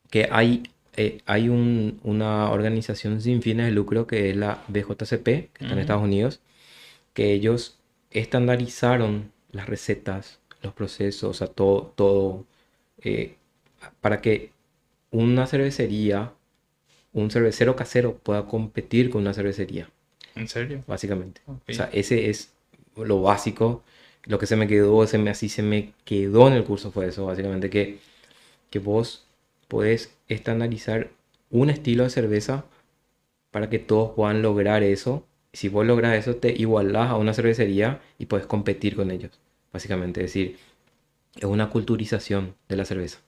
[0.10, 0.64] que hay,
[0.96, 5.74] eh, hay un- una organización sin fines de lucro que es la BJCP, que está
[5.74, 5.80] en.
[5.80, 6.40] Estados Unidos,
[7.14, 7.80] que ellos
[8.12, 12.46] estandarizaron las recetas, los procesos, o sea, todo, todo
[13.04, 13.36] eh,
[14.02, 14.52] para que
[15.12, 16.34] una cervecería,
[17.14, 19.90] un cervecero casero pueda competir con una cervecería,
[20.38, 20.84] ¿En serio?
[20.88, 21.42] básicamente.
[21.48, 22.52] O sea, ese es
[22.96, 23.84] lo básico.
[24.26, 27.08] Lo que se me quedó, se me, así se me quedó en el curso fue
[27.08, 28.00] eso, básicamente que,
[28.70, 29.26] que vos
[29.68, 31.12] podés estandarizar
[31.50, 32.66] un estilo de cerveza
[33.52, 35.26] para que todos puedan lograr eso.
[35.54, 39.32] Si vos logras eso, te igualás a una cervecería y puedes competir con ellos,
[39.72, 40.22] básicamente.
[40.22, 40.58] Es decir,
[41.38, 43.20] es una culturización de la cerveza.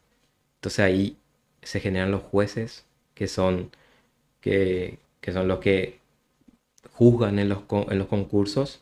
[0.56, 1.18] Entonces ahí
[1.62, 3.72] se generan los jueces que son,
[4.42, 5.99] que, que son los que
[6.94, 7.60] juzgan en los,
[7.90, 8.82] en los concursos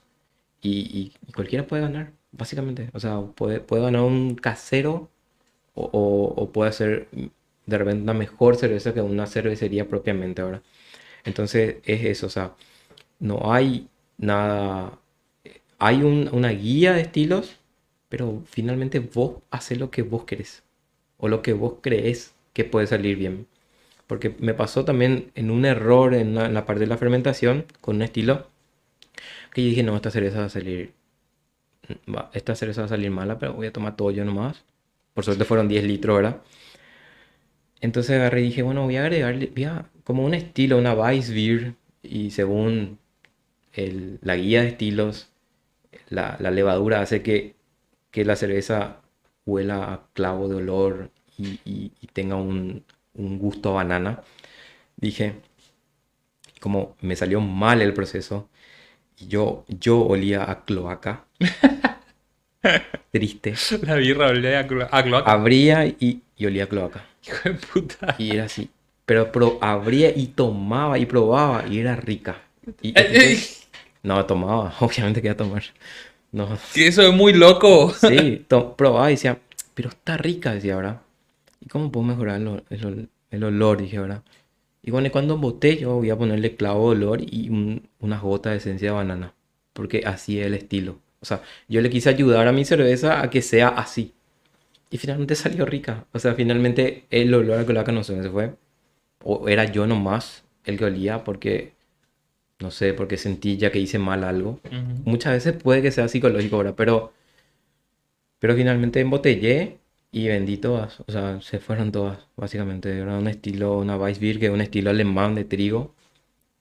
[0.61, 2.89] y, cualquiera puede ganar, básicamente.
[2.93, 5.09] O sea, puede, puede ganar un casero
[5.75, 7.09] o, puede hacer
[7.65, 10.61] de repente una mejor cerveza que una cervecería propiamente ahora.
[11.25, 12.55] Entonces es eso, o sea,
[13.19, 14.99] no hay nada,
[15.79, 17.57] hay un- una guía de estilos,
[18.09, 20.63] pero finalmente vos haces lo que vos querés
[21.17, 23.47] o lo que vos crees que puede salir bien.
[24.07, 27.65] Porque me pasó también en un error en, la- en la parte de la fermentación
[27.81, 28.47] con un estilo
[29.53, 30.93] que yo dije, no, esta cerveza va a salir,
[32.13, 34.63] va- esta cerveza va a salir mala, pero voy a tomar todo yo nomás.
[35.13, 36.41] Por suerte fueron 10 litros, ¿verdad?
[37.81, 41.75] Entonces agarré y dije, bueno, voy a agregarle, voy a- como un estilo, una Weissbier,
[42.03, 42.99] y según
[44.21, 45.29] la guía de estilos,
[46.09, 47.55] la, levadura hace que,
[48.11, 49.01] que la cerveza
[49.45, 52.85] huela a clavo de olor y tenga un,
[53.17, 54.21] un gusto a banana.
[54.97, 55.35] Dije,
[56.59, 58.49] como me salió mal el proceso,
[59.19, 61.25] y yo, yo olía a cloaca.
[63.11, 63.53] Triste.
[63.83, 65.31] La birra olía a, clo- a cloaca.
[65.31, 67.05] Abría y, y olía a cloaca.
[67.25, 68.15] Hijo de puta.
[68.17, 68.69] Y era así.
[69.05, 72.41] Pero, pro- abría y tomaba y probaba y era rica.
[72.81, 72.93] Y,
[74.03, 75.63] no, tomaba, obviamente que iba a tomar.
[76.31, 77.93] No, que eso es muy loco.
[77.93, 78.45] sí,
[78.77, 79.39] probaba y decía,
[79.73, 81.01] pero está rica, decía, ¿verdad?
[81.59, 83.79] ¿Y cómo puedo mejorar el, el el olor?
[83.81, 84.23] Dije, ¿verdad?
[84.83, 88.53] Y bueno, cuando emboté yo voy a ponerle clavo de olor y un- unas gotas
[88.53, 89.33] de esencia de banana.
[89.73, 90.99] Porque así es el estilo.
[91.21, 94.13] O sea, yo le quise ayudar a mi cerveza a que sea así.
[94.91, 96.05] Y finalmente salió rica.
[96.13, 98.55] O sea, finalmente el olor a cloaca no sé se fue.
[99.23, 101.73] O era yo nomás el que olía porque,
[102.59, 104.59] no sé, porque sentí ya que hice mal algo.
[104.65, 105.01] Ujú.
[105.05, 106.75] Muchas veces puede que sea psicológico, ¿verdad?
[106.77, 107.13] Pero,
[108.39, 109.79] pero finalmente embotellé
[110.11, 111.01] y vendí todas.
[111.01, 112.97] O sea, se fueron todas, básicamente.
[112.99, 115.95] Era un estilo, una Weissbier, que un estilo alemán de trigo.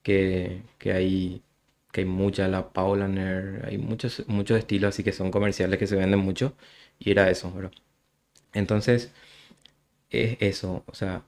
[0.02, 1.42] Que, que hay,
[1.92, 5.96] que hay mucha, la Paulaner, hay muchos, muchos estilos así que son comerciales que se
[5.96, 6.54] venden mucho.
[6.98, 7.72] Y era eso, ¿verdad?
[8.54, 9.12] Entonces,
[10.10, 10.84] es eso.
[10.86, 11.24] O sea,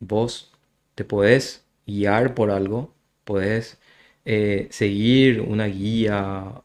[0.00, 0.52] vos
[0.94, 2.94] te podés guiar por algo,
[3.24, 3.78] podés
[4.24, 6.62] eh, seguir una guía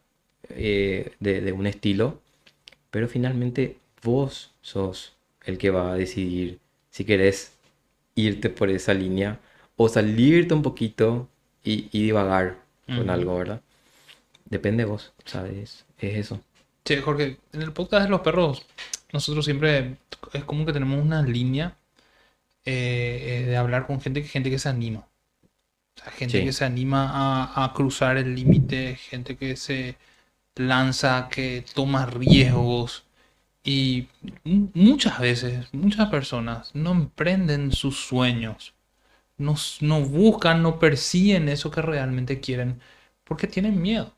[0.50, 2.22] eh, de, de un estilo,
[2.92, 5.14] pero finalmente vos sos
[5.46, 7.54] el que va a decidir si querés
[8.16, 9.40] irte por esa línea
[9.78, 11.30] o salirte un poquito
[11.64, 12.60] y, y divagar
[12.96, 13.12] con Ujú.
[13.12, 13.62] algo, ¿verdad?
[14.46, 15.86] Depende de vos, ¿sabes?
[16.00, 16.42] Es eso.
[16.84, 18.66] Che, Jorge, en el podcast de los perros,
[19.14, 19.98] nosotros siempre
[20.34, 21.78] es como que tenemos una línea
[22.66, 25.08] eh, eh, de hablar con gente, gente que se anima.
[25.98, 26.46] O sea, gente Sí.
[26.46, 29.98] que se anima a, a cruzar el límite, gente que se
[30.56, 33.06] lanza, que toma riesgos.
[33.64, 34.08] Y
[34.44, 38.74] mu- muchas veces, muchas personas no emprenden sus sueños,
[39.38, 42.82] no, no buscan, no persiguen eso que realmente quieren,
[43.26, 44.14] porque tienen miedo.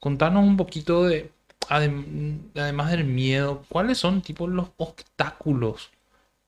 [0.00, 1.32] Contanos un poquito de,
[1.68, 5.90] adem- además del miedo, ¿cuáles son tipo los obstáculos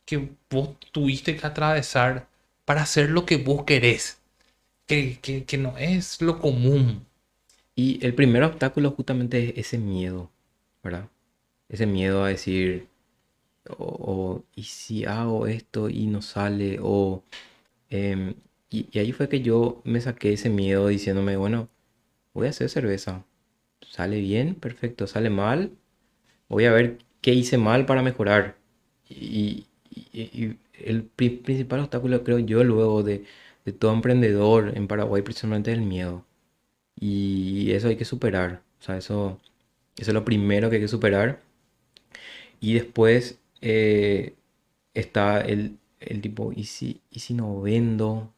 [0.06, 2.28] que vos tuviste que atravesar
[2.64, 4.20] para hacer lo que vos querés?
[4.86, 7.06] Que, que, que no es lo común.
[7.76, 10.30] Y el primer obstáculo justamente es ese miedo,
[10.84, 11.08] ¿verdad?
[11.68, 12.88] Ese miedo a decir,
[13.78, 16.78] o, ¿y si hago esto y no sale?
[16.82, 17.22] O,
[17.90, 18.34] em,
[18.70, 21.68] y, ahí fue que yo me saqué ese miedo diciéndome, bueno,
[22.34, 23.24] voy a hacer cerveza.
[23.90, 25.72] sale bien, perfecto, sale mal,
[26.48, 28.56] voy a ver qué hice mal para mejorar.
[29.10, 29.66] Y,
[30.74, 33.24] el pri- principal obstáculo, creo yo, luego de,
[33.64, 36.24] de todo emprendedor en Paraguay, precisamente es el miedo.
[37.00, 38.62] Y eso hay que superar.
[38.80, 39.38] O sea, eso,
[39.98, 41.40] eso es lo primero que hay que superar.
[42.60, 44.34] Y después eh,
[44.94, 48.32] está el, el tipo, ¿y si, y si no vendo?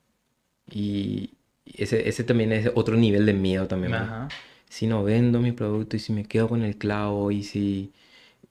[0.70, 1.30] Y
[1.64, 3.94] ese, ese también es otro nivel de miedo también.
[3.94, 4.28] Ajá.
[4.68, 7.92] Si no vendo mi producto y si me quedo con el clavo y si...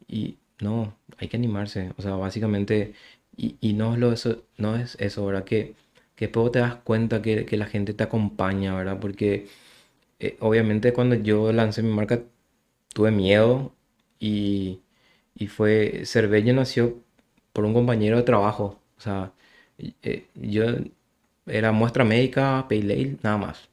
[0.08, 1.94] Y no, hay que animarse.
[1.98, 2.94] O sea, básicamente,
[3.38, 5.44] y, y no es lo eso, no es eso, ¿verdad?
[5.46, 5.76] Que,
[6.16, 9.00] que después te das cuenta que, que la gente te acompaña, ¿verdad?
[9.00, 9.48] Porque
[10.20, 12.22] eh, obviamente cuando yo lancé mi marca
[12.94, 13.74] tuve miedo
[14.20, 14.80] y,
[15.40, 16.98] y fue, Cervello nació
[17.54, 18.80] por un compañero de trabajo.
[18.98, 19.34] O sea,
[20.04, 20.66] eh, yo
[21.48, 23.70] era muestra médica, Paylale, nada más.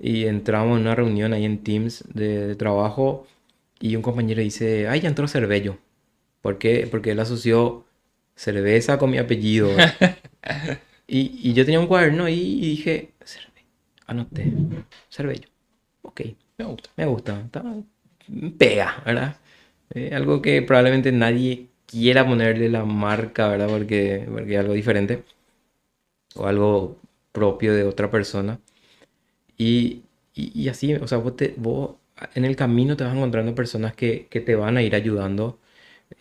[0.00, 3.26] Y entramos en una reunión ahí en Teams de, de trabajo
[3.80, 5.78] y un compañero dice, ay, ya entró Cervello.
[6.42, 6.88] ¿Por qué?
[6.90, 7.86] Porque él asoció
[8.36, 9.70] cerveza con mi apellido.
[11.06, 13.66] Y, y yo tenía un cuaderno ahí y dije, Cervello.
[14.06, 14.54] Anoté,
[15.10, 15.48] Cervello.
[16.02, 16.22] Ok,
[16.58, 16.90] Me gusta.
[16.96, 17.40] me gusta.
[17.40, 17.64] Está,
[18.58, 19.36] pega, ¿verdad?
[19.94, 23.68] Eh, algo que probablemente nadie quiera ponerle la marca, ¿verdad?
[23.68, 25.24] Porque, porque es algo diferente.
[26.34, 26.96] O algo
[27.32, 28.60] propio de otra persona.
[29.56, 30.02] Y,
[30.34, 31.96] y, y así, o sea, vos, te- vos
[32.34, 35.58] en el camino te vas encontrando personas que, que te van a ir ayudando.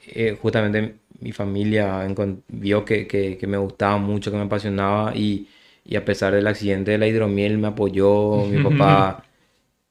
[0.07, 2.07] Eh, justamente mi familia
[2.49, 5.49] vio que, que, que me gustaba mucho, que me apasionaba y,
[5.85, 8.45] y a pesar del accidente de la hidromiel me apoyó.
[8.47, 9.25] Mi papá,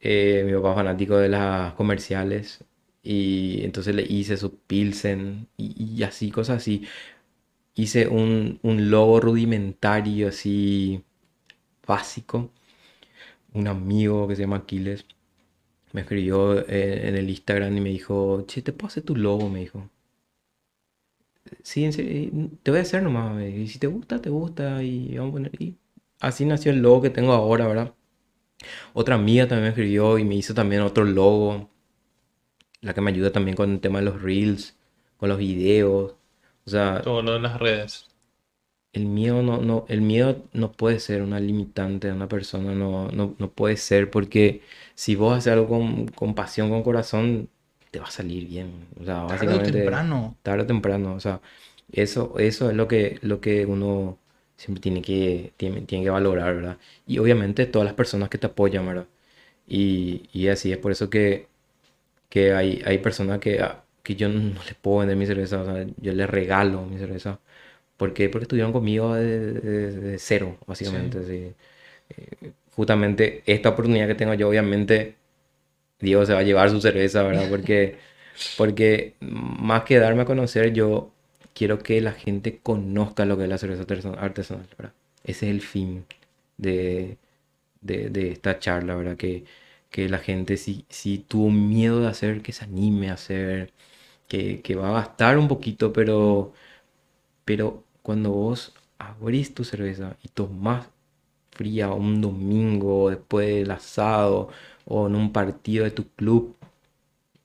[0.01, 2.65] eh, mi papá fanático de las comerciales
[3.07, 6.85] y entonces le hice su Pilsen y, y así, cosas así.
[7.75, 11.05] Hice un, un logo rudimentario así
[11.87, 12.53] básico
[13.55, 15.05] un amigo que se llama Aquiles
[15.93, 19.49] me escribió eh, en el Instagram y me dijo, che, ¿te puedo hacer tu logo?
[19.49, 19.91] Me dijo.
[21.63, 23.43] Sí, en serio, te voy a hacer nomás.
[23.43, 24.83] Y si te gusta, te gusta.
[24.83, 25.63] Y vamos a poner.
[25.63, 25.77] Y
[26.21, 27.95] así nació el logo que tengo ahora, ¿verdad?
[28.95, 31.71] Otra amiga también me escribió y me hizo también otro logo.
[32.87, 34.77] La que me ayuda también con el tema de los reels,
[35.19, 36.15] con los videos.
[36.67, 38.07] O sea, Todo lo de las redes.
[38.93, 43.11] el miedo no, no, el miedo no puede ser una limitante de una persona, no,
[43.11, 44.63] no, no puede ser porque
[44.95, 47.51] si vos haces algo con, con pasión, con corazón,
[47.91, 48.87] te va a salir bien.
[49.01, 50.19] O sea, Tarde o temprano.
[50.43, 51.41] tarde o temprano, o sea,
[51.93, 54.19] eso, eso es lo que, lo que uno
[54.57, 56.79] siempre tiene que, tiene, tiene que valorar, ¿verdad?
[57.07, 59.07] Y obviamente todas las personas que te apoyan, ¿verdad?
[59.67, 61.49] Y, y así es por eso que,
[62.29, 65.65] que hay, hay personas que, ah, que yo no les puedo vender mi cerveza, o
[65.67, 67.41] sea, yo les regalo mi cerveza.
[67.97, 68.29] ¿Por qué?
[68.31, 71.25] Porque estuvieron conmigo de, de- de cero, básicamente.
[71.27, 71.55] sí.
[72.11, 75.17] Eh, justamente esta oportunidad que tengo yo, obviamente,
[76.01, 77.49] Diego se va a llevar su cerveza, ¿verdad?
[77.49, 77.99] Porque,
[78.57, 81.13] porque más que darme a conocer, yo
[81.55, 84.95] quiero que la gente conozca lo que es la cerveza artesan- artesanal, ¿verdad?
[85.25, 86.07] Ese es el fin
[86.59, 87.19] de,
[87.81, 89.17] de, de esta charla, ¿verdad?
[89.17, 89.45] Que,
[89.91, 93.73] que la gente, si, si tuvo miedo de hacer, que se anime a hacer,
[94.29, 96.53] que, que va a gastar un poquito, pero,
[97.45, 100.89] pero cuando vos abrís tu cerveza y tomás
[101.53, 104.51] fría un domingo después del asado
[104.87, 106.57] o en un partido de tu club,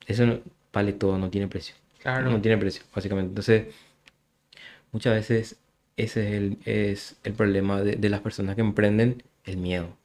[0.08, 0.40] eso no-
[0.74, 1.76] vale todo, no tiene precio.
[2.00, 2.32] Claro.
[2.32, 3.30] No tiene precio, básicamente.
[3.30, 3.68] Entonces,
[4.92, 5.58] muchas veces
[5.98, 9.98] ese es el, es el problema de, de las personas que emprenden, el miedo.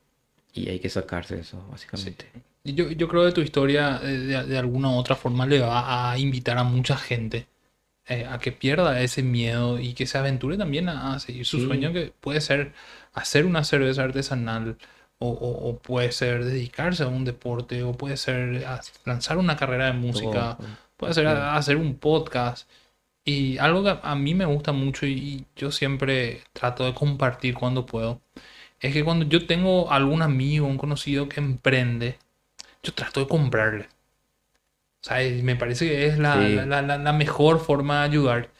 [0.57, 2.27] Y hay que sacarse eso, básicamente.
[2.65, 5.61] Y Yo, yo creo que tu historia eh, de, de alguna u otra forma le
[5.61, 7.47] va a invitar a mucha gente
[8.09, 11.59] eh, a que pierda ese miedo y que se aventure también a, a seguir su
[11.59, 11.67] Sí.
[11.67, 12.73] sueño, que puede ser
[13.13, 14.77] hacer una cerveza artesanal
[15.19, 18.65] o, o- o puede ser dedicarse a un deporte o puede ser
[19.05, 20.67] lanzar una carrera de música, Todo.
[20.97, 22.69] puede ser a- hacer un podcast.
[23.25, 27.85] Y algo que a mí me gusta mucho y yo siempre trato de compartir cuando
[27.87, 28.21] puedo,
[28.81, 32.18] es que cuando yo tengo algún amigo, un conocido que emprende,
[32.83, 33.89] yo trato de comprarle.
[35.03, 36.55] O sea, y me parece que es la, Sí.
[36.57, 38.51] la- la- la- la mejor forma de ayudar.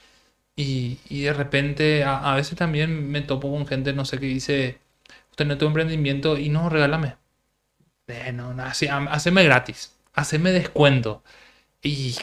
[0.56, 4.26] Y, y de repente, a, a veces también me topo con gente, no sé, que
[4.26, 4.78] dice,
[5.30, 7.16] usted no tuvo emprendimiento y no, regálame.
[8.08, 11.22] Eh, no, no, haceme gratis, haceme descuento.
[11.82, 12.16] Y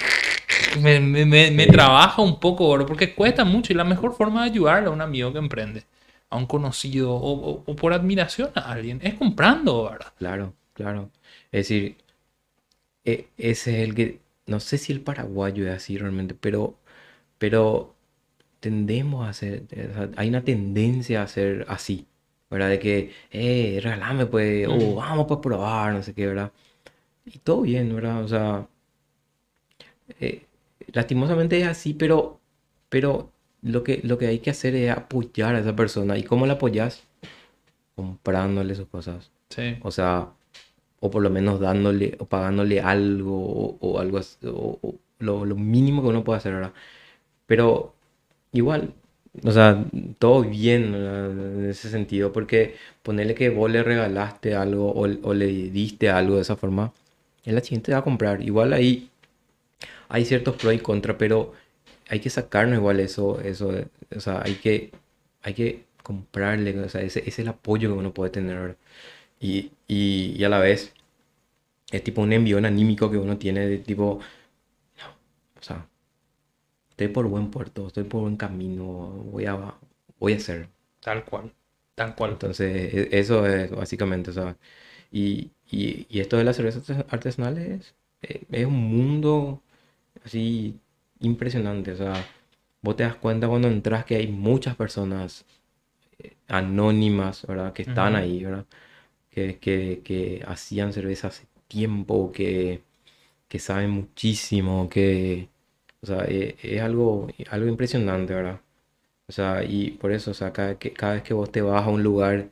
[0.81, 1.71] me, me- me- me Sí.
[1.71, 5.01] trabaja un poco, bro, porque cuesta mucho y la mejor forma de ayudarle a un
[5.01, 5.85] amigo que emprende,
[6.33, 10.13] a un conocido o, o- o por admiración a alguien, es comprando, ¿verdad?
[10.17, 11.11] Claro, claro.
[11.51, 11.97] Es decir,
[13.05, 16.77] e- ese es el que, no sé si el paraguayo es así realmente, pero,
[17.37, 17.95] pero
[18.61, 22.07] tendemos a hacer, o sea, hay una tendencia a ser así,
[22.51, 22.69] ¿verdad?
[22.71, 24.95] De que, eh, regálame pues, o Mm.
[24.95, 26.53] vamos pues probar, no sé qué, ¿verdad?
[27.25, 28.23] y todo bien, ¿verdad?
[28.23, 28.67] O sea,
[30.19, 30.45] eh,
[30.93, 32.39] lastimosamente es así, pero,
[32.89, 33.31] pero
[33.63, 36.17] lo que, lo que hay que hacer es apoyar a esa persona.
[36.17, 37.03] ¿Y cómo la apoyas?
[37.95, 39.31] Comprándole sus cosas.
[39.49, 39.77] Sí.
[39.81, 40.29] O sea,
[40.99, 45.45] o por lo menos dándole o pagándole algo o, o algo así, o, o lo,
[45.45, 46.73] lo mínimo que uno puede hacer, ¿verdad?
[47.47, 47.93] Pero
[48.53, 48.93] igual,
[49.43, 49.85] o sea,
[50.19, 51.31] todo bien ¿verdad?
[51.31, 56.35] en ese sentido, porque ponerle que vos le regalaste algo o, o le diste algo
[56.35, 56.93] de esa forma,
[57.45, 58.41] en la siguiente te va a comprar.
[58.41, 59.09] Igual ahí
[60.09, 61.53] hay ciertos pros y contras, pero
[62.13, 63.71] hay que sacarnos igual eso, eso,
[64.15, 64.91] o sea, hay que,
[65.43, 68.77] hay que comprarle, o sea, ese, ese es el apoyo que uno puede tener.
[69.41, 70.93] Y, y, y a la vez
[71.91, 74.19] es tipo un envión anímico que uno tiene de tipo,
[74.99, 75.05] no,
[75.59, 75.87] o sea,
[76.91, 78.83] estoy por buen puerto, estoy por buen camino,
[79.31, 79.75] voy a,
[80.19, 80.69] voy a hacer.
[81.01, 81.53] Tal cual.
[81.95, 82.31] Tal cual.
[82.33, 84.57] Entonces, e- eso es básicamente, o sea,
[85.11, 89.61] y, y, y esto de las cervezas artes- artesanales eh, es un mundo
[90.25, 90.79] así
[91.23, 92.25] impresionante, o sea,
[92.83, 95.45] vos te das cuenta cuando entras que hay muchas personas
[96.19, 97.73] eh, anónimas, ¿verdad?
[97.73, 98.65] Que están ahí, ¿verdad?
[99.31, 102.83] Que, que, que hacían cerveza hace tiempo, que,
[103.49, 105.49] que saben muchísimo, que,
[106.01, 108.61] o sea, eh, es algo, algo impresionante, ¿verdad?
[109.27, 111.85] O sea, y por eso, o sea, cada, que, cada vez que vos te vas
[111.85, 112.49] a un lugar,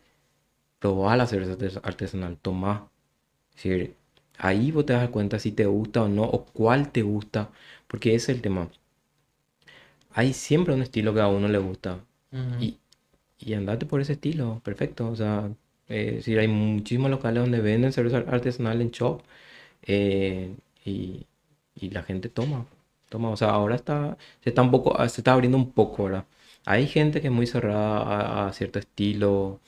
[0.79, 2.89] probá la cerveza artes- artesanal, tomá.
[3.51, 3.95] Es decir,
[4.41, 7.51] ahí vos te das cuenta si te gusta o no, o cuál te gusta,
[7.87, 8.69] porque ese es el tema.
[10.13, 11.99] Hay siempre un estilo que a uno le gusta,
[12.57, 12.77] y,
[13.39, 15.09] y andate por ese estilo, perfecto.
[15.09, 15.51] O sea,
[15.89, 19.23] eh, decir, hay muchísimos locales donde venden cerveza artesanal en shop,
[19.83, 21.27] eh, y,
[21.75, 22.67] y la gente toma,
[23.09, 23.29] toma.
[23.31, 26.25] O sea, ahora está, se está un poco, se está abriendo un poco, ¿verdad?
[26.65, 27.99] Hay gente que es muy cerrada
[28.45, 29.61] a, a cierto estilo,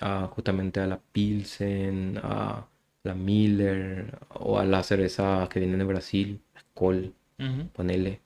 [0.00, 2.66] a, justamente a la Pilsen, a
[3.04, 7.68] la Miller, o a las cervezas que vienen de Brasil, la Skol, Ujú.
[7.72, 8.20] ponele,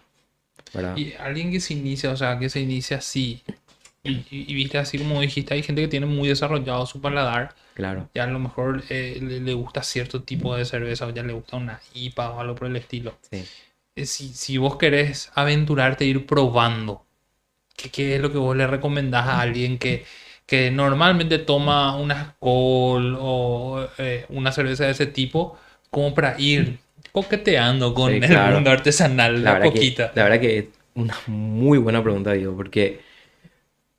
[0.75, 1.01] ¿verdad?
[1.01, 3.43] Y alguien que se inicia, o sea, que se inicia así.
[4.05, 7.55] Y, y- y viste, así como dijiste, hay gente que tiene muy desarrollado su paladar.
[7.73, 11.23] Claro, Ya a lo mejor eh, le, le gusta cierto tipo de cerveza o ya
[11.23, 13.19] le gusta una IPA o algo por el estilo.
[13.31, 13.49] sí.
[13.97, 17.07] Eh, Si, si vos querés aventurarte ir probando,
[17.77, 20.05] ¿qué, qué es lo que vos le recomendás a alguien que,
[20.49, 25.59] que normalmente toma una Skol o eh, una cerveza de ese tipo
[25.91, 26.81] como para ir
[27.13, 30.13] coqueteando con Sí, el mundo artesanal La que, poquita?
[30.13, 33.01] la verdad que es una muy buena pregunta, Diego, porque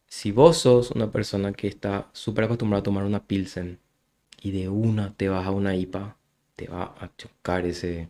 [0.08, 3.80] si vos sos una persona que está súper acostumbrada a tomar una Pilsen
[4.42, 6.18] y de una te vas a una IPA,
[6.56, 8.10] te va a chocar ese,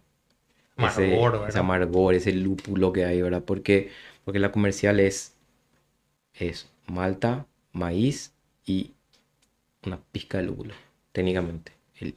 [0.77, 1.59] ese, Amargor, ese ¿verdad?
[1.59, 3.43] amargor, ese lúpulo que hay, ¿verdad?
[3.45, 3.91] Porque,
[4.25, 5.37] porque la comercial es,
[6.33, 8.33] es malta, maíz
[8.65, 8.93] y
[9.85, 10.73] una pizca de lúpulo,
[11.11, 11.73] técnicamente.
[11.99, 12.15] El-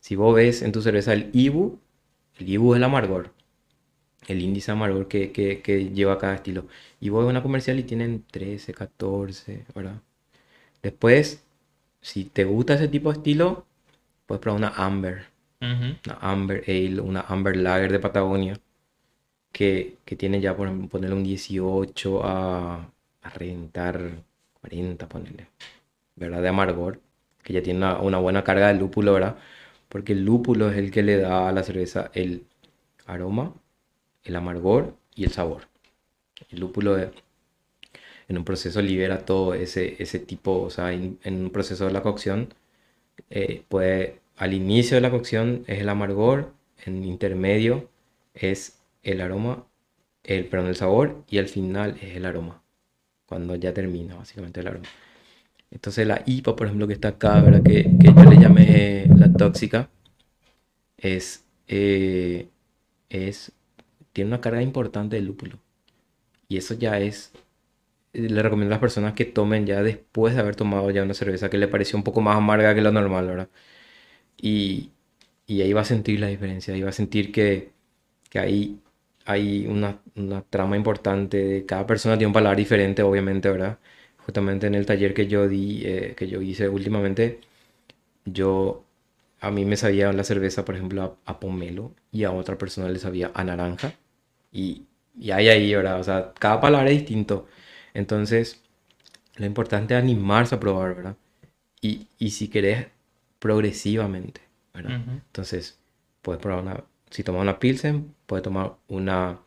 [0.00, 1.80] si vos ves en tu cerveza el IBU,
[2.38, 3.32] el IBU es el amargor
[4.28, 6.66] el índice amargor que, que, que lleva cada estilo.
[7.00, 10.00] Y vos ves una comercial y tienen 13, 14, ¿verdad?
[10.82, 11.44] Después,
[12.00, 13.66] si te gusta ese tipo de estilo,
[14.26, 15.26] puedes probar una Amber,
[16.06, 18.60] una Amber Ale, una Amber Lager de Patagonia,
[19.52, 22.76] que, que tiene ya, por ponerle un 18 a,
[23.22, 24.24] a reventar
[24.66, 25.46] 40, ponerle,
[26.16, 26.42] ¿verdad?
[26.42, 27.00] De amargor,
[27.42, 29.36] que ya tiene una, buena carga de lúpulo, ¿verdad?
[29.88, 32.44] Porque el lúpulo es el que le da a la cerveza el
[33.06, 33.54] aroma,
[34.24, 35.68] el amargor y el sabor.
[36.50, 37.10] El lúpulo eh,
[38.28, 42.02] en un proceso libera todo ese, ese tipo, o sea, en, un proceso de la
[42.02, 42.54] cocción,
[43.30, 43.64] eh,
[44.36, 46.52] al inicio de la cocción es el amargor,
[46.84, 47.88] en intermedio
[48.34, 49.64] es el aroma,
[50.24, 52.62] el, perdón, el sabor y al final es el aroma,
[53.26, 54.86] cuando ya termina básicamente el aroma.
[55.70, 57.62] Entonces la IPA, por ejemplo, que está acá, ¿verdad?
[57.62, 59.90] Que, que yo le llamé la tóxica,
[60.96, 62.48] es, eh,
[63.10, 63.52] es,
[64.12, 65.58] tiene una carga importante de lúpulo.
[66.48, 67.32] Y eso ya es,
[68.12, 71.50] le recomiendo a las personas que tomen ya después de haber tomado ya una cerveza
[71.50, 73.50] que le pareció un poco más amarga que la normal, ¿verdad?
[74.40, 74.92] Y,
[75.46, 77.72] y ahí va a sentir la diferencia, ahí va a sentir que,
[78.30, 78.80] que ahí
[79.26, 83.78] hay una, una trama importante, de cada persona tiene un paladar diferente, obviamente, ¿verdad?
[84.18, 87.40] Justamente en el taller que yo di, eh, que yo hice últimamente,
[88.24, 88.84] yo,
[89.40, 92.88] a mí me sabía la cerveza, por ejemplo, a, a pomelo y a otra persona
[92.88, 93.94] le sabía a naranja.
[94.52, 94.84] Y,
[95.18, 96.00] y hay ahí, ¿verdad?
[96.00, 97.46] O sea, cada palabra es distinto.
[97.94, 98.62] Entonces,
[99.36, 101.16] lo importante es animarse a probar, ¿verdad?
[101.82, 102.88] Y, y si querés,
[103.38, 104.40] progresivamente,
[104.74, 104.92] ¿verdad?
[104.92, 105.20] Ujú.
[105.28, 105.78] Entonces,
[106.22, 109.40] puedes probar una, si tomas una Pilsen, puedes tomar una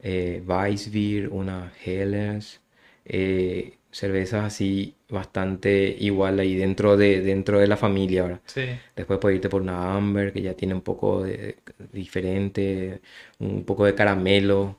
[0.00, 2.60] eh, Weissbier, una Helles.
[3.04, 8.40] eh, cervezas así bastante igual ahí dentro de, dentro de la familia, ¿verdad?
[8.46, 8.62] Sí.
[8.96, 11.58] Después puedes irte por una Amber que ya tiene un poco de,
[11.92, 13.00] diferente,
[13.38, 14.78] un poco de caramelo.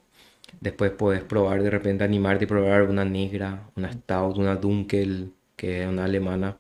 [0.62, 5.84] Después puedes probar de repente animarte y probar una negra, una Stout, una Dunkel, que
[5.84, 6.58] es una alemana,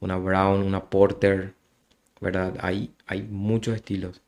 [0.00, 1.54] una Brown, una Porter,
[2.20, 2.56] ¿verdad?
[2.60, 4.22] Hay, hay muchos estilos.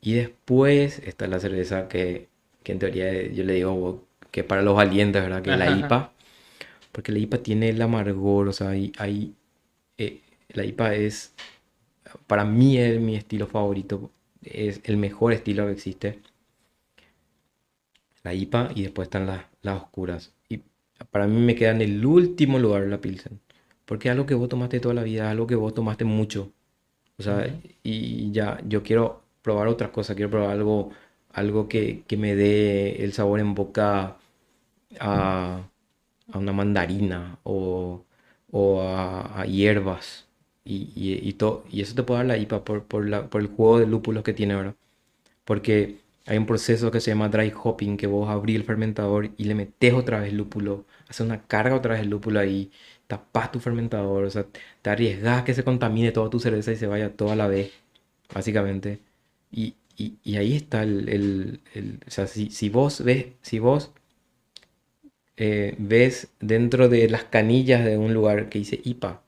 [0.00, 2.28] Y después está la cerveza que,
[2.62, 5.42] que en teoría yo le digo que para los valientes, ¿verdad?
[5.42, 6.12] Que es la IPA.
[6.92, 9.34] Porque la IPA tiene el amargor, o sea, hay, hay
[9.98, 11.34] eh, la IPA es,
[12.26, 14.10] para mí es mi estilo favorito,
[14.42, 16.18] es el mejor estilo que existe.
[18.22, 20.32] La IPA y después están las, las oscuras.
[20.48, 20.62] Y
[21.10, 23.40] para mí me queda en el último lugar la Pilsen.
[23.84, 26.52] Porque es algo que vos tomaste toda la vida, algo que vos tomaste mucho.
[27.18, 27.46] O sea,
[27.82, 30.90] y ya, yo quiero probar otras cosas, quiero probar algo,
[31.32, 34.18] algo que, que me dé el sabor en boca
[35.00, 35.62] a,
[36.32, 38.04] a una mandarina o,
[38.52, 40.26] o a, hierbas.
[40.64, 41.36] Y, y, y,
[41.70, 44.22] y eso te puede dar la IPA por, por, la, por el juego de lúpulos
[44.24, 44.76] que tiene ahora.
[45.44, 49.44] Porque hay un proceso que se llama dry hopping, que vos abrís el fermentador y
[49.44, 52.70] le metes otra vez lúpulo, haces una carga otra vez el lúpulo ahí,
[53.06, 54.46] tapas tu fermentador, o sea,
[54.82, 57.72] te arriesgas que se contamine toda tu cerveza y se vaya toda la vez,
[58.34, 59.00] básicamente.
[59.50, 63.58] Y, y, y ahí está el, el, el, o sea, si, si vos ves, si
[63.58, 63.92] vos
[65.36, 69.22] eh, ves dentro de las canillas de un lugar que dice IPA,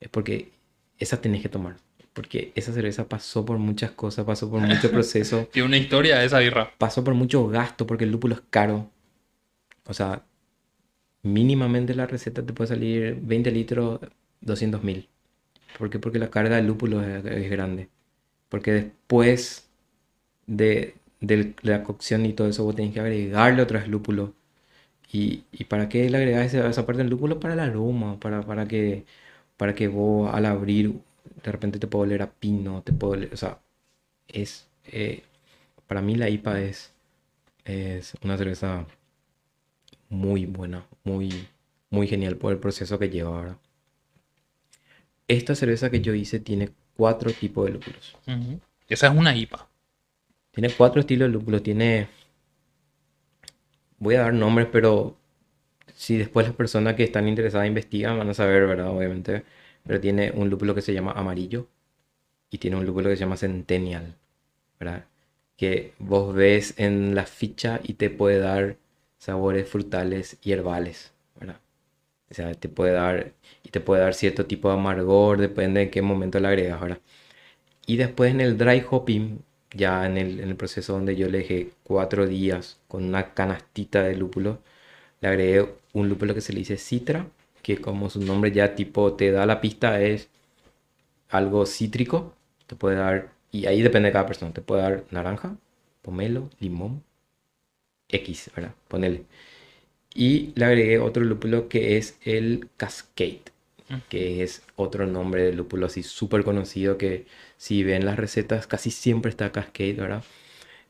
[0.00, 0.52] es porque
[0.98, 1.76] esa tenés que tomar.
[2.12, 5.48] Porque esa cerveza pasó por muchas cosas, pasó por mucho proceso.
[5.52, 6.70] Tiene una historia esa birra.
[6.78, 8.90] Pasó por mucho gasto porque el lúpulo es caro.
[9.86, 10.24] O sea,
[11.22, 14.00] mínimamente la receta te puede salir 20 litros,
[14.40, 15.08] 200 mil.
[15.78, 15.98] ¿Por qué?
[15.98, 17.88] Porque la carga del lúpulo es, es grande.
[18.52, 19.68] Porque después
[20.46, 20.96] de,
[21.62, 24.30] la cocción y todo eso, vos tenés que agregarle otros lúpulos
[25.12, 27.40] ¿Y, y para qué le agregas esa, parte del lúpulo?
[27.40, 29.04] Para el aroma, para, para, que,
[29.58, 31.00] para que vos al abrir
[31.44, 33.60] de repente te puedo oler a pino, te puedo oler, o sea,
[34.28, 35.24] es, eh,
[35.88, 36.92] para mí la IPA es,
[37.64, 38.86] es una cerveza
[40.08, 41.48] muy buena, muy,
[41.90, 43.58] muy genial por el proceso que lleva ahora.
[45.26, 48.16] Esta cerveza que yo hice tiene cuatro tipos de lúpulos.
[48.26, 48.60] Uh -huh.
[48.88, 49.66] Esa es una IPA.
[50.50, 51.62] Tiene cuatro estilos de lúpulo.
[51.62, 52.08] Tiene
[54.02, 55.16] voy a dar nombres, pero
[55.94, 58.88] si después las personas que están interesadas investigan van a saber, ¿verdad?
[58.88, 59.44] Obviamente.
[59.84, 61.68] Pero tiene un lúpulo que se llama amarillo
[62.50, 64.16] y tiene un lúpulo que se llama centennial,
[64.80, 65.04] ¿verdad?
[65.56, 68.76] Que vos ves en la ficha y te puede dar
[69.18, 71.11] sabores frutales y herbales.
[72.32, 75.90] O sea, te puede dar y te puede dar cierto tipo de amargor, depende de
[75.90, 77.00] qué momento le agregas, ¿verdad?
[77.86, 79.40] Y después en el dry hopping
[79.74, 84.02] ya en el, en el, proceso donde yo le dejé cuatro días con una canastita
[84.02, 84.60] de lúpulo,
[85.20, 87.28] le agregué un lúpulo que se le dice citra,
[87.62, 90.28] que como su nombre ya tipo te da la pista es
[91.30, 92.34] algo cítrico,
[92.66, 95.56] te puede dar, y ahí depende de cada persona, te puede dar naranja,
[96.02, 97.02] pomelo, limón,
[98.08, 98.74] X, ¿verdad?
[98.88, 99.24] Ponele.
[100.14, 103.42] Y le agregué otro lúpulo que es el Cascade,
[104.08, 108.90] que es otro nombre de lúpulo así súper conocido que si ven las recetas casi
[108.90, 110.24] siempre está Cascade, ¿verdad?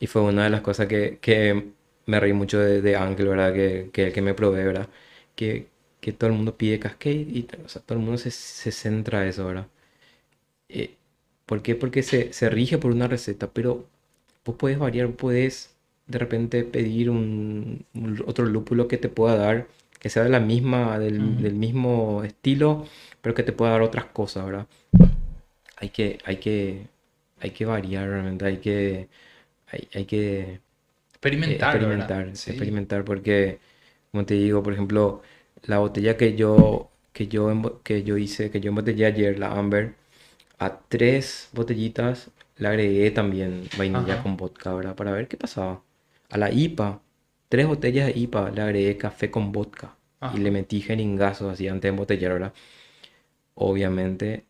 [0.01, 1.73] Y fue una de las cosas que, que
[2.07, 3.55] me reí mucho de, de Ángel, ¿verdad?
[3.55, 4.89] Que, que, que me probé, ¿verdad?
[5.37, 5.69] Que,
[6.01, 9.23] que todo el mundo pide Cascade y o sea, todo el mundo se, se centra
[9.23, 9.69] en eso, ¿verdad?
[10.69, 10.97] Eh,
[11.47, 11.75] ¿Por qué?
[11.75, 13.87] Porque se, se rige por una receta, pero
[14.45, 15.72] vos puedes variar, puedes
[16.13, 19.67] de repente pedir un, un otro lúpulo que te pueda dar
[19.99, 21.37] que sea de la misma, del, uh -huh.
[21.37, 22.87] del, mismo estilo,
[23.21, 24.67] pero que te pueda dar otras cosas, ¿verdad?
[25.77, 26.89] Hay que, hay que,
[27.39, 29.09] hay que variar realmente, hay que,
[29.69, 30.61] hay, hay que
[31.11, 32.51] experimentar, eh, experimentar, sí.
[32.51, 33.61] experimentar, porque,
[34.11, 35.23] como te digo, por ejemplo,
[35.67, 39.95] la botella que yo, que yo, que yo hice, que yo embotellé ayer, la Amber,
[40.59, 44.23] a tres botellitas le agregué también vainilla Ajá.
[44.25, 44.97] con vodka, ¿verdad?
[44.97, 45.81] Para ver qué pasaba.
[46.33, 47.01] A la IPA,
[47.49, 49.97] tres botellas de IPA, le agregué café con vodka
[50.35, 52.53] y le metí jeringazos así antes de embotellar, ¿verdad?
[53.55, 54.45] Obviamente,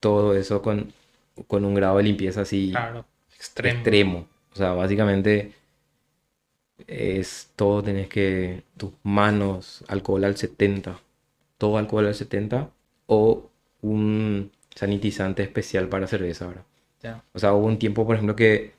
[0.00, 0.92] todo eso con,
[1.48, 3.04] con un grado de limpieza así claro,
[3.34, 3.74] extremo.
[3.76, 4.28] extremo.
[4.52, 5.52] O sea, básicamente
[6.86, 11.00] es todo, tenés que tus manos, alcohol al 70,
[11.58, 12.70] todo alcohol al 70
[13.06, 13.50] o
[13.82, 16.64] un sanitizante especial para cerveza, ¿verdad?
[17.02, 17.24] Yeah.
[17.32, 18.72] O sea, hubo un tiempo, por ejemplo, que,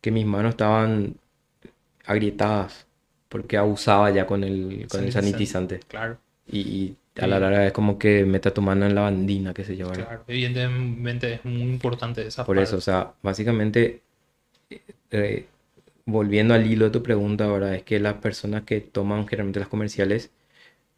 [0.00, 1.16] que mis manos estaban
[2.06, 2.86] agrietadas
[3.28, 5.80] porque abusaba ya con el, con el sanitizante.
[5.88, 6.18] Claro.
[6.46, 9.64] Y, y a la larga es como que meta tu mano en la bandina, que
[9.64, 9.92] se lleva.
[9.92, 14.02] Claro, evidentemente es muy importante esa Por eso, o sea, básicamente,
[15.10, 15.46] eh,
[16.06, 19.68] volviendo al hilo de tu pregunta ahora, es que las personas que toman generalmente las
[19.68, 20.30] comerciales,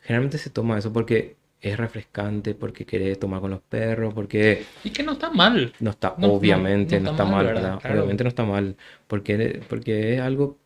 [0.02, 4.90] generalmente se toma eso porque es refrescante, porque querés tomar con los perros, porque Y
[4.90, 5.72] que no está mal.
[5.80, 7.62] no está, No- obviamente no no, está está mal, mal, ¿verdad?
[7.62, 7.80] ¿verdad?
[7.80, 7.96] Claro.
[7.96, 8.76] Obviamente no está mal,
[9.08, 10.58] porque, porque es algo,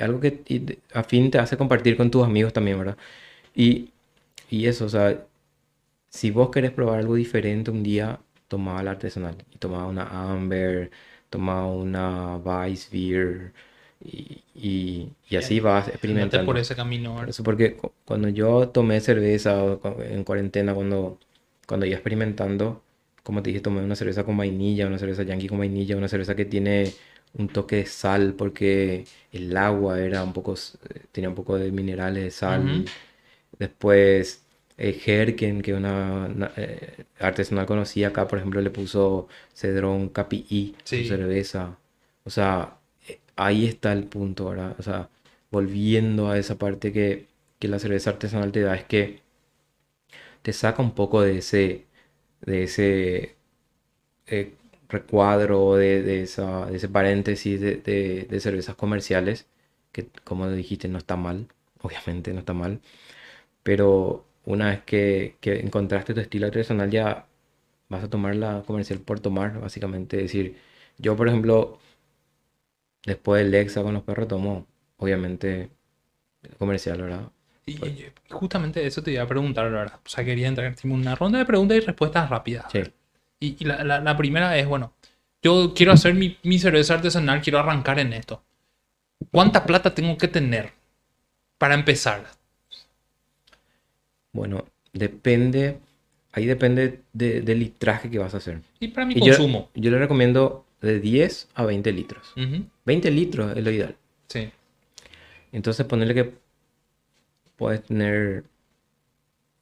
[0.00, 2.96] algo que y a fin te hace compartir con tus amigos también, ¿verdad?
[3.54, 3.90] Y,
[4.50, 5.26] y eso, o sea,
[6.10, 9.36] si vos querés probar algo diferente un día, tomá la artesanal.
[9.52, 10.90] Y una Amber,
[11.30, 13.52] tomá una Weiss Beer,
[14.04, 16.46] y, y, y así vas experimentando.
[16.46, 17.14] por ese camino.
[17.16, 17.30] ¿verdad?
[17.30, 19.78] Eso porque cu- cuando yo tomé cerveza
[20.08, 21.18] en cuarentena, cuando,
[21.66, 22.82] cuando iba experimentando,
[23.22, 26.34] como te dije, tomé una cerveza con vainilla, una cerveza yankee con vainilla, una cerveza
[26.34, 26.92] que tiene
[27.34, 31.70] un toque de sal porque el agua era un poco, eh, tenía un poco de
[31.72, 32.90] minerales de sal.
[33.58, 34.44] Después,
[34.78, 40.76] eh, Herken, que una, una, eh, artesanal conocida acá, por ejemplo, le puso Cedrón Capi
[40.84, 41.04] a su Sí.
[41.04, 41.78] cerveza.
[42.24, 42.78] O sea,
[43.08, 44.76] eh, ahí está el punto, ¿verdad?
[44.78, 45.08] O sea,
[45.50, 47.26] volviendo a esa parte que,
[47.58, 49.20] que la cerveza artesanal te da, es que
[50.42, 51.86] te saca un poco de ese,
[52.42, 53.36] de ese
[54.26, 54.54] eh,
[54.90, 59.46] recuadro, de, de esa, de ese paréntesis de, de- de cervezas comerciales,
[59.92, 61.48] que como dijiste no está mal,
[61.82, 62.80] obviamente no está mal,
[63.62, 67.26] pero una vez que, que encontraste tu estilo artesanal ya
[67.88, 70.18] vas a tomar la comercial por tomar, básicamente.
[70.18, 70.56] Es decir,
[70.98, 71.80] yo por ejemplo,
[73.04, 74.66] después del Lexa con los perros tomo,
[74.96, 75.70] obviamente,
[76.58, 77.32] comercial, ¿verdad?
[77.64, 80.00] Y, y justamente eso te iba a preguntar, verdad.
[80.04, 82.66] O sea, quería entrar en una ronda de preguntas y respuestas rápidas.
[82.72, 82.82] Sí.
[83.40, 84.92] Y, y la, la- la primera es, bueno,
[85.42, 88.42] yo quiero hacer mi, mi cerveza artesanal, quiero arrancar en esto.
[89.32, 90.72] ¿Cuánta plata tengo que tener
[91.58, 92.26] para empezar?
[94.32, 95.78] Bueno, depende,
[96.32, 98.60] ahí depende de- del litraje que vas a hacer.
[98.78, 99.70] Y para mi Y consumo.
[99.74, 102.32] yo le recomiendo de 10 a 20 litros.
[102.36, 103.96] Ujú, 20 litros es lo ideal.
[104.28, 104.50] Sí.
[105.52, 106.34] Entonces ponerle que
[107.56, 108.44] puedes tener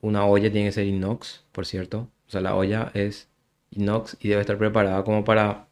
[0.01, 2.09] una olla, tiene que ser inox, por cierto.
[2.29, 3.27] O sea, la olla es
[3.71, 5.69] inox y debe estar preparada como para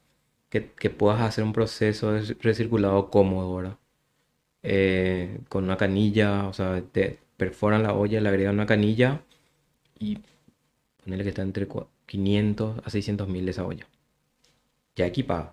[0.51, 3.79] que, que puedas hacer un proceso de recirculado cómodo, ¿verdad?
[4.63, 9.23] Eh, con una canilla, o sea, te perforan la olla, le agregan una canilla
[9.99, 10.21] y
[11.05, 13.87] ponerle que está entre cua- 500 a 600 mil esa olla.
[14.97, 15.53] Ya equipada.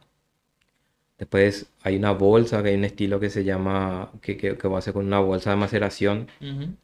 [1.17, 4.75] Después hay una bolsa, que hay un estilo que se llama, que, que, que va
[4.75, 6.27] a hacer con una bolsa de maceración,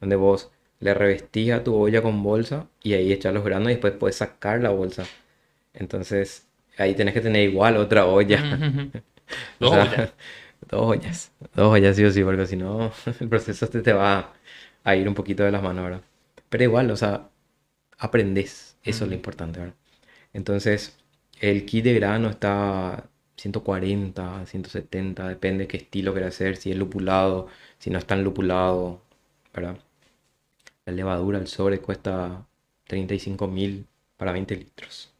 [0.00, 0.50] donde vos
[0.80, 4.16] le revestís a tu olla con bolsa y ahí echas los granos y después puedes
[4.16, 5.04] sacar la bolsa.
[5.74, 6.46] Entonces,
[6.78, 8.40] ahí tenés que tener igual otra olla.
[9.60, 10.14] Dos sea, ollas.
[10.68, 11.32] Dos ollas.
[11.54, 14.34] Dos ollas sí o sí, porque si no, el proceso te, te va
[14.84, 16.02] a ir un poquito de las manos, ¿verdad?
[16.48, 17.28] Pero igual, o sea,
[17.98, 18.76] aprendes.
[18.82, 19.74] Eso es lo importante, ¿verdad?
[20.32, 20.98] Entonces,
[21.40, 27.48] el kit de grano está 140, 170, depende qué estilo quieras hacer, si es lupulado,
[27.78, 29.02] si no es tan lupulado,
[29.54, 29.78] ¿verdad?
[30.84, 32.46] La levadura, el sobre cuesta
[32.86, 33.86] 35 mil
[34.18, 35.10] para 20 litros,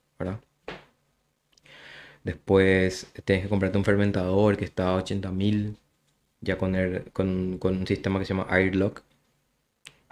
[2.24, 5.76] Después tienes que comprarte un fermentador que está a 80 mil,
[6.40, 9.02] ya con, el- con, con un sistema que se llama Airlock,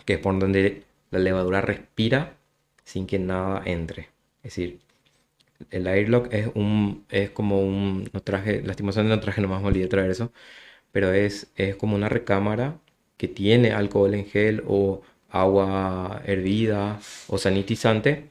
[0.04, 2.36] que es por donde la levadura respira
[2.84, 4.08] sin que nada entre.
[4.42, 4.80] Es decir,
[5.70, 9.88] el Airlock es un es como un no traje, lastimosamente no traje nomás me olvidé
[9.88, 10.32] traer eso,
[10.92, 12.78] pero es, es como una recámara
[13.18, 18.26] que tiene alcohol en gel o agua hervida o sanitizante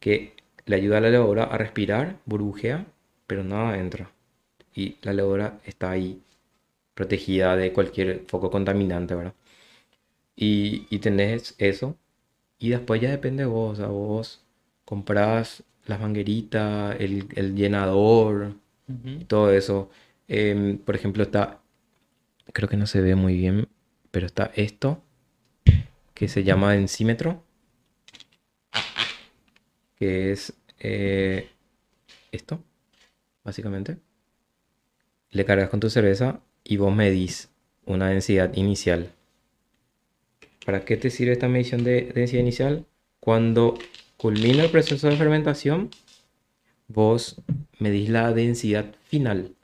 [0.00, 0.33] que
[0.66, 2.86] le ayuda a la levadura a respirar, burbujea,
[3.26, 4.10] pero nada entra.
[4.74, 6.22] Y la levadura está ahí
[6.94, 9.34] protegida de cualquier foco contaminante, ¿verdad?
[10.36, 11.96] Y, y tenés eso.
[12.58, 13.74] Y después ya depende de vos.
[13.74, 14.44] O sea, vos
[14.84, 18.54] comprás las mangueritas, el, el llenador
[18.88, 19.90] y todo eso.
[20.28, 21.62] Em, por ejemplo, está,
[22.52, 23.68] creo que no se ve muy bien,
[24.10, 25.02] pero está esto,
[26.14, 27.43] que se llama densímetro,
[29.96, 31.48] que es eh,
[32.32, 32.62] esto,
[33.44, 33.98] básicamente.
[35.30, 37.50] Le cargas con tu cerveza y vos medís
[37.86, 39.12] una densidad inicial.
[40.64, 42.86] ¿Para qué te sirve esta medición de densidad inicial?
[43.20, 43.74] Cuando
[44.16, 45.90] culmina el proceso de fermentación,
[46.88, 47.36] vos
[47.78, 49.54] medís la densidad final.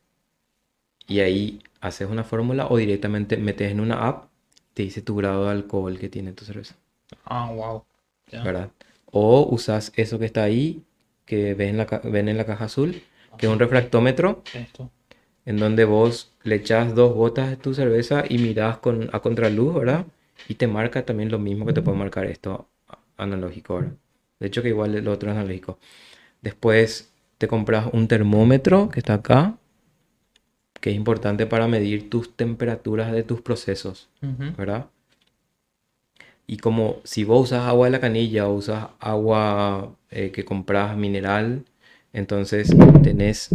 [1.06, 4.30] Y ahí haces una fórmula o directamente metes en una app,
[4.74, 6.76] te dice tu grado de alcohol que tiene tu cerveza,
[7.24, 7.84] Ah, wow.
[8.32, 8.70] ¿verdad?
[9.10, 10.82] O usas eso que está ahí,
[11.24, 13.02] que ven en la, ven en la caja azul,
[13.38, 14.90] que es un refractómetro, Esto.
[15.44, 19.74] en donde vos le echas dos gotas de tu cerveza y mirás con, a contraluz,
[19.74, 20.06] ¿verdad?
[20.48, 22.68] Y te marca también lo mismo que te puede marcar esto
[23.16, 23.92] analógico, ¿verdad?
[24.38, 25.78] De hecho que igual el otro es analógico.
[26.40, 29.56] Después te compras un termómetro que está acá,
[30.80, 34.08] que es importante para medir tus temperaturas de tus procesos.
[34.56, 34.86] ¿verdad?
[36.50, 40.96] Y como si vos usas agua de la canilla o usas agua eh, que compras
[40.96, 41.64] mineral,
[42.12, 42.74] entonces
[43.04, 43.50] tenés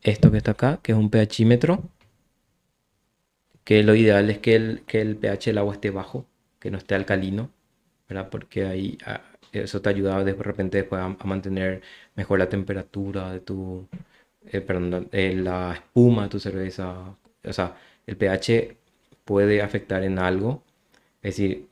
[0.00, 1.82] esto que está acá, que es un pHímetro,
[3.64, 6.26] que lo ideal es que el, que el pH del agua esté bajo,
[6.58, 7.50] que no esté alcalino,
[8.08, 8.30] ¿verdad?
[8.30, 9.20] Porque ahí ah,
[9.52, 11.82] eso te ayuda de repente después a, a mantener
[12.16, 13.86] mejor la temperatura de tu,
[14.46, 17.16] eh, perdón, eh, la espuma de tu cerveza.
[17.44, 18.76] O sea, el pH
[19.24, 20.62] puede afectar en algo.
[21.22, 21.69] Es decir,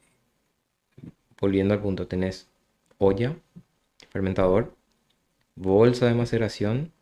[1.41, 2.49] volviendo al punto, tenés
[2.99, 3.37] olla,
[4.11, 4.75] fermentador,
[5.57, 6.93] bolsa de maceración,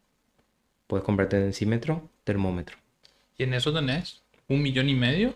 [0.87, 2.77] puedes comprarte densímetro, termómetro.
[3.39, 5.35] Y en eso tenés un millón y medio,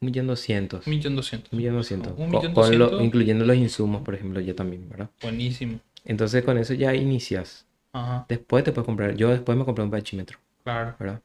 [0.00, 0.86] Un millón doscientos.
[0.86, 1.52] un millón doscientos.
[1.52, 2.14] Un millón doscientos.
[2.18, 5.10] Un Co- millón con lo- incluyendo los insumos, por ejemplo, ya también, ¿verdad?
[5.22, 5.80] Buenísimo.
[6.04, 7.66] Entonces con eso ya inicias.
[7.92, 9.14] Ajá, Después te puedes comprar.
[9.16, 10.94] Yo después me compré un pHímetro, claro.
[10.98, 11.20] ¿verdad?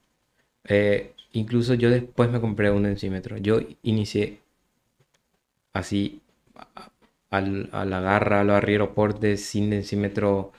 [0.66, 3.38] Eh, incluso yo después me compré un densímetro.
[3.38, 4.40] Yo inicié
[5.74, 6.22] así
[7.30, 10.52] al- a la garra, a los aeroportes sin densímetro.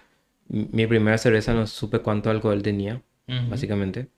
[0.48, 4.08] Mi primera cerveza no supe cuánto alcohol tenía, Ujú, básicamente.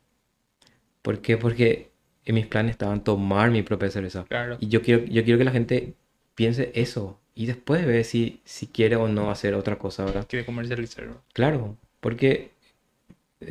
[1.02, 1.36] ¿Por qué?
[1.36, 1.90] Porque
[2.24, 4.24] en mis planes estaban tomar mi propia cerveza.
[4.28, 4.56] Claro.
[4.60, 5.94] Y yo quiero, yo quiero que la gente
[6.34, 10.26] piense eso y después ve si, si quiere o no hacer otra cosa, ¿verdad?
[10.28, 11.06] Quiere comercializar.
[11.32, 12.50] Claro, porque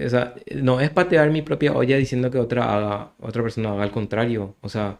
[0.05, 3.83] o sea, no es patear mi propia olla diciendo que otra haga, otra persona haga
[3.83, 4.55] al contrario.
[4.61, 4.99] O sea,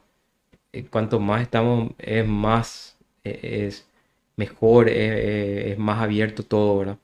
[0.74, 2.97] eh, cuanto más estamos, es más,
[3.44, 3.88] es
[4.38, 6.98] mejor, eh, es más abierto todo, ¿verdad?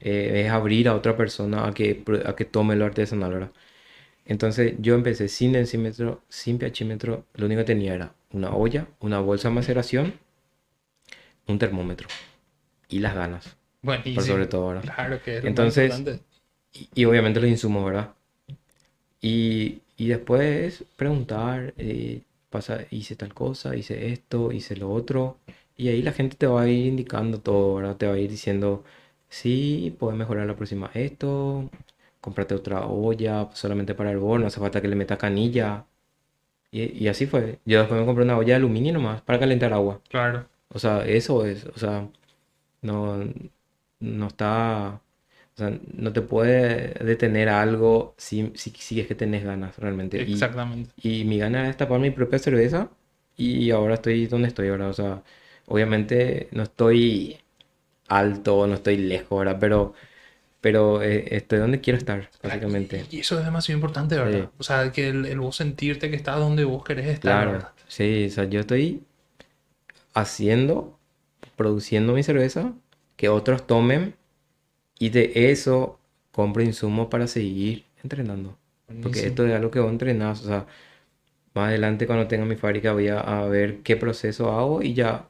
[0.00, 3.52] Eh, es abrir a otra persona a que, a que tome lo artesanal, ¿verdad?
[4.26, 9.20] Entonces yo empecé sin densímetro, sin pHímetro, lo único que tenía era una olla, una
[9.20, 10.14] bolsa de maceración,
[11.48, 12.08] un termómetro
[12.88, 14.14] y las ganas, Buenísimo.
[14.14, 14.84] por sobre todo, ¿verdad?
[14.84, 16.02] Claro que es Entonces.
[16.74, 18.14] Y, y obviamente los insumos, ¿verdad?
[19.20, 25.38] Y, y después preguntar, eh, pasa, hice tal cosa, hice esto, hice lo otro.
[25.76, 27.96] Y ahí la gente te va a ir indicando todo, ¿verdad?
[27.96, 28.84] Te va a ir diciendo,
[29.28, 31.70] sí, puedes mejorar la próxima esto,
[32.20, 35.86] cómprate otra olla solamente para el hervor, no hace falta que le metas canilla.
[36.70, 37.58] Y, y así fue.
[37.64, 40.00] Yo después me compré una olla de aluminio nomás para calentar agua.
[40.08, 40.46] Claro.
[40.70, 42.08] O sea, eso es, o sea,
[42.82, 43.24] no,
[44.00, 45.00] no está,
[45.54, 50.18] o sea, no te puede detener algo si, si, si es que tenés ganas realmente.
[50.22, 50.92] Y, Exactamente.
[51.02, 52.90] y mi gana es tapar mi propia cerveza
[53.36, 54.88] y ahora estoy donde estoy ahora.
[54.88, 55.22] O sea,
[55.66, 57.38] obviamente no estoy
[58.08, 59.58] alto, no estoy lejos, ¿verdad?
[59.60, 59.94] Pero,
[60.60, 63.06] pero eh, estoy donde quiero estar, básicamente.
[63.10, 64.50] Y eso es demasiado importante, ¿verdad?
[64.50, 64.50] Sí.
[64.58, 67.72] O sea, que el, el vos sentirte que estás donde vos querés estar, Claro, ¿verdad?
[67.86, 69.04] sí, o sea, yo estoy
[70.14, 70.98] haciendo,
[71.56, 72.74] produciendo mi cerveza,
[73.16, 74.16] que otros tomen
[74.98, 76.00] y de eso
[76.32, 78.58] compro insumos para seguir entrenando.
[79.00, 80.66] Porque esto es algo que vos entrenás, o sea,
[81.54, 85.28] más adelante cuando tenga mi fábrica voy a, a ver qué proceso hago y ya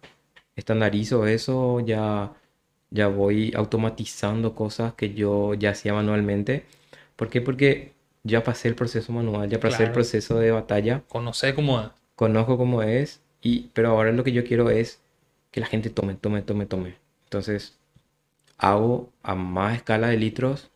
[0.56, 2.32] estandarizo eso, ya,
[2.90, 6.66] ya voy automatizando cosas que yo ya hacía manualmente.
[7.16, 7.40] ¿Por qué?
[7.40, 7.92] Porque
[8.24, 11.88] ya pasé el proceso manual, ya pasé el proceso de batalla Conocer cómo es.
[12.14, 15.00] conozco cómo es, y, pero ahora lo que yo quiero es
[15.50, 16.96] que la gente tome, tome, tome, tome.
[17.24, 17.78] Entonces,
[18.58, 20.70] hago a más escala de litros,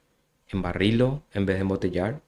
[0.48, 2.20] embarrilo en vez de embotellar.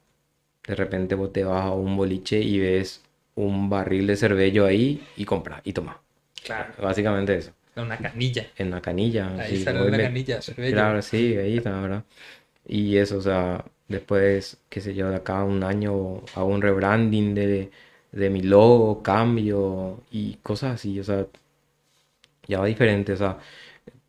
[0.67, 3.03] De repente vos te vas a un boliche y ves
[3.35, 6.01] un barril de cervello ahí y compras y toma.
[6.43, 6.73] Claro.
[6.81, 7.51] Básicamente eso.
[7.75, 8.45] Una canilla.
[8.57, 9.29] En una canilla.
[9.39, 10.39] Ahí sí, sale una me- canilla.
[10.69, 12.03] Claro, sí, ahí está, ¿verdad?
[12.67, 17.35] Y eso, o sea, después, qué sé yo, de acá un año hago un rebranding
[17.35, 17.71] de,
[18.11, 21.27] de mi logo, cambio y cosas así, o sea,
[22.47, 23.37] ya va diferente, o sea,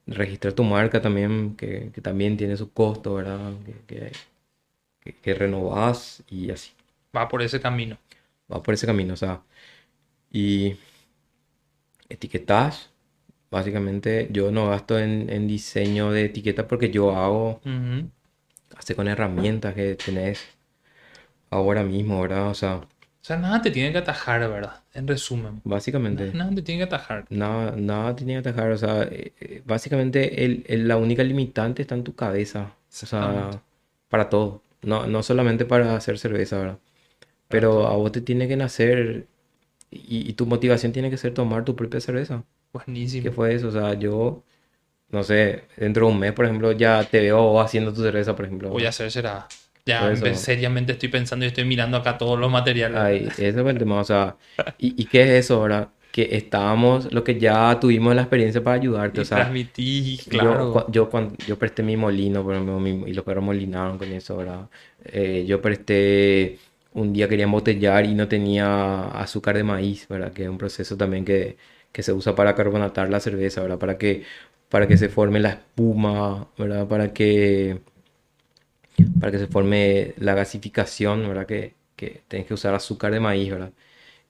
[0.06, 3.52] registrar tu marca también, que, que también tiene su costo, ¿verdad?
[3.66, 4.12] Que, que,
[5.00, 6.72] que, que renovás y así,
[7.16, 7.98] Va por ese camino.
[8.52, 9.42] va por ese camino, o sea,
[10.32, 10.76] y
[12.10, 12.90] etiquetas,
[13.50, 18.10] básicamente yo no gasto en, en diseño de etiquetas porque yo hago Ujú.
[18.76, 20.40] hace con herramientas que tenés
[21.50, 22.48] ahora mismo, ¿verdad?
[22.48, 24.82] O sea, O sea, nada te tiene que atajar, ¿verdad?
[24.94, 25.62] En resumen.
[25.64, 27.26] básicamente, Nada te tiene que atajar.
[27.30, 31.82] nada, nada tenía que atajar, o sea, eh, eh, básicamente el, el- la única limitante
[31.82, 33.50] está en tu cabeza, o sea,
[34.08, 36.78] para todo, no, no solamente para hacer cerveza, ¿verdad?
[37.48, 39.26] Pero a vos te tiene que nacer
[39.90, 42.44] y, y tu motivación tiene que ser tomar tu propia cerveza.
[43.22, 43.32] ¿Qué Buenísimo.
[43.32, 43.68] fue eso?
[43.68, 44.44] O sea, yo,
[45.10, 48.46] no sé, dentro de un mes, por ejemplo, ya te veo haciendo tu cerveza, por
[48.46, 48.70] ejemplo.
[48.70, 49.48] Voy a hacer será.
[49.86, 52.98] Ya seriamente estoy pensando y estoy mirando acá todos los materiales.
[52.98, 54.36] Ay, ese fue el tema, o sea,
[54.78, 55.92] ¿y, y qué es eso ahora?
[56.10, 60.68] Que estábamos, lo que ya tuvimos la experiencia para ayudarte, y o sea, transmití, yo,
[60.68, 60.72] claro.
[60.72, 64.12] cua- yo, cuando, yo presté mi molino, por ejemplo, mi- y los perros molinaron con
[64.12, 64.70] eso, ¿verdad?
[65.04, 66.58] Eh, yo presté,
[66.94, 70.32] un día quería embotellar y no tenía azúcar de maíz, ¿verdad?
[70.32, 71.56] Que es un proceso también que,
[71.92, 73.78] que se usa para carbonatar la cerveza, ¿verdad?
[73.78, 74.24] Para que,
[74.68, 76.88] para que se forme la espuma, ¿verdad?
[76.88, 77.80] Para que,
[79.18, 81.46] para que se forme la gasificación, ¿verdad?
[81.46, 83.72] Que, que tenés que usar azúcar de maíz, ¿verdad?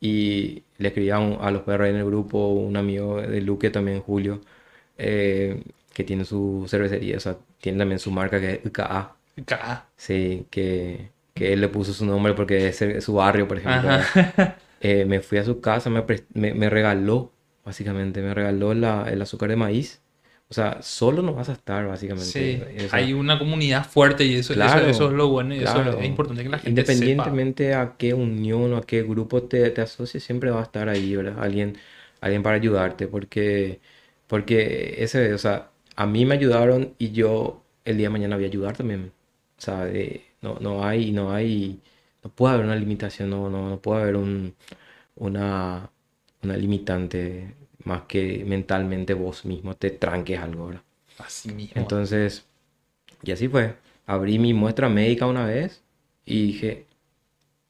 [0.00, 3.70] Y le escribí a, un- a los perros en el grupo, un amigo de Luque
[3.70, 4.42] también, Julio,
[4.98, 5.62] eh,
[5.94, 9.16] que tiene su cervecería, o sea, tiene también su marca que es UKA.
[9.46, 11.10] Ca- Sí, que,
[11.40, 13.88] que él le puso su nombre porque es su barrio, por ejemplo.
[14.82, 17.32] Eh, me fui a su casa, me, me, me regaló,
[17.64, 20.00] básicamente, me regaló la- el azúcar de maíz.
[20.48, 22.30] O sea, solo no vas a estar, básicamente.
[22.30, 25.54] Sí, O sea, hay una comunidad fuerte y eso, eso- Claro, eso, es lo bueno
[25.54, 26.00] y eso claro.
[26.00, 26.90] es importante que la gente sepa.
[26.90, 30.88] Independientemente a qué unión o a qué grupo te, te asocies, siempre va a estar
[30.88, 31.36] ahí, ¿verdad?
[31.42, 31.76] Alguien,
[32.22, 33.80] alguien para ayudarte, porque,
[34.26, 38.44] porque ese, o sea, a mí me ayudaron y yo el día de mañana voy
[38.44, 39.12] a ayudar también.
[39.58, 41.80] O sea, de- no, no hay, no hay,
[42.24, 44.54] no puede haber una limitación, no, no, no puede haber un,
[45.16, 45.90] una,
[46.42, 47.54] una limitante
[47.84, 50.82] más que mentalmente vos mismo te tranques algo, ¿verdad?
[51.18, 51.74] Así mismo.
[51.74, 52.46] Entonces,
[53.22, 53.76] y así fue.
[54.06, 55.82] Abrí mi muestra médica una vez
[56.26, 56.86] y dije,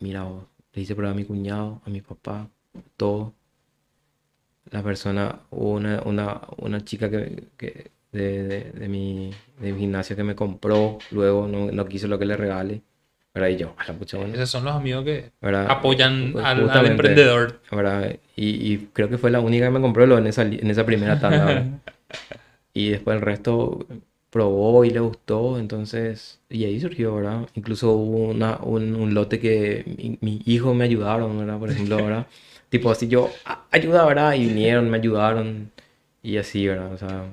[0.01, 0.44] mira vos,
[0.74, 2.51] le hice prueba a mi cuñado, a mi papá,
[2.97, 3.34] todo.
[4.72, 9.30] La persona, una, una, una chica que, que de, de, de mi,
[9.60, 12.82] de mi gimnasio que me compró, luego no, no quiso lo que le regale.
[13.32, 13.48] ¿verdad?
[13.50, 15.66] Y yo, a la pucha, bueno, Esos son los amigos que ¿verdad?
[15.70, 17.60] apoyan Pues al, al emprendedor.
[17.70, 18.16] ¿verdad?
[18.34, 20.84] Y, y creo que fue la única que me compró lo en esa, en esa
[20.84, 21.64] primera tanda.
[22.72, 23.84] Y después el resto
[24.30, 27.48] probó y le gustó, entonces, y ahí surgió, ¿verdad?
[27.54, 31.58] Incluso hubo una, un, un lote que mi, mi hijo me ayudaron, ¿verdad?
[31.58, 32.26] Por ejemplo, ¿verdad?
[32.68, 34.34] Tipo así yo, "Ah, ayuda, ¿verdad?
[34.34, 35.72] Y vinieron, me ayudaron
[36.22, 36.92] y así, ¿verdad?
[36.92, 37.24] O sea,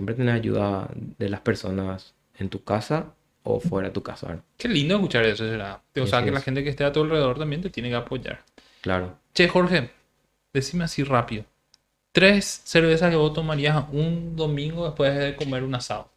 [0.00, 3.12] siempre tenés ayuda de las personas en tu casa
[3.42, 4.44] o fuera de tu casa, ¿verdad?
[4.56, 5.82] Qué lindo escuchar eso, ¿verdad?
[6.00, 8.40] O sea, que la gente que esté a tu alrededor también te tiene que apoyar.
[8.80, 9.18] Claro.
[9.34, 9.90] Che, Jorge,
[10.54, 11.44] decime así rápido.
[12.12, 16.10] Tres cervezas que vos tomarías un domingo después de comer un asado.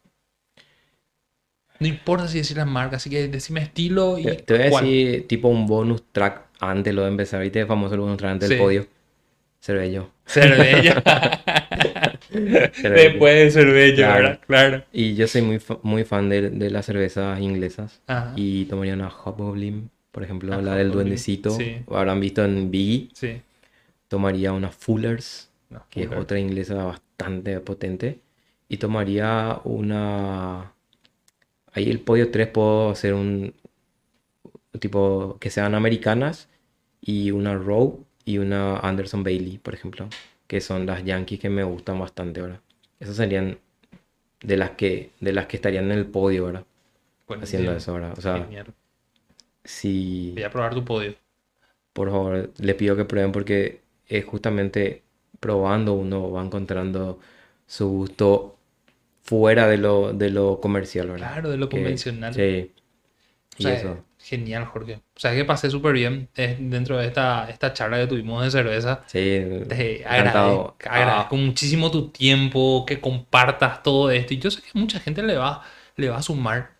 [1.78, 4.70] No importa si decir la marca, así que decime estilo y Te, te voy a
[4.70, 4.84] cuál.
[4.86, 7.66] decir tipo un bonus track antes lo de empezar, ¿viste?
[7.66, 8.86] Famoso el bonus track antes del podio.
[9.60, 10.10] Cervello.
[10.26, 10.94] Cervello.
[12.34, 14.22] Después de cervella, Claro.
[14.22, 14.40] ¿verdad?
[14.46, 14.84] Claro.
[14.92, 18.00] Y yo soy muy, fa- muy fan de, de las cervezas inglesas.
[18.06, 18.32] Ajá.
[18.36, 21.50] Y tomaría una Hobgoblin, por ejemplo, Ah, la del duendecito.
[21.50, 21.76] sí.
[21.90, 23.08] Habrán visto en Biggie.
[23.14, 23.40] Sí.
[24.08, 28.20] Tomaría una Fuller's, No, que es otra inglesa bastante potente.
[28.68, 30.72] Y tomaría una...
[31.72, 33.54] Ahí el podio 3 puedo hacer un...
[34.78, 36.48] Tipo, que sean americanas.
[37.00, 40.08] Y una Rowe y una Anderson Bailey, por ejemplo.
[40.54, 42.60] Que son las Yankees que me gustan bastante, ¿verdad?
[43.00, 43.58] Esas serían
[44.40, 46.64] de las que, de las que estarían en el podio, ¿verdad?
[47.26, 48.14] Bueno, Haciendo eso, ¿verdad?
[48.16, 48.48] O sea,
[49.64, 50.30] si...
[50.34, 51.16] Voy a probar tu podio.
[51.92, 55.02] Por favor, les pido que prueben porque es justamente
[55.40, 57.18] probando uno va encontrando
[57.66, 58.56] su gusto
[59.24, 61.32] fuera de lo, de lo comercial, ¿verdad?
[61.32, 62.32] Claro, de lo Que- convencional.
[62.32, 62.70] Sí.
[62.70, 64.04] O Y sea, eso.
[64.24, 64.94] Genial, Jorge.
[65.14, 69.02] O sea, que pasé súper bien dentro de esta, esta charla que tuvimos de cerveza.
[69.06, 69.18] Sí,
[69.68, 74.32] Te agradezco, agradezco muchísimo tu tiempo, que compartas todo esto.
[74.32, 75.62] Y yo sé que mucha gente le va,
[75.96, 76.70] le va a sumar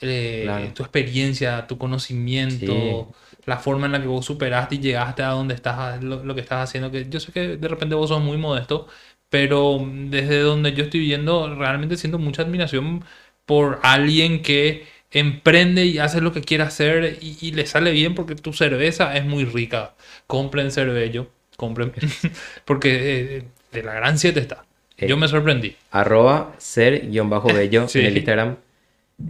[0.00, 0.74] eh, Claro.
[0.74, 3.40] tu experiencia, tu conocimiento, Sí.
[3.46, 6.40] la forma en la que vos superaste y llegaste a donde estás, lo, lo que
[6.40, 6.90] estás haciendo.
[6.90, 8.88] Que yo sé que de repente vos sos muy modesto,
[9.28, 13.04] pero desde donde yo estoy viendo, realmente siento mucha admiración
[13.46, 18.14] por alguien que emprende y hace lo que quiere hacer y, y le sale bien
[18.14, 19.94] porque tu cerveza es muy rica.
[20.26, 21.92] Compren Cervello, compren,
[22.64, 24.64] porque eh, de la gran 7 está.
[24.98, 25.06] Eh.
[25.08, 25.76] Yo me sorprendí.
[25.90, 28.00] Arroba ser-bello Sí.
[28.00, 28.56] en el Instagram.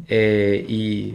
[0.09, 1.15] Eh, y,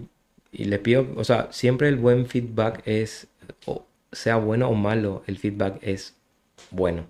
[0.52, 3.28] y les pido, o sea, siempre el buen feedback es,
[3.66, 6.16] o sea bueno o malo, el feedback es
[6.72, 7.06] bueno.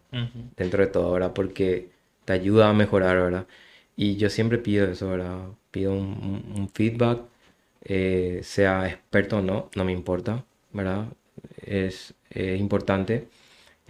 [0.58, 1.34] Dentro de todo, ¿verdad?
[1.34, 1.90] Porque
[2.26, 3.48] te ayuda a mejorar, ¿verdad?
[3.96, 5.40] Y yo siempre pido eso, ¿verdad?
[5.72, 7.20] Pido un feedback,
[7.84, 11.07] eh, sea experto o no, no me importa, ¿verdad?
[11.65, 13.27] Es, es importante.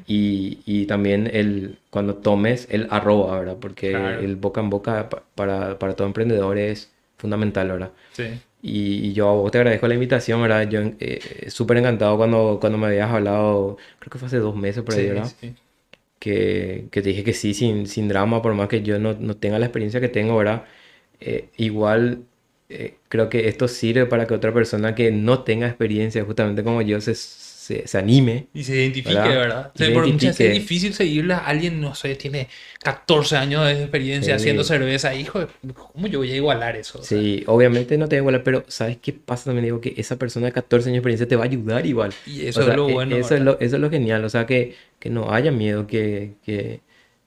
[0.07, 3.57] Y, y también el, cuando tomes el arroba, ¿verdad?
[3.59, 4.23] Porque Claro.
[4.23, 7.91] el boca en boca pa- para, para todo emprendedor es fundamental, ¿verdad?
[8.11, 8.41] Sí.
[8.61, 10.69] Y, y yo a vos te agradezco la invitación, ¿verdad?
[10.69, 14.83] Yo eh, súper encantado cuando, cuando me habías hablado, creo que fue hace dos meses
[14.83, 15.33] por ahí, Sí, ¿verdad?
[15.41, 15.55] sí.
[16.19, 19.35] que, que te dije que sí, sin, sin drama, por más que yo no, no
[19.37, 20.65] tenga la experiencia que tengo, ¿verdad?
[21.19, 22.25] Eh, igual
[22.73, 26.81] eh, creo que esto sirve para que otra persona que no tenga experiencia, justamente como
[26.81, 28.47] yo, se, se, se anime.
[28.53, 29.35] Y se identifique, ¿Verdad?
[29.39, 29.71] ¿verdad?
[29.75, 32.47] Y Sí, se porque muchas veces es difícil seguirle a alguien, no sé, tiene
[32.83, 34.41] 14 años de experiencia Sí.
[34.41, 35.13] haciendo cerveza.
[35.15, 36.99] Hijo, ¿cómo yo voy a igualar eso?
[36.99, 39.65] O sea, Sí, obviamente no te da igual, pero ¿sabes qué pasa también?
[39.65, 42.13] Digo que esa persona de 14 años de experiencia te va a ayudar igual.
[42.25, 43.15] y eso O sea, es lo e- bueno.
[43.15, 46.33] Eso es lo, eso es lo genial, o sea, que, que no haya miedo, que,
[46.45, 46.81] que,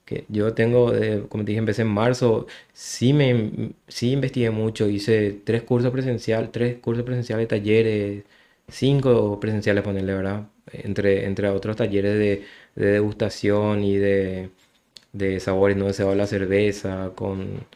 [0.07, 4.89] que yo tengo, eh, como te dije, empecé en marzo, sí, me, sí investigué mucho,
[4.89, 8.25] hice tres cursos presenciales, tres cursos presenciales, talleres,
[8.69, 10.49] cinco presenciales, ponerle, ¿verdad?
[10.73, 12.45] Entre, entre otros talleres de,
[12.77, 14.51] de degustación y de,
[15.13, 17.67] de sabores no deseados de la cerveza, con,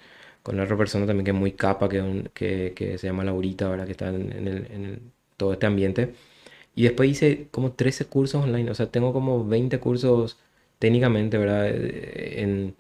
[0.42, 3.86] con otra persona también que es muy capa, que, que, que se llama Laurita, ¿verdad?
[3.86, 5.00] Que está en, en, el, en el,
[5.36, 6.14] todo este ambiente.
[6.74, 10.38] Y después hice como 13 cursos online, o sea, tengo como 20 cursos
[10.80, 11.68] técnicamente, ¿verdad?
[11.70, 12.76] Eh, en,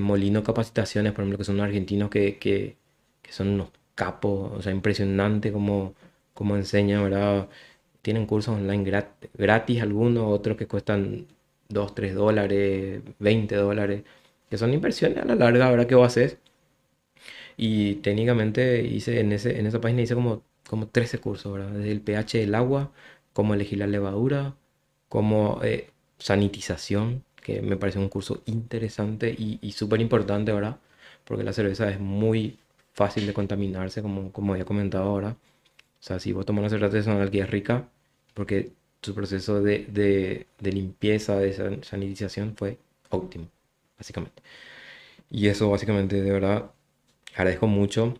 [0.00, 2.76] Molino Capacitaciones, por ejemplo, que son argentinos que, que,
[3.30, 5.94] son unos capos, o sea, impresionante como,
[6.34, 7.48] como enseñan, ¿verdad?
[8.02, 11.26] Tienen cursos online gratis, gratis algunos, otros que cuestan
[11.68, 14.04] 2, 3 dólares, 20 dólares,
[14.50, 15.86] que son inversiones a la larga, ¿verdad?
[15.86, 16.38] Que vos haces.
[17.56, 21.70] Y técnicamente hice en, ese, en esa página hice como, como 13 cursos, ¿verdad?
[21.72, 22.92] Desde el pH del agua,
[23.32, 24.56] cómo elegir la levadura,
[25.08, 30.78] cómo eh, sanitización, que me parece un curso interesante y, y súper importante, ¿verdad?
[31.24, 32.58] Porque la cerveza es muy
[32.94, 35.30] fácil de contaminarse, como, como había comentado ahora.
[35.30, 37.88] O sea, si vos tomas una cerveza artesanal que es rica,
[38.34, 39.86] porque su proceso de,
[40.58, 42.78] de, limpieza, de sanitización fue
[43.10, 43.48] óptimo,
[43.98, 44.42] básicamente.
[45.30, 46.70] Y eso básicamente, de verdad,
[47.34, 48.14] agradezco mucho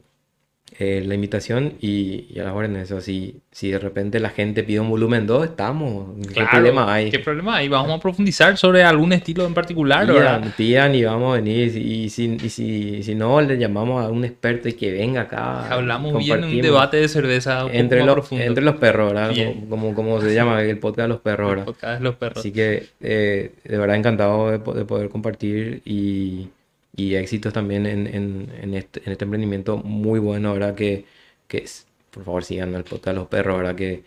[0.79, 2.91] eh, la invitación y, y a las órdenes.
[2.91, 6.17] O sea, si, si de repente la gente pide un volumen 2, estamos.
[6.29, 7.11] ¿Qué Claro, problema hay?
[7.11, 7.69] ¿Qué problema hay?
[7.69, 10.41] Vamos a profundizar sobre algún estilo en particular, ¿verdad?
[10.41, 11.77] Pidan, pidan y vamos a venir.
[11.77, 15.69] Y si, y si, si no, le llamamos a un experto y que venga acá.
[15.73, 18.45] Hablamos bien en un debate de cerveza un poco entre más los, profundo.
[18.45, 19.33] entre los perros, ¿verdad?
[19.35, 21.65] Como, como, como se llama el podcast de los perros, El ¿verdad?
[21.67, 22.39] podcast de los perros.
[22.39, 26.49] Así que eh, de verdad encantado de, de poder compartir y,
[26.95, 30.75] y éxitos también en, en, en este, en este emprendimiento muy bueno, ¿verdad?
[30.75, 31.07] Que,
[31.49, 33.75] que es, por favor sigan el podcast de los perros, ¿verdad?
[33.75, 34.05] Que,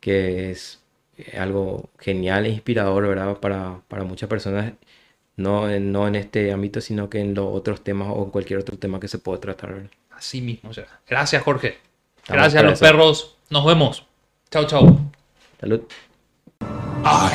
[0.00, 0.80] que es
[1.36, 3.36] algo genial e inspirador, ¿verdad?
[3.38, 4.72] Para, para muchas personas,
[5.36, 8.58] no, en- no en este ámbito, sino que en los otros temas o en cualquier
[8.60, 9.90] otro tema que se pueda tratar, ¿verdad?
[10.10, 10.70] Así mismo.
[10.70, 10.86] o sea.
[11.08, 11.78] Gracias, Jorge.
[12.18, 12.84] Estamos Gracias a los eso.
[12.84, 13.36] perros.
[13.50, 14.04] Nos vemos.
[14.50, 14.98] Chao, chao.
[15.60, 15.80] Salud.
[16.60, 17.32] I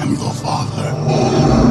[0.00, 1.63] am your father.